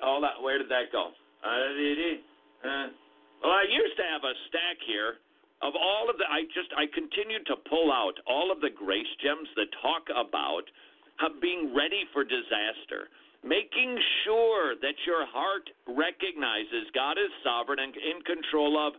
Hold 0.00 0.24
on. 0.24 0.42
Where 0.44 0.58
did 0.58 0.68
that 0.68 0.92
go? 0.92 1.10
Uh, 1.44 2.88
well, 3.42 3.52
I 3.52 3.64
used 3.68 3.96
to 3.96 4.04
have 4.04 4.24
a 4.24 4.32
stack 4.48 4.80
here 4.86 5.20
of 5.64 5.72
all 5.72 6.12
of 6.12 6.20
the. 6.20 6.28
I 6.28 6.44
just 6.52 6.68
I 6.76 6.84
continued 6.92 7.48
to 7.48 7.56
pull 7.66 7.88
out 7.88 8.20
all 8.28 8.52
of 8.52 8.60
the 8.60 8.70
grace 8.70 9.08
gems 9.24 9.48
that 9.56 9.72
talk 9.80 10.04
about 10.12 10.68
being 11.40 11.72
ready 11.72 12.04
for 12.12 12.22
disaster, 12.22 13.08
making 13.40 13.96
sure 14.22 14.76
that 14.84 14.98
your 15.08 15.24
heart 15.24 15.64
recognizes 15.88 16.92
God 16.92 17.16
is 17.16 17.32
sovereign 17.40 17.80
and 17.80 17.96
in 17.96 18.20
control 18.28 18.76
of 18.76 18.92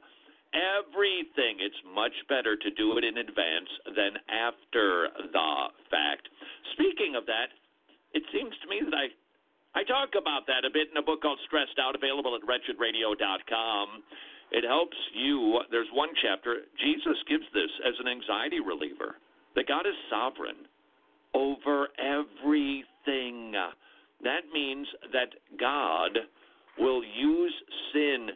everything. 0.57 1.61
It's 1.61 1.77
much 1.93 2.15
better 2.27 2.57
to 2.57 2.69
do 2.73 2.97
it 2.97 3.03
in 3.05 3.21
advance 3.21 3.69
than 3.93 4.17
after 4.25 5.13
the 5.21 5.51
fact. 5.93 6.25
Speaking 6.73 7.13
of 7.13 7.29
that, 7.29 7.53
it 8.17 8.25
seems 8.33 8.57
to 8.63 8.67
me 8.67 8.81
that 8.81 8.95
I 8.95 9.13
I 9.75 9.83
talk 9.83 10.15
about 10.15 10.47
that 10.47 10.63
a 10.63 10.71
bit 10.71 10.87
in 10.87 10.95
a 10.95 11.03
book 11.03 11.19
called 11.21 11.37
Stressed 11.45 11.75
Out, 11.83 11.99
available 11.99 12.31
at 12.31 12.47
wretchedradio.com. 12.47 13.87
It 14.55 14.63
helps 14.63 14.95
you. 15.13 15.59
There's 15.69 15.91
one 15.93 16.15
chapter. 16.23 16.59
Jesus 16.79 17.17
gives 17.27 17.43
this 17.53 17.69
as 17.85 17.93
an 17.99 18.07
anxiety 18.07 18.61
reliever. 18.61 19.19
That 19.53 19.67
God 19.67 19.85
is 19.85 19.95
sovereign 20.09 20.63
over 21.33 21.89
everything. 21.99 23.51
That 24.23 24.47
means 24.53 24.87
that 25.11 25.35
God 25.59 26.17
will 26.79 27.03
use 27.03 27.53
sin 27.91 28.29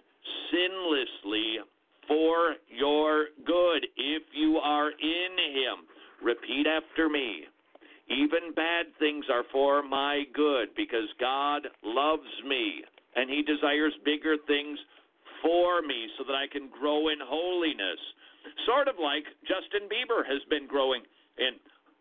sinlessly 0.51 1.63
for 2.05 2.55
your 2.67 3.27
good 3.45 3.87
if 3.95 4.23
you 4.33 4.57
are 4.57 4.89
in 4.89 5.31
Him. 5.55 5.87
Repeat 6.21 6.67
after 6.67 7.07
me. 7.07 7.45
Even 8.09 8.53
bad 8.53 8.87
things 8.99 9.23
are 9.31 9.43
for 9.53 9.83
my 9.83 10.23
good 10.33 10.67
because 10.75 11.07
God 11.17 11.61
loves 11.81 12.27
me 12.45 12.83
and 13.15 13.29
He 13.29 13.41
desires 13.41 13.93
bigger 14.03 14.35
things 14.47 14.77
for 15.41 15.81
me 15.81 16.07
so 16.17 16.23
that 16.25 16.35
I 16.35 16.47
can 16.47 16.69
grow 16.69 17.09
in 17.09 17.19
holiness. 17.21 17.99
Sort 18.65 18.87
of 18.87 18.95
like 19.01 19.25
Justin 19.45 19.87
Bieber 19.91 20.23
has 20.25 20.41
been 20.49 20.67
growing 20.67 21.03
in 21.37 21.59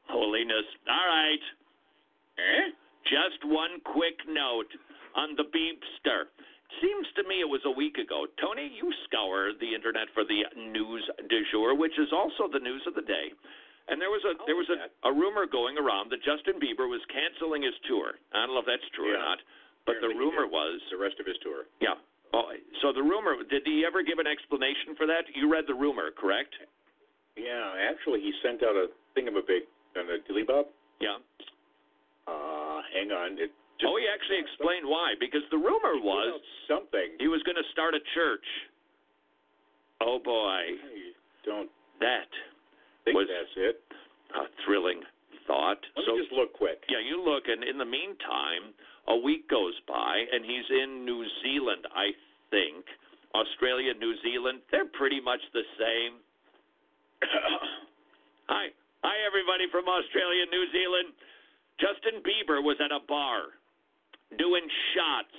holiness. 0.08 0.66
All 0.88 1.06
right. 1.08 1.44
Eh? 2.38 2.70
Just 3.06 3.40
one 3.44 3.80
quick 3.84 4.18
note 4.28 4.70
on 5.16 5.34
the 5.36 5.44
Beepster. 5.50 6.28
Seems 6.84 7.08
to 7.16 7.24
me 7.24 7.40
it 7.40 7.48
was 7.48 7.64
a 7.64 7.72
week 7.72 7.96
ago. 7.96 8.28
Tony, 8.36 8.68
you 8.68 8.92
scour 9.08 9.56
the 9.56 9.72
internet 9.74 10.06
for 10.12 10.22
the 10.22 10.44
news 10.54 11.02
du 11.28 11.40
jour, 11.50 11.72
which 11.74 11.96
is 11.98 12.12
also 12.12 12.44
the 12.52 12.60
news 12.60 12.84
of 12.86 12.92
the 12.94 13.02
day. 13.02 13.32
And 13.88 13.96
there 13.96 14.12
was 14.12 14.20
a 14.28 14.36
there 14.44 14.54
was 14.54 14.68
a, 14.68 14.92
a 15.08 15.12
rumor 15.12 15.48
going 15.48 15.80
around 15.80 16.12
that 16.12 16.20
Justin 16.20 16.60
Bieber 16.60 16.84
was 16.84 17.00
canceling 17.08 17.64
his 17.64 17.72
tour. 17.88 18.20
I 18.36 18.44
don't 18.44 18.52
know 18.52 18.60
if 18.60 18.68
that's 18.68 18.84
true 18.92 19.16
or 19.16 19.18
not, 19.18 19.40
but 19.88 19.96
the 20.04 20.12
Apparently 20.12 20.28
he 20.28 20.28
rumor 20.28 20.44
was 20.44 20.76
the 20.92 21.00
rest 21.00 21.16
of 21.16 21.24
his 21.24 21.40
tour. 21.40 21.64
yeah. 21.80 21.96
Oh, 22.34 22.52
so 22.82 22.92
the 22.92 23.02
rumor 23.02 23.40
did 23.48 23.62
he 23.64 23.84
ever 23.86 24.02
give 24.02 24.18
an 24.18 24.26
explanation 24.28 24.92
for 24.96 25.06
that? 25.06 25.24
You 25.34 25.50
read 25.50 25.64
the 25.66 25.74
rumor, 25.74 26.12
correct? 26.12 26.52
Yeah, 27.36 27.72
actually, 27.88 28.20
he 28.20 28.32
sent 28.42 28.62
out 28.62 28.76
a 28.76 28.92
thing 29.14 29.28
of 29.28 29.34
a 29.34 29.44
big 29.46 29.64
on 29.96 30.10
a 30.10 30.18
dilly 30.26 30.44
bob. 30.44 30.66
Yeah. 31.00 31.16
Uh, 32.28 32.82
hang 32.92 33.10
on. 33.10 33.38
It 33.38 33.50
oh, 33.86 33.96
he 33.96 34.04
actually 34.10 34.42
explained 34.42 34.84
why 34.84 35.14
because 35.18 35.42
the 35.50 35.56
rumor 35.56 35.96
was 36.02 36.40
something 36.68 37.16
he 37.18 37.28
was 37.28 37.40
going 37.48 37.56
to 37.56 37.66
start 37.72 37.94
a 37.94 38.02
church. 38.12 38.44
Oh 40.02 40.18
boy, 40.22 40.76
don't 41.46 41.70
that 42.00 42.28
was 43.06 43.26
that's 43.26 43.54
it. 43.56 43.80
a 44.36 44.44
thrilling 44.66 45.00
thought. 45.48 45.80
Let 45.96 46.04
so 46.04 46.14
me 46.14 46.22
just 46.22 46.36
look 46.36 46.52
quick. 46.52 46.84
Yeah, 46.86 47.00
you 47.00 47.18
look, 47.18 47.48
and 47.48 47.64
in 47.64 47.80
the 47.80 47.88
meantime, 47.88 48.76
a 49.08 49.16
week 49.16 49.48
goes 49.48 49.74
by, 49.88 50.22
and 50.30 50.44
he's 50.44 50.68
in 50.68 51.08
New 51.08 51.24
Zealand, 51.42 51.88
I 51.90 52.12
think. 52.52 52.84
Australia, 53.34 53.96
New 53.96 54.14
Zealand, 54.22 54.60
they're 54.70 54.88
pretty 54.92 55.20
much 55.20 55.40
the 55.56 55.64
same. 55.80 56.20
Hi. 58.52 58.68
Hi, 59.00 59.16
everybody 59.24 59.70
from 59.72 59.88
Australia, 59.88 60.44
New 60.52 60.66
Zealand. 60.70 61.16
Justin 61.78 62.20
Bieber 62.26 62.58
was 62.58 62.76
at 62.82 62.90
a 62.90 63.00
bar 63.06 63.54
doing 64.36 64.66
shots, 64.92 65.36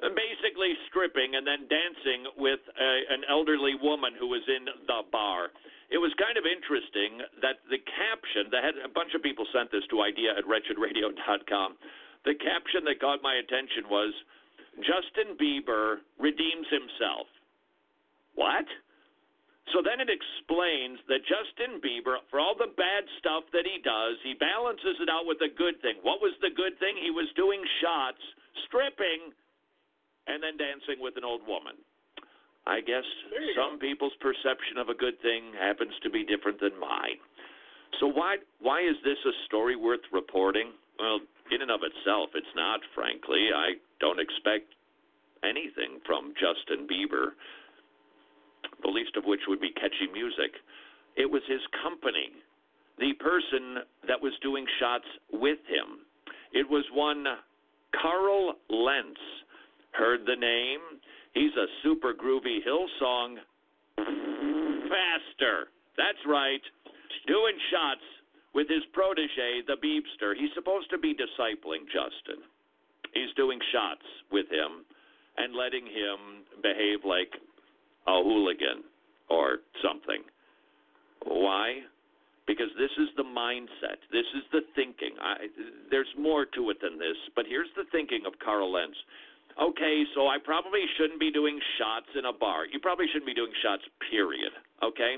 basically 0.00 0.72
stripping 0.88 1.36
and 1.36 1.44
then 1.46 1.68
dancing 1.68 2.24
with 2.40 2.60
a, 2.72 2.90
an 3.12 3.22
elderly 3.28 3.76
woman 3.76 4.16
who 4.18 4.26
was 4.26 4.42
in 4.48 4.64
the 4.88 5.04
bar. 5.12 5.52
It 5.90 5.98
was 5.98 6.14
kind 6.22 6.38
of 6.38 6.46
interesting 6.46 7.18
that 7.42 7.66
the 7.66 7.82
caption, 7.82 8.46
that 8.54 8.62
had, 8.62 8.78
a 8.86 8.92
bunch 8.94 9.10
of 9.18 9.26
people 9.26 9.42
sent 9.50 9.74
this 9.74 9.82
to 9.90 10.06
idea 10.06 10.38
at 10.38 10.46
wretchedradio.com. 10.46 11.70
The 12.22 12.38
caption 12.38 12.86
that 12.86 13.02
got 13.02 13.26
my 13.26 13.42
attention 13.42 13.90
was 13.90 14.14
Justin 14.86 15.34
Bieber 15.34 15.98
redeems 16.14 16.70
himself. 16.70 17.26
What? 18.38 18.70
So 19.74 19.82
then 19.82 19.98
it 19.98 20.10
explains 20.10 21.02
that 21.10 21.26
Justin 21.26 21.82
Bieber, 21.82 22.22
for 22.30 22.38
all 22.38 22.54
the 22.54 22.70
bad 22.74 23.06
stuff 23.18 23.46
that 23.50 23.66
he 23.66 23.82
does, 23.82 24.18
he 24.22 24.34
balances 24.34 24.98
it 25.02 25.10
out 25.10 25.26
with 25.26 25.42
a 25.42 25.50
good 25.50 25.78
thing. 25.82 25.98
What 26.06 26.22
was 26.22 26.34
the 26.38 26.54
good 26.54 26.78
thing? 26.78 26.98
He 26.98 27.10
was 27.10 27.26
doing 27.34 27.62
shots, 27.82 28.22
stripping, 28.66 29.34
and 30.26 30.42
then 30.42 30.54
dancing 30.54 31.02
with 31.02 31.18
an 31.18 31.26
old 31.26 31.42
woman. 31.46 31.78
I 32.66 32.80
guess 32.80 33.06
some 33.56 33.78
people's 33.78 34.14
perception 34.20 34.78
of 34.78 34.88
a 34.88 34.94
good 34.94 35.20
thing 35.22 35.52
happens 35.58 35.92
to 36.02 36.10
be 36.10 36.24
different 36.24 36.60
than 36.60 36.78
mine. 36.78 37.18
So 37.98 38.06
why 38.06 38.36
why 38.60 38.80
is 38.80 38.96
this 39.04 39.18
a 39.26 39.34
story 39.46 39.76
worth 39.76 40.04
reporting? 40.12 40.72
Well, 40.98 41.20
in 41.50 41.62
and 41.62 41.70
of 41.70 41.80
itself, 41.82 42.30
it's 42.34 42.54
not. 42.54 42.80
Frankly, 42.94 43.50
I 43.54 43.80
don't 43.98 44.20
expect 44.20 44.72
anything 45.42 45.98
from 46.06 46.34
Justin 46.36 46.86
Bieber 46.86 47.34
the 48.82 48.88
least 48.88 49.16
of 49.16 49.24
which 49.24 49.40
would 49.48 49.60
be 49.60 49.70
catchy 49.72 50.08
music. 50.12 50.56
It 51.16 51.30
was 51.30 51.42
his 51.48 51.60
company, 51.82 52.32
the 52.98 53.12
person 53.18 53.84
that 54.06 54.20
was 54.20 54.32
doing 54.42 54.64
shots 54.78 55.08
with 55.32 55.58
him. 55.68 56.06
It 56.52 56.68
was 56.68 56.84
one 56.92 57.24
Carl 58.00 58.54
Lentz. 58.68 59.20
Heard 59.92 60.20
the 60.24 60.38
name? 60.38 60.99
He's 61.34 61.54
a 61.56 61.66
super 61.82 62.12
groovy 62.12 62.58
Hillsong 62.66 63.36
faster. 63.96 65.70
That's 65.96 66.18
right. 66.26 66.62
Doing 67.26 67.56
shots 67.70 68.02
with 68.54 68.68
his 68.68 68.82
protege, 68.92 69.62
the 69.66 69.76
Beepster. 69.78 70.34
He's 70.36 70.50
supposed 70.54 70.90
to 70.90 70.98
be 70.98 71.14
discipling 71.14 71.86
Justin. 71.86 72.42
He's 73.14 73.32
doing 73.36 73.58
shots 73.72 74.06
with 74.32 74.46
him 74.50 74.84
and 75.36 75.54
letting 75.54 75.86
him 75.86 76.44
behave 76.62 77.04
like 77.04 77.30
a 78.06 78.22
hooligan 78.22 78.82
or 79.28 79.58
something. 79.82 80.22
Why? 81.24 81.80
Because 82.46 82.70
this 82.78 82.90
is 82.98 83.08
the 83.16 83.22
mindset. 83.22 84.02
This 84.10 84.26
is 84.34 84.42
the 84.50 84.62
thinking. 84.74 85.14
I, 85.22 85.46
there's 85.90 86.10
more 86.18 86.46
to 86.56 86.70
it 86.70 86.78
than 86.82 86.98
this, 86.98 87.16
but 87.36 87.44
here's 87.48 87.70
the 87.76 87.84
thinking 87.92 88.22
of 88.26 88.32
Carl 88.42 88.72
Lentz. 88.72 88.96
Okay, 89.58 90.04
so 90.14 90.28
I 90.28 90.38
probably 90.38 90.84
shouldn't 90.96 91.20
be 91.20 91.30
doing 91.30 91.58
shots 91.78 92.06
in 92.16 92.24
a 92.24 92.32
bar. 92.32 92.66
You 92.70 92.78
probably 92.78 93.06
shouldn't 93.08 93.26
be 93.26 93.34
doing 93.34 93.52
shots, 93.62 93.82
period. 94.10 94.52
Okay? 94.82 95.16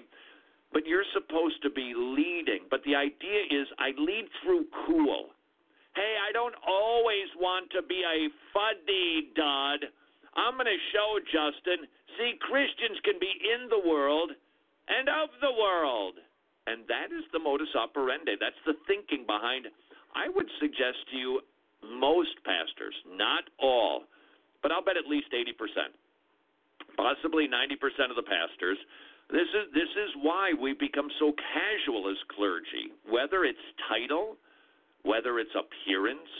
But 0.72 0.86
you're 0.86 1.06
supposed 1.12 1.60
to 1.62 1.70
be 1.70 1.92
leading. 1.96 2.64
But 2.70 2.80
the 2.84 2.96
idea 2.96 3.44
is 3.50 3.68
I 3.78 3.92
lead 3.98 4.26
through 4.42 4.64
cool. 4.86 5.34
Hey, 5.94 6.16
I 6.16 6.32
don't 6.32 6.56
always 6.66 7.28
want 7.36 7.68
to 7.76 7.82
be 7.82 8.00
a 8.00 8.32
fuddy 8.56 9.28
dud. 9.36 9.92
I'm 10.32 10.56
going 10.56 10.64
to 10.64 10.80
show 10.96 11.20
Justin 11.28 11.84
See, 12.18 12.36
Christians 12.40 13.00
can 13.04 13.16
be 13.16 13.32
in 13.32 13.68
the 13.72 13.80
world 13.88 14.32
and 14.88 15.08
of 15.08 15.32
the 15.40 15.52
world. 15.52 16.20
And 16.66 16.84
that 16.88 17.08
is 17.10 17.24
the 17.32 17.38
modus 17.40 17.72
operandi. 17.74 18.36
That's 18.38 18.60
the 18.66 18.76
thinking 18.86 19.24
behind, 19.26 19.66
I 20.14 20.28
would 20.28 20.48
suggest 20.60 21.08
to 21.10 21.16
you, 21.16 21.40
most 21.82 22.36
pastors, 22.44 22.94
not 23.08 23.48
all, 23.58 24.04
but 24.62 24.72
I'll 24.72 24.84
bet 24.84 24.96
at 24.96 25.10
least 25.10 25.28
80%, 25.34 25.52
possibly 26.96 27.46
90% 27.50 28.10
of 28.10 28.16
the 28.16 28.26
pastors. 28.26 28.78
This 29.30 29.48
is, 29.50 29.66
this 29.74 29.92
is 29.96 30.10
why 30.22 30.52
we 30.54 30.74
become 30.74 31.08
so 31.18 31.32
casual 31.32 32.10
as 32.10 32.18
clergy, 32.34 32.94
whether 33.08 33.44
it's 33.44 33.62
title, 33.88 34.36
whether 35.02 35.38
it's 35.38 35.54
appearance, 35.54 36.30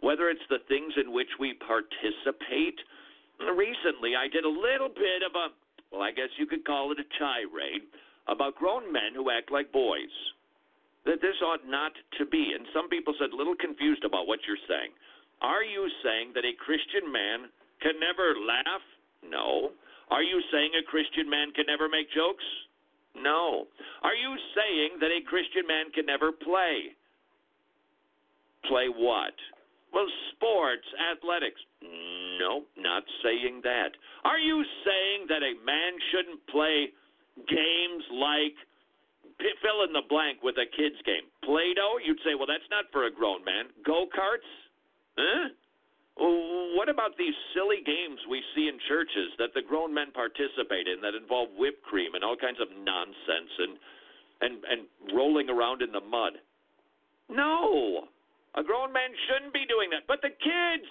whether 0.00 0.28
it's 0.28 0.44
the 0.50 0.60
things 0.68 0.92
in 1.00 1.12
which 1.12 1.30
we 1.38 1.54
participate 1.64 2.78
recently 3.40 4.14
I 4.14 4.28
did 4.28 4.44
a 4.44 4.48
little 4.48 4.88
bit 4.88 5.26
of 5.26 5.34
a, 5.34 5.46
well, 5.90 6.02
I 6.02 6.12
guess 6.12 6.30
you 6.38 6.46
could 6.46 6.64
call 6.64 6.92
it 6.92 6.98
a 6.98 7.06
tirade 7.18 7.82
about 8.28 8.54
grown 8.56 8.90
men 8.92 9.14
who 9.14 9.30
act 9.30 9.50
like 9.50 9.72
boys. 9.72 10.12
That 11.04 11.20
this 11.20 11.36
ought 11.44 11.68
not 11.68 11.92
to 12.16 12.24
be. 12.24 12.56
And 12.56 12.64
some 12.72 12.88
people 12.88 13.12
said, 13.20 13.28
a 13.32 13.36
little 13.36 13.56
confused 13.56 14.04
about 14.04 14.26
what 14.26 14.40
you're 14.48 14.60
saying. 14.64 14.88
Are 15.44 15.60
you 15.60 15.84
saying 16.00 16.32
that 16.32 16.48
a 16.48 16.56
Christian 16.56 17.04
man 17.12 17.52
can 17.84 18.00
never 18.00 18.32
laugh? 18.32 18.80
No. 19.20 19.76
Are 20.08 20.24
you 20.24 20.40
saying 20.48 20.72
a 20.72 20.88
Christian 20.88 21.28
man 21.28 21.52
can 21.52 21.68
never 21.68 21.84
make 21.84 22.08
jokes? 22.16 22.44
No. 23.12 23.68
Are 24.00 24.16
you 24.16 24.32
saying 24.56 25.04
that 25.04 25.12
a 25.12 25.20
Christian 25.28 25.68
man 25.68 25.92
can 25.92 26.08
never 26.08 26.32
play? 26.32 26.96
Play 28.64 28.88
what? 28.88 29.36
Well, 29.92 30.08
sports, 30.32 30.88
athletics. 31.12 31.60
No, 32.40 32.64
not 32.80 33.04
saying 33.22 33.60
that. 33.62 33.92
Are 34.24 34.40
you 34.40 34.64
saying 34.82 35.28
that 35.28 35.44
a 35.44 35.60
man 35.60 35.92
shouldn't 36.10 36.40
play 36.48 36.88
games 37.46 38.04
like 38.10 38.56
fill 39.60 39.84
in 39.84 39.92
the 39.92 40.08
blank 40.08 40.42
with 40.42 40.56
a 40.56 40.66
kid's 40.72 40.98
game? 41.04 41.28
Play 41.44 41.76
Doh? 41.76 42.00
You'd 42.00 42.18
say, 42.24 42.32
well, 42.34 42.48
that's 42.48 42.66
not 42.72 42.88
for 42.90 43.04
a 43.06 43.12
grown 43.12 43.44
man. 43.44 43.68
Go 43.84 44.08
karts? 44.08 44.48
Huh? 45.16 45.48
What 46.74 46.88
about 46.88 47.16
these 47.18 47.34
silly 47.54 47.82
games 47.82 48.20
we 48.28 48.42
see 48.54 48.68
in 48.68 48.78
churches 48.86 49.34
that 49.38 49.54
the 49.54 49.62
grown 49.62 49.94
men 49.94 50.12
participate 50.12 50.86
in 50.86 51.00
that 51.02 51.14
involve 51.14 51.50
whipped 51.56 51.82
cream 51.82 52.14
and 52.14 52.22
all 52.22 52.36
kinds 52.36 52.60
of 52.60 52.68
nonsense 52.70 53.52
and 53.58 53.74
and 54.42 54.54
and 54.68 54.80
rolling 55.14 55.48
around 55.48 55.82
in 55.82 55.90
the 55.90 56.02
mud? 56.02 56.38
No. 57.28 58.06
A 58.54 58.62
grown 58.62 58.92
man 58.92 59.10
shouldn't 59.26 59.54
be 59.54 59.66
doing 59.66 59.90
that. 59.90 60.06
But 60.06 60.22
the 60.22 60.30
kids, 60.30 60.86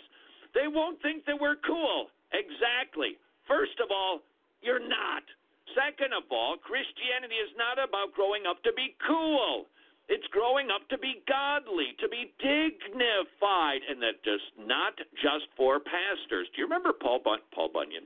they 0.51 0.67
won't 0.67 0.99
think 1.01 1.23
that 1.25 1.39
we're 1.39 1.61
cool. 1.63 2.11
Exactly. 2.33 3.15
First 3.47 3.79
of 3.79 3.91
all, 3.91 4.19
you're 4.61 4.83
not. 4.83 5.23
Second 5.71 6.11
of 6.11 6.27
all, 6.31 6.57
Christianity 6.59 7.39
is 7.39 7.53
not 7.55 7.79
about 7.79 8.11
growing 8.11 8.43
up 8.43 8.59
to 8.63 8.73
be 8.75 8.95
cool. 9.07 9.65
It's 10.11 10.27
growing 10.35 10.67
up 10.69 10.83
to 10.91 10.97
be 10.99 11.23
godly, 11.27 11.95
to 12.03 12.07
be 12.11 12.33
dignified, 12.43 13.81
and 13.87 14.01
that 14.03 14.19
just 14.23 14.43
not 14.59 14.93
just 15.23 15.47
for 15.55 15.79
pastors. 15.79 16.47
Do 16.53 16.59
you 16.59 16.67
remember 16.67 16.91
Paul 16.91 17.19
Bun- 17.23 17.43
Paul 17.55 17.69
Bunyan? 17.71 18.03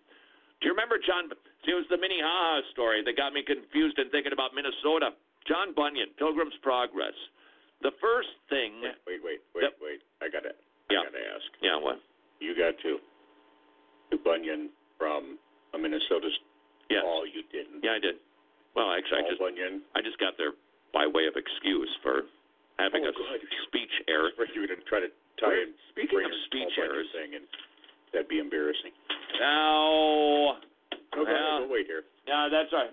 Do 0.62 0.70
you 0.70 0.74
remember 0.74 0.98
John? 1.02 1.30
See, 1.66 1.74
it 1.74 1.78
was 1.78 1.90
the 1.90 1.98
Minnehaha 1.98 2.62
story 2.74 3.02
that 3.06 3.18
got 3.18 3.34
me 3.34 3.42
confused 3.44 3.98
and 3.98 4.10
thinking 4.14 4.34
about 4.34 4.54
Minnesota. 4.54 5.14
John 5.50 5.74
Bunyan, 5.74 6.10
Pilgrim's 6.18 6.58
Progress. 6.62 7.14
The 7.82 7.92
first 8.02 8.30
thing. 8.50 8.82
Wait, 9.06 9.22
wait, 9.26 9.42
wait, 9.54 9.74
wait. 9.82 10.02
I 10.22 10.30
gotta, 10.30 10.54
Yeah. 10.90 11.02
I 11.02 11.14
gotta 11.14 11.26
ask. 11.34 11.50
Yeah, 11.62 11.78
what? 11.78 11.98
You 12.42 12.54
got 12.58 12.78
to, 12.82 12.98
to 14.12 14.16
Bunyan 14.22 14.70
from 14.98 15.38
a 15.74 15.78
Minnesota 15.78 16.30
Yes. 16.90 17.02
Paul. 17.04 17.26
You 17.28 17.42
didn't. 17.52 17.84
Yeah, 17.84 17.98
I 17.98 18.00
did. 18.00 18.16
Well, 18.76 18.94
actually, 18.94 19.26
I 19.26 19.30
just 19.30 19.40
Bunyan. 19.42 19.82
I 19.96 20.02
just 20.02 20.18
got 20.22 20.38
there 20.38 20.54
by 20.94 21.06
way 21.08 21.26
of 21.28 21.36
excuse 21.36 21.90
for 22.02 22.26
having 22.80 23.06
Oh, 23.06 23.10
a 23.10 23.12
God. 23.14 23.40
speech 23.68 23.92
error. 24.08 24.32
You 24.54 24.62
were 24.62 24.68
gonna 24.68 24.82
try 24.82 25.00
to 25.00 25.12
tie 25.38 25.54
in. 25.54 25.74
speaking 25.90 26.24
of 26.24 26.32
speech 26.46 26.78
errors- 26.78 27.10
thing, 27.12 27.36
and 27.36 27.48
that'd 28.12 28.28
be 28.28 28.40
embarrassing. 28.40 28.92
Now, 29.40 30.60
No, 31.16 31.26
go 31.26 31.32
Yeah. 31.32 31.60
We'll 31.60 31.68
wait 31.70 31.88
here. 31.88 32.06
Yeah, 32.28 32.48
that's 32.50 32.72
right. 32.72 32.92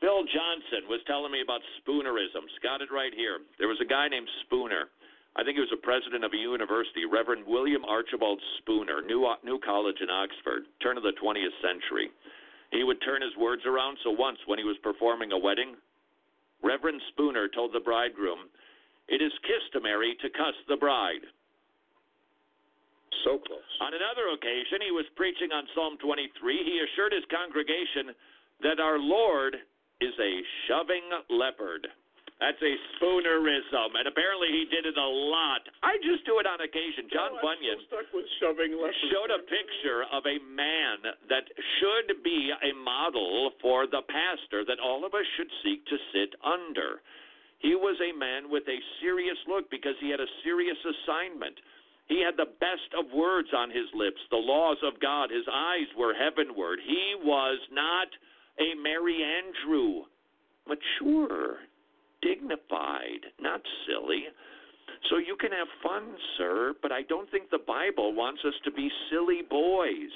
Phil 0.00 0.24
Johnson 0.24 0.88
was 0.88 1.02
telling 1.04 1.32
me 1.32 1.40
about 1.40 1.62
Spoonerisms. 1.80 2.58
Got 2.60 2.80
it 2.82 2.90
right 2.90 3.12
here. 3.14 3.40
There 3.58 3.68
was 3.68 3.80
a 3.80 3.84
guy 3.84 4.08
named 4.08 4.28
Spooner. 4.42 4.88
I 5.36 5.44
think 5.44 5.56
he 5.56 5.60
was 5.60 5.72
a 5.72 5.76
president 5.76 6.24
of 6.24 6.32
a 6.32 6.36
university, 6.36 7.04
Reverend 7.04 7.46
William 7.46 7.84
Archibald 7.84 8.40
Spooner, 8.58 9.02
New 9.02 9.28
New 9.42 9.58
College 9.58 10.00
in 10.00 10.08
Oxford, 10.10 10.66
turn 10.80 10.96
of 10.96 11.02
the 11.02 11.12
20th 11.12 11.54
century. 11.60 12.10
He 12.72 12.82
would 12.84 13.00
turn 13.02 13.20
his 13.22 13.36
words 13.36 13.64
around. 13.66 13.98
So 14.02 14.10
once, 14.10 14.38
when 14.46 14.58
he 14.58 14.64
was 14.64 14.78
performing 14.78 15.32
a 15.32 15.38
wedding, 15.38 15.76
Reverend 16.66 17.00
Spooner 17.14 17.46
told 17.48 17.72
the 17.72 17.80
bridegroom, 17.80 18.50
"It 19.06 19.22
is 19.22 19.32
customary 19.46 20.16
to 20.16 20.28
cuss 20.30 20.56
the 20.66 20.76
bride." 20.76 21.22
So 23.22 23.38
close. 23.38 23.78
On 23.80 23.94
another 23.94 24.28
occasion, 24.28 24.82
he 24.82 24.90
was 24.90 25.06
preaching 25.14 25.52
on 25.52 25.68
Psalm 25.74 25.96
23. 25.98 26.64
He 26.64 26.80
assured 26.80 27.12
his 27.12 27.24
congregation 27.26 28.14
that 28.60 28.80
our 28.80 28.98
Lord 28.98 29.62
is 30.00 30.18
a 30.18 30.42
shoving 30.66 31.04
leopard. 31.30 31.86
That's 32.36 32.60
a 32.60 32.74
spoonerism, 32.96 33.96
and 33.96 34.04
apparently 34.04 34.52
he 34.52 34.68
did 34.68 34.84
it 34.84 35.00
a 35.00 35.08
lot. 35.08 35.64
I 35.80 35.96
just 36.04 36.20
do 36.28 36.36
it 36.36 36.44
on 36.44 36.60
occasion. 36.60 37.08
John 37.08 37.32
Oh, 37.32 37.40
I'm 37.40 37.56
Bunyan 37.56 37.80
stuck 37.88 38.12
with 38.12 38.28
shoving 38.36 38.76
showed 39.08 39.32
a 39.32 39.40
picture 39.48 40.04
of 40.12 40.20
a 40.28 40.36
man 40.44 41.00
that 41.32 41.48
should 41.80 42.20
be 42.20 42.52
a 42.52 42.76
model 42.76 43.56
for 43.64 43.88
the 43.88 44.04
pastor 44.04 44.68
that 44.68 44.76
all 44.84 45.08
of 45.08 45.16
us 45.16 45.24
should 45.40 45.48
seek 45.64 45.80
to 45.88 45.96
sit 46.12 46.36
under. 46.44 47.00
He 47.58 47.72
was 47.72 47.96
a 48.04 48.12
man 48.12 48.52
with 48.52 48.68
a 48.68 48.78
serious 49.00 49.38
look 49.48 49.70
because 49.72 49.96
he 50.04 50.12
had 50.12 50.20
a 50.20 50.28
serious 50.44 50.76
assignment. 50.84 51.56
He 52.06 52.20
had 52.20 52.36
the 52.36 52.52
best 52.60 52.92
of 52.92 53.16
words 53.16 53.48
on 53.56 53.70
his 53.70 53.88
lips, 53.96 54.20
the 54.30 54.36
laws 54.36 54.78
of 54.84 55.00
God. 55.00 55.30
His 55.32 55.48
eyes 55.48 55.88
were 55.96 56.12
heavenward. 56.12 56.80
He 56.84 57.16
was 57.16 57.58
not 57.72 58.08
a 58.60 58.76
Merry 58.76 59.24
Andrew, 59.24 60.04
mature, 60.68 61.64
dignified, 62.26 63.22
not 63.40 63.60
silly. 63.86 64.24
So 65.10 65.18
you 65.18 65.36
can 65.38 65.52
have 65.52 65.68
fun, 65.82 66.16
sir, 66.38 66.74
but 66.82 66.90
I 66.90 67.02
don't 67.02 67.30
think 67.30 67.50
the 67.50 67.62
Bible 67.66 68.14
wants 68.14 68.40
us 68.46 68.54
to 68.64 68.70
be 68.72 68.90
silly 69.10 69.42
boys 69.48 70.10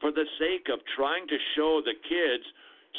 for 0.00 0.12
the 0.12 0.24
sake 0.38 0.68
of 0.72 0.80
trying 0.96 1.26
to 1.28 1.38
show 1.56 1.80
the 1.84 1.96
kids, 1.96 2.44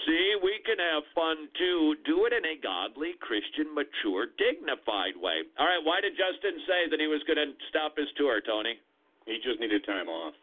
see, 0.06 0.36
we 0.42 0.60
can 0.66 0.78
have 0.82 1.04
fun 1.14 1.50
too. 1.58 1.96
Do 2.06 2.26
it 2.26 2.34
in 2.34 2.46
a 2.46 2.58
godly, 2.62 3.14
Christian, 3.22 3.74
mature, 3.74 4.34
dignified 4.38 5.18
way. 5.18 5.46
All 5.58 5.68
right, 5.70 5.84
why 5.84 6.02
did 6.02 6.18
Justin 6.18 6.58
say 6.66 6.90
that 6.90 7.00
he 7.00 7.08
was 7.08 7.22
going 7.30 7.42
to 7.42 7.54
stop 7.70 7.98
his 7.98 8.10
tour, 8.18 8.42
Tony? 8.42 8.78
He 9.26 9.38
just 9.44 9.60
needed 9.60 9.86
time 9.86 10.10
off. 10.10 10.34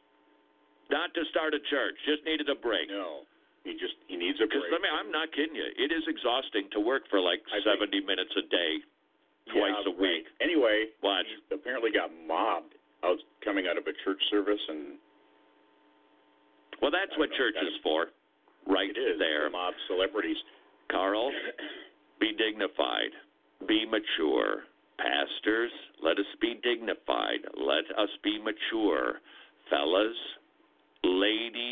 Not 0.90 1.14
to 1.14 1.24
start 1.30 1.56
a 1.56 1.62
church, 1.72 1.96
just 2.04 2.22
needed 2.28 2.46
a 2.52 2.58
break. 2.60 2.92
No, 2.92 3.24
he 3.64 3.72
just 3.80 3.96
he 4.06 4.16
needs 4.16 4.38
a 4.40 4.46
break. 4.46 4.68
let 4.70 4.80
me, 4.84 4.88
I'm 4.92 5.10
not 5.10 5.32
kidding 5.32 5.56
you. 5.56 5.64
It 5.76 5.90
is 5.90 6.04
exhausting 6.06 6.68
to 6.76 6.80
work 6.80 7.08
for 7.10 7.18
like 7.20 7.40
70 7.64 7.88
minutes 8.04 8.30
a 8.36 8.44
day, 8.52 8.72
twice 9.52 9.80
Yeah, 9.84 9.90
a 9.90 9.94
week. 9.96 10.24
right. 10.28 10.44
Anyway, 10.44 10.92
What? 11.00 11.24
he 11.26 11.36
apparently 11.54 11.90
got 11.90 12.10
mobbed 12.28 12.76
out 13.02 13.18
coming 13.44 13.66
out 13.68 13.76
of 13.76 13.84
a 13.88 13.94
church 14.04 14.20
service, 14.30 14.60
and 14.68 14.96
Well, 16.80 16.90
that's 16.92 17.12
what 17.18 17.30
know, 17.30 17.36
church 17.36 17.56
is 17.60 17.76
for, 17.82 18.12
right 18.66 18.90
it 18.92 18.98
is 19.00 19.18
there. 19.18 19.48
mob 19.50 19.74
celebrities. 19.88 20.36
Carl, 20.90 21.32
be 22.20 22.32
dignified, 22.36 23.12
be 23.66 23.84
mature. 23.88 24.64
Pastors, 24.98 25.72
let 26.02 26.18
us 26.18 26.26
be 26.40 26.60
dignified, 26.62 27.40
let 27.56 27.84
us 27.98 28.08
be 28.22 28.38
mature. 28.38 29.20
Fellas, 29.68 30.16
ladies, 31.02 31.63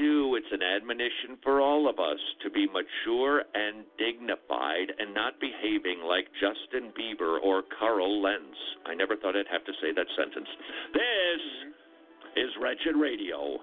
it's 0.00 0.52
an 0.52 0.64
admonition 0.64 1.36
for 1.44 1.60
all 1.60 1.84
of 1.84 2.00
us 2.00 2.20
to 2.42 2.48
be 2.48 2.66
mature 2.72 3.44
and 3.52 3.84
dignified 4.00 4.88
and 4.96 5.12
not 5.12 5.36
behaving 5.40 6.00
like 6.00 6.24
Justin 6.40 6.88
Bieber 6.96 7.36
or 7.44 7.62
Carl 7.78 8.22
Lentz. 8.22 8.56
I 8.86 8.94
never 8.94 9.16
thought 9.16 9.36
I'd 9.36 9.52
have 9.52 9.64
to 9.68 9.76
say 9.84 9.92
that 9.92 10.08
sentence. 10.16 10.48
This 10.96 11.42
is 12.40 12.50
Wretched 12.56 12.96
Radio. 12.96 13.60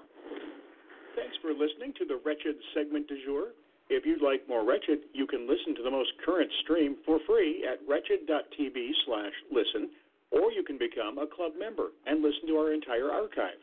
Thanks 1.17 1.33
for 1.41 1.49
listening 1.49 1.97
to 1.97 2.05
the 2.05 2.21
Wretched 2.21 2.61
segment 2.77 3.07
du 3.09 3.17
jour. 3.25 3.57
If 3.89 4.05
you'd 4.05 4.21
like 4.21 4.45
more 4.47 4.61
Wretched, 4.61 5.09
you 5.17 5.25
can 5.25 5.49
listen 5.49 5.73
to 5.75 5.83
the 5.83 5.89
most 5.89 6.13
current 6.23 6.51
stream 6.61 6.97
for 7.05 7.17
free 7.25 7.65
at 7.65 7.81
wretched.tv 7.89 8.77
slash 9.05 9.33
listen, 9.49 9.89
or 10.29 10.51
you 10.51 10.61
can 10.61 10.77
become 10.77 11.17
a 11.17 11.25
club 11.25 11.53
member 11.57 11.97
and 12.05 12.21
listen 12.21 12.45
to 12.47 12.61
our 12.61 12.73
entire 12.73 13.09
archive. 13.09 13.57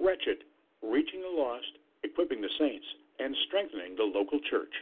Wretched, 0.00 0.48
reaching 0.80 1.20
the 1.20 1.28
lost, 1.28 1.76
equipping 2.08 2.40
the 2.40 2.50
saints, 2.58 2.86
and 3.18 3.36
strengthening 3.46 3.96
the 3.96 4.02
local 4.02 4.40
church. 4.50 4.72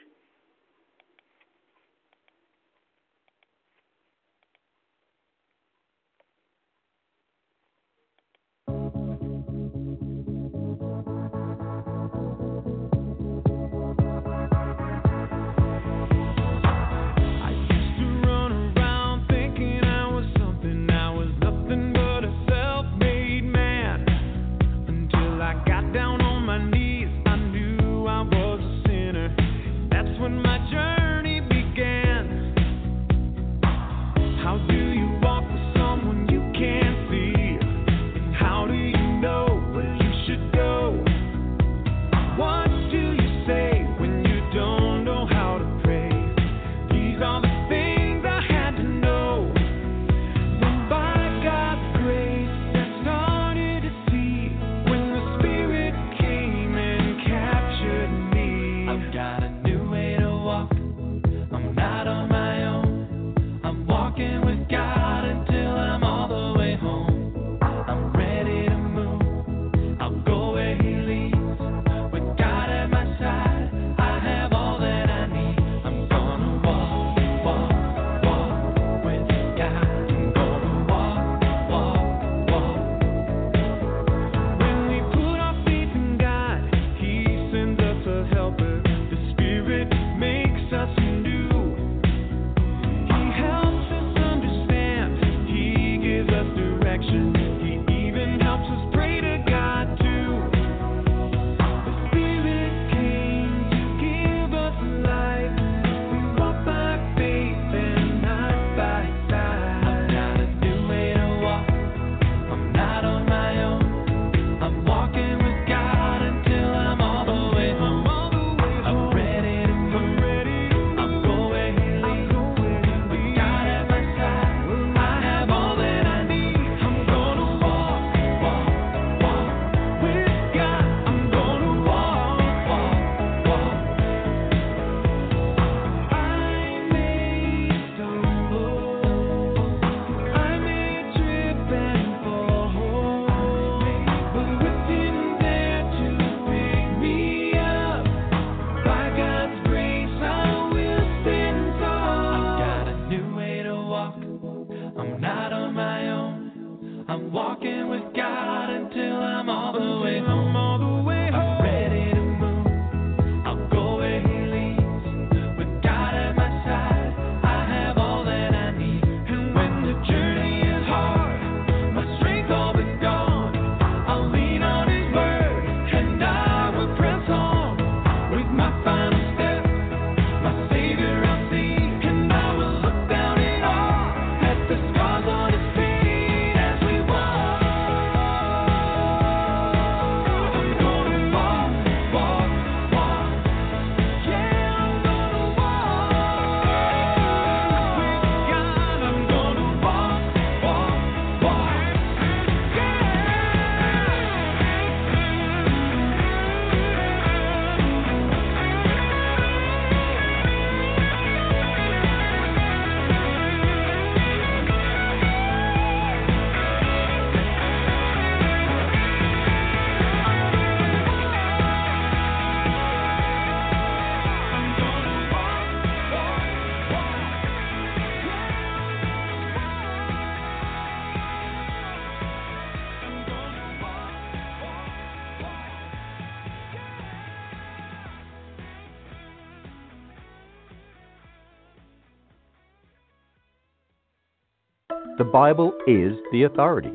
Bible 245.36 245.74
is 245.86 246.14
the 246.32 246.44
authority. 246.44 246.92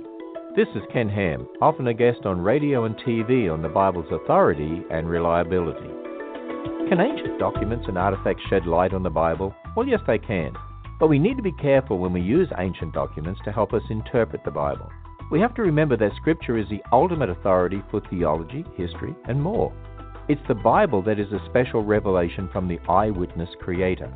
This 0.56 0.68
is 0.74 0.82
Ken 0.92 1.08
Ham, 1.08 1.48
often 1.62 1.86
a 1.86 1.94
guest 1.94 2.26
on 2.26 2.42
radio 2.42 2.86
and 2.86 2.96
TV 2.98 3.54
on 3.54 3.62
the 3.62 3.70
Bible's 3.70 4.12
authority 4.12 4.82
and 4.90 5.08
reliability. 5.08 5.88
Can 6.90 7.00
ancient 7.00 7.38
documents 7.38 7.86
and 7.88 8.00
artifacts 8.00 8.42
shed 8.50 8.66
light 8.66 8.96
on 8.96 9.04
the 9.04 9.12
Bible? 9.12 9.54
Well, 9.78 9.88
yes, 9.88 10.00
they 10.08 10.18
can. 10.18 10.54
But 11.00 11.06
we 11.06 11.20
need 11.20 11.38
to 11.38 11.44
be 11.44 11.52
careful 11.52 12.00
when 12.00 12.14
we 12.14 12.22
use 12.22 12.48
ancient 12.58 12.96
documents 12.96 13.40
to 13.46 13.52
help 13.52 13.74
us 13.74 13.84
interpret 13.92 14.44
the 14.44 14.50
Bible. 14.50 14.90
We 15.32 15.40
have 15.40 15.54
to 15.54 15.62
remember 15.62 15.96
that 15.98 16.16
Scripture 16.16 16.58
is 16.58 16.68
the 16.68 16.82
ultimate 16.92 17.30
authority 17.30 17.84
for 17.92 18.02
theology, 18.10 18.66
history, 18.76 19.14
and 19.28 19.40
more. 19.40 19.72
It's 20.28 20.42
the 20.48 20.56
Bible 20.56 21.04
that 21.04 21.20
is 21.20 21.32
a 21.32 21.46
special 21.48 21.84
revelation 21.84 22.50
from 22.52 22.68
the 22.68 22.80
eyewitness 22.90 23.50
creator. 23.60 24.12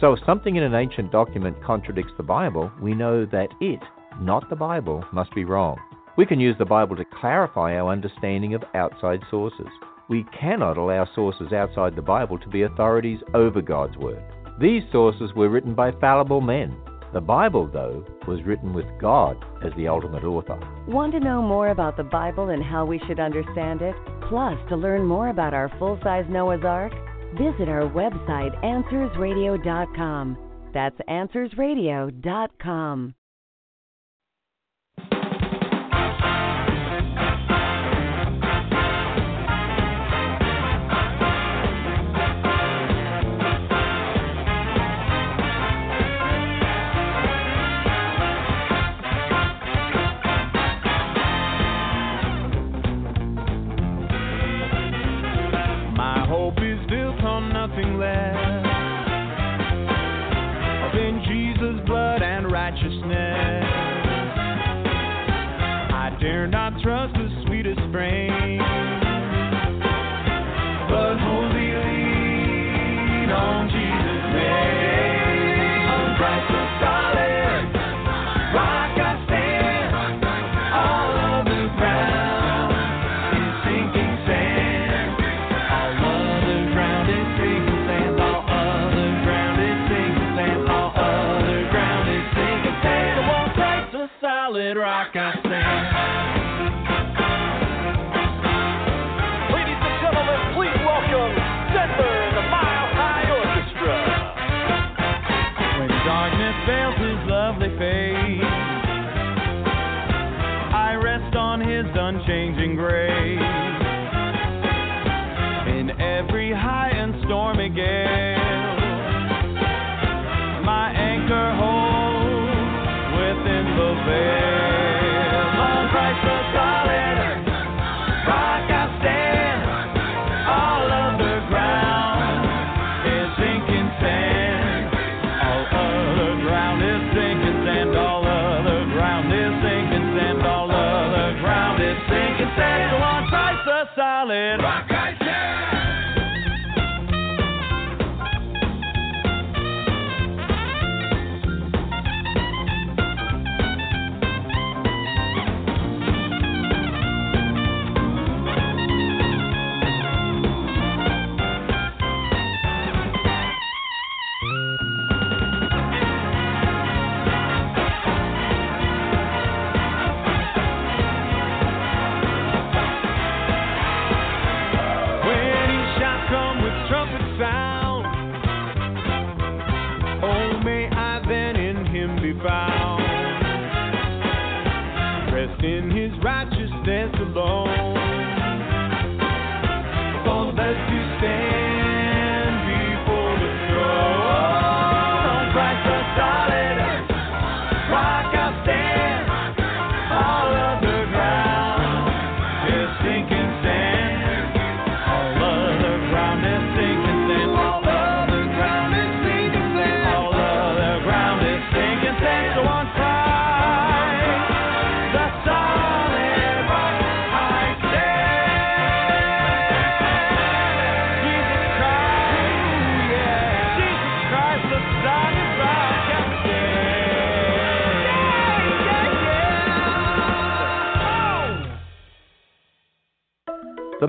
So 0.00 0.12
if 0.12 0.24
something 0.24 0.54
in 0.54 0.62
an 0.62 0.76
ancient 0.76 1.10
document 1.10 1.60
contradicts 1.64 2.12
the 2.16 2.22
Bible, 2.22 2.70
we 2.80 2.94
know 2.94 3.26
that 3.26 3.48
it, 3.60 3.80
not 4.20 4.48
the 4.48 4.54
Bible, 4.54 5.04
must 5.12 5.34
be 5.34 5.44
wrong. 5.44 5.76
We 6.16 6.24
can 6.24 6.38
use 6.38 6.54
the 6.56 6.64
Bible 6.64 6.94
to 6.96 7.04
clarify 7.20 7.74
our 7.74 7.90
understanding 7.90 8.54
of 8.54 8.62
outside 8.74 9.20
sources. 9.28 9.66
We 10.08 10.24
cannot 10.38 10.78
allow 10.78 11.08
sources 11.16 11.52
outside 11.52 11.96
the 11.96 12.02
Bible 12.02 12.38
to 12.38 12.48
be 12.48 12.62
authorities 12.62 13.18
over 13.34 13.60
God's 13.60 13.96
Word. 13.96 14.22
These 14.60 14.84
sources 14.92 15.32
were 15.34 15.48
written 15.48 15.74
by 15.74 15.90
fallible 16.00 16.40
men. 16.40 16.76
The 17.12 17.20
Bible, 17.20 17.68
though, 17.72 18.04
was 18.28 18.44
written 18.44 18.74
with 18.74 18.86
God 19.00 19.44
as 19.64 19.72
the 19.76 19.88
ultimate 19.88 20.22
author. 20.22 20.60
Want 20.86 21.12
to 21.12 21.20
know 21.20 21.42
more 21.42 21.70
about 21.70 21.96
the 21.96 22.04
Bible 22.04 22.50
and 22.50 22.62
how 22.62 22.84
we 22.84 23.00
should 23.06 23.18
understand 23.18 23.82
it? 23.82 23.96
Plus, 24.28 24.58
to 24.68 24.76
learn 24.76 25.04
more 25.04 25.30
about 25.30 25.54
our 25.54 25.72
full 25.78 25.98
size 26.04 26.26
Noah's 26.28 26.64
Ark? 26.64 26.92
Visit 27.34 27.68
our 27.68 27.90
website, 27.90 28.54
AnswersRadio.com. 28.64 30.38
That's 30.72 30.96
AnswersRadio.com. 31.08 33.14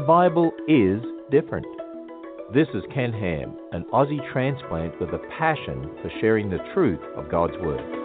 Bible 0.10 0.52
is 0.68 1.04
different. 1.30 1.68
This 2.52 2.68
is 2.74 2.82
Ken 2.96 3.14
Ham, 3.14 3.56
an 3.74 3.86
Aussie 3.94 4.20
transplant 4.34 5.00
with 5.00 5.10
a 5.10 5.20
passion 5.38 5.88
for 6.02 6.10
sharing 6.20 6.50
the 6.50 6.58
truth 6.74 7.00
of 7.16 7.30
God's 7.30 7.54
Word. 7.62 7.99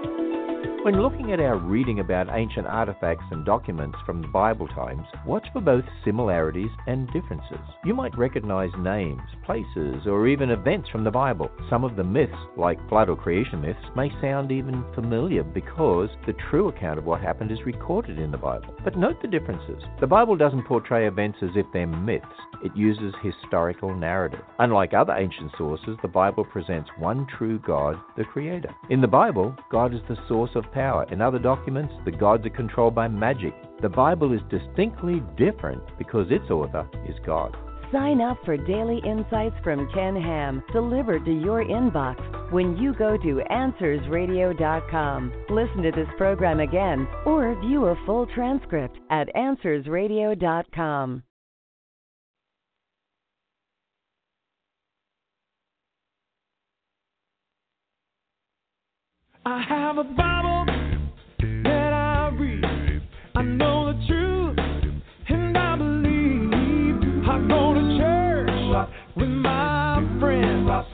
When 0.85 1.01
looking 1.01 1.33
at 1.33 1.41
our 1.41 1.57
reading 1.57 2.01
about 2.01 2.29
ancient 2.31 2.67
artifacts 2.67 3.25
and 3.31 3.43
documents 3.43 3.97
from 4.05 4.21
the 4.21 4.29
Bible 4.29 4.69
times, 4.69 5.07
watch 5.25 5.47
for 5.51 5.63
both 5.63 5.85
similarities 6.05 6.69
and 6.87 7.11
differences. 7.11 7.65
You 7.87 7.95
might 7.95 8.19
recognize 8.19 8.69
names, 8.79 9.23
places, 9.47 10.07
or 10.07 10.29
even 10.29 10.51
events 10.51 10.91
from 10.91 11.03
the 11.03 11.11
Bible. 11.11 11.51
Some 11.71 11.85
of 11.85 11.97
the 11.97 12.05
myths, 12.05 12.37
like 12.59 12.87
flood 12.91 13.09
or 13.09 13.17
creation 13.17 13.63
myths, 13.63 13.81
may 13.97 14.11
sound 14.21 14.53
even 14.53 14.85
familiar 14.95 15.43
because 15.43 16.11
the 16.27 16.35
true 16.51 16.69
account 16.69 16.99
of 16.99 17.07
what 17.07 17.23
happened 17.23 17.51
is 17.51 17.65
recorded 17.65 18.19
in 18.19 18.31
the 18.31 18.37
Bible. 18.37 18.75
But 18.85 18.99
note 18.99 19.23
the 19.23 19.29
differences. 19.29 19.83
The 20.03 20.07
Bible 20.07 20.37
doesn't 20.37 20.67
portray 20.67 21.09
events 21.09 21.39
as 21.41 21.57
if 21.57 21.65
they're 21.73 21.87
myths. 21.87 22.27
It 22.63 22.77
uses 22.77 23.15
historical 23.23 23.95
narrative. 23.95 24.45
Unlike 24.59 24.93
other 24.93 25.15
ancient 25.15 25.53
sources, 25.57 25.97
the 26.03 26.09
Bible 26.09 26.45
presents 26.45 26.91
one 26.99 27.27
true 27.39 27.59
God, 27.59 27.97
the 28.19 28.25
Creator. 28.25 28.75
In 28.91 29.01
the 29.01 29.07
Bible, 29.07 29.57
God 29.71 29.95
is 29.95 30.01
the 30.09 30.19
source 30.29 30.51
of 30.55 30.65
power. 30.75 31.07
In 31.11 31.23
other 31.23 31.39
documents, 31.39 31.95
the 32.05 32.11
gods 32.11 32.45
are 32.45 32.51
controlled 32.51 32.95
by 32.95 33.09
magic. 33.09 33.55
The 33.81 33.89
Bible 33.89 34.33
is 34.33 34.41
distinctly 34.51 35.23
different 35.39 35.83
because 35.97 36.27
its 36.31 36.51
author 36.51 36.87
is 37.09 37.15
God. 37.25 37.57
Sign 37.93 38.21
up 38.21 38.39
for 38.45 38.57
daily 38.57 39.01
insights 39.07 39.55
from 39.63 39.89
Ken 39.95 40.21
Ham 40.21 40.63
delivered 40.73 41.25
to 41.27 41.33
your 41.33 41.65
inbox 41.65 42.19
when 42.51 42.77
you 42.77 42.93
go 42.95 43.17
to 43.17 43.43
AnswersRadio.com. 43.51 45.33
Listen 45.51 45.83
to 45.83 45.93
this 45.93 46.09
program 46.19 46.59
again 46.61 47.07
or 47.25 47.55
view 47.61 47.87
a 47.87 47.97
full 48.05 48.27
transcript 48.35 48.99
at 49.11 49.29
AnswersRadio.com. 49.37 51.23
I 59.47 59.63
have 59.69 59.99
a 59.99 60.05
Bible 60.05 60.65
that 61.65 61.93
I 61.93 62.31
read. 62.35 63.03
I 63.35 63.43
know 63.43 63.93
the 63.93 64.07
truth 64.07 64.59
and 65.29 65.59
I 65.59 65.77
believe. 65.77 67.29
I 67.29 67.47
go 67.47 67.75
to 67.75 67.99
church 67.99 68.89
with 69.15 69.29
my 69.29 70.03
friends. 70.19 70.94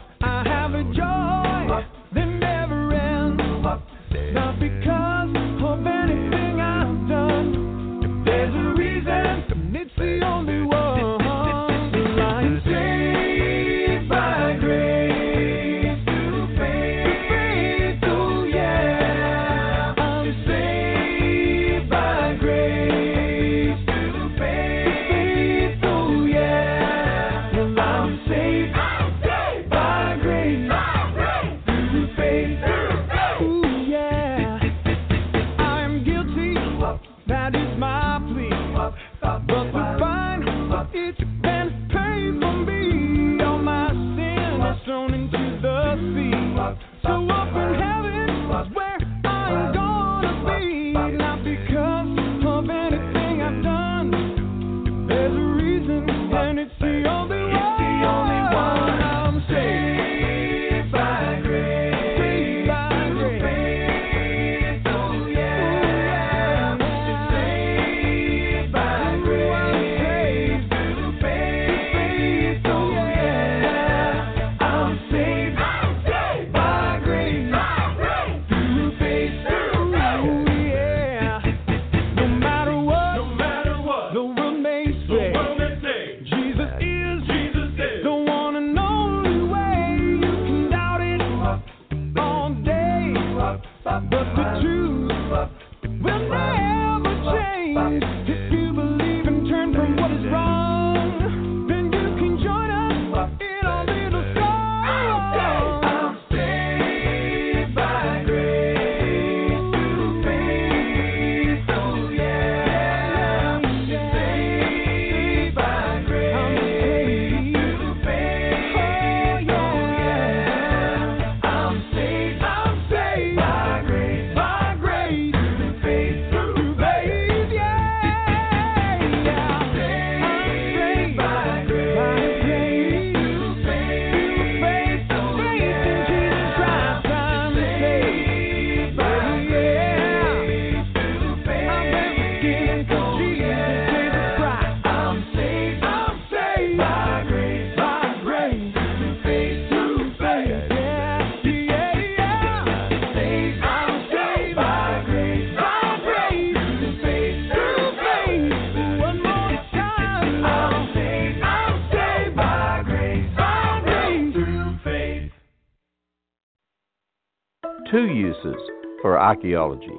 Archaeology. 169.20 169.98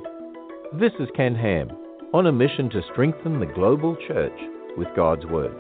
This 0.80 0.94
is 1.00 1.08
Ken 1.16 1.36
Ham 1.36 1.70
on 2.12 2.26
a 2.26 2.32
mission 2.32 2.72
to 2.72 2.82
strengthen 2.92 3.40
the 3.40 3.46
global 3.46 3.96
church 4.08 4.38
with 4.80 4.88
God's 4.96 5.28
Word. 5.28 5.54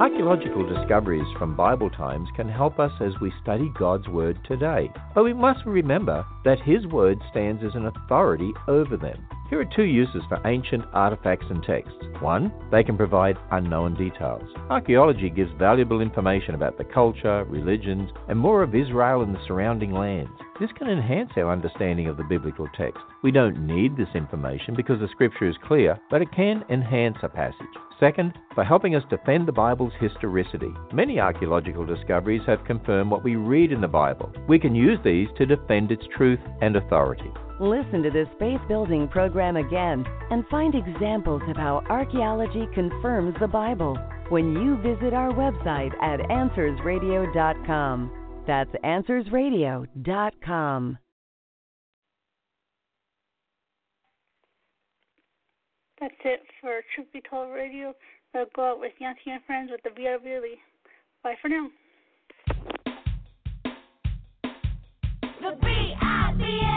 Archaeological 0.00 0.66
discoveries 0.66 1.26
from 1.38 1.54
Bible 1.54 1.90
times 1.90 2.30
can 2.34 2.48
help 2.48 2.78
us 2.78 2.92
as 3.02 3.12
we 3.20 3.30
study 3.42 3.70
God's 3.78 4.08
Word 4.08 4.38
today, 4.48 4.90
but 5.14 5.22
we 5.22 5.34
must 5.34 5.66
remember 5.66 6.24
that 6.46 6.62
His 6.64 6.86
Word 6.86 7.18
stands 7.30 7.62
as 7.62 7.74
an 7.74 7.84
authority 7.84 8.52
over 8.66 8.96
them. 8.96 9.18
Here 9.50 9.60
are 9.60 9.76
two 9.76 9.82
uses 9.82 10.22
for 10.30 10.40
ancient 10.46 10.86
artifacts 10.94 11.44
and 11.50 11.62
texts. 11.62 11.94
One, 12.20 12.50
they 12.70 12.82
can 12.82 12.96
provide 12.96 13.36
unknown 13.50 13.96
details. 13.96 14.48
Archaeology 14.70 15.28
gives 15.28 15.52
valuable 15.58 16.00
information 16.00 16.54
about 16.54 16.78
the 16.78 16.84
culture, 16.84 17.44
religions, 17.44 18.08
and 18.28 18.38
more 18.38 18.62
of 18.62 18.74
Israel 18.74 19.20
and 19.20 19.34
the 19.34 19.46
surrounding 19.46 19.92
lands. 19.92 20.30
This 20.62 20.70
can 20.78 20.88
enhance 20.88 21.30
our 21.36 21.50
understanding 21.50 22.06
of 22.06 22.16
the 22.16 22.22
biblical 22.22 22.68
text. 22.78 23.02
We 23.24 23.32
don't 23.32 23.66
need 23.66 23.96
this 23.96 24.14
information 24.14 24.76
because 24.76 25.00
the 25.00 25.08
scripture 25.08 25.48
is 25.48 25.56
clear, 25.66 25.98
but 26.08 26.22
it 26.22 26.30
can 26.30 26.62
enhance 26.70 27.16
a 27.24 27.28
passage. 27.28 27.66
Second, 27.98 28.38
for 28.54 28.62
helping 28.62 28.94
us 28.94 29.02
defend 29.10 29.48
the 29.48 29.52
Bible's 29.52 29.92
historicity. 29.98 30.72
Many 30.92 31.18
archaeological 31.18 31.84
discoveries 31.84 32.42
have 32.46 32.64
confirmed 32.64 33.10
what 33.10 33.24
we 33.24 33.34
read 33.34 33.72
in 33.72 33.80
the 33.80 33.88
Bible. 33.88 34.32
We 34.48 34.60
can 34.60 34.72
use 34.72 35.00
these 35.02 35.26
to 35.36 35.46
defend 35.46 35.90
its 35.90 36.04
truth 36.16 36.38
and 36.60 36.76
authority. 36.76 37.32
Listen 37.58 38.04
to 38.04 38.12
this 38.12 38.28
faith 38.38 38.60
building 38.68 39.08
program 39.08 39.56
again 39.56 40.06
and 40.30 40.46
find 40.46 40.76
examples 40.76 41.42
of 41.48 41.56
how 41.56 41.82
archaeology 41.90 42.68
confirms 42.72 43.34
the 43.40 43.48
Bible 43.48 43.98
when 44.28 44.52
you 44.52 44.76
visit 44.76 45.12
our 45.12 45.32
website 45.32 45.92
at 46.00 46.20
AnswersRadio.com. 46.30 48.21
That's 48.46 48.70
AnswersRadio.com. 48.84 50.98
That's 56.00 56.14
it 56.24 56.40
for 56.60 56.80
Truth 56.94 57.08
Be 57.12 57.20
Told 57.30 57.52
Radio. 57.54 57.94
We'll 58.34 58.46
go 58.56 58.72
out 58.72 58.80
with 58.80 58.90
Yancy 58.98 59.30
and 59.30 59.44
Friends 59.44 59.70
with 59.70 59.80
the 59.84 59.90
VR 59.90 60.16
Really. 60.24 60.58
Bye 61.22 61.36
for 61.40 61.48
now. 61.48 61.68
The 65.40 65.56
B 65.60 65.94
I 66.00 66.32
B 66.36 66.44
L 66.44 66.68
E. 66.68 66.71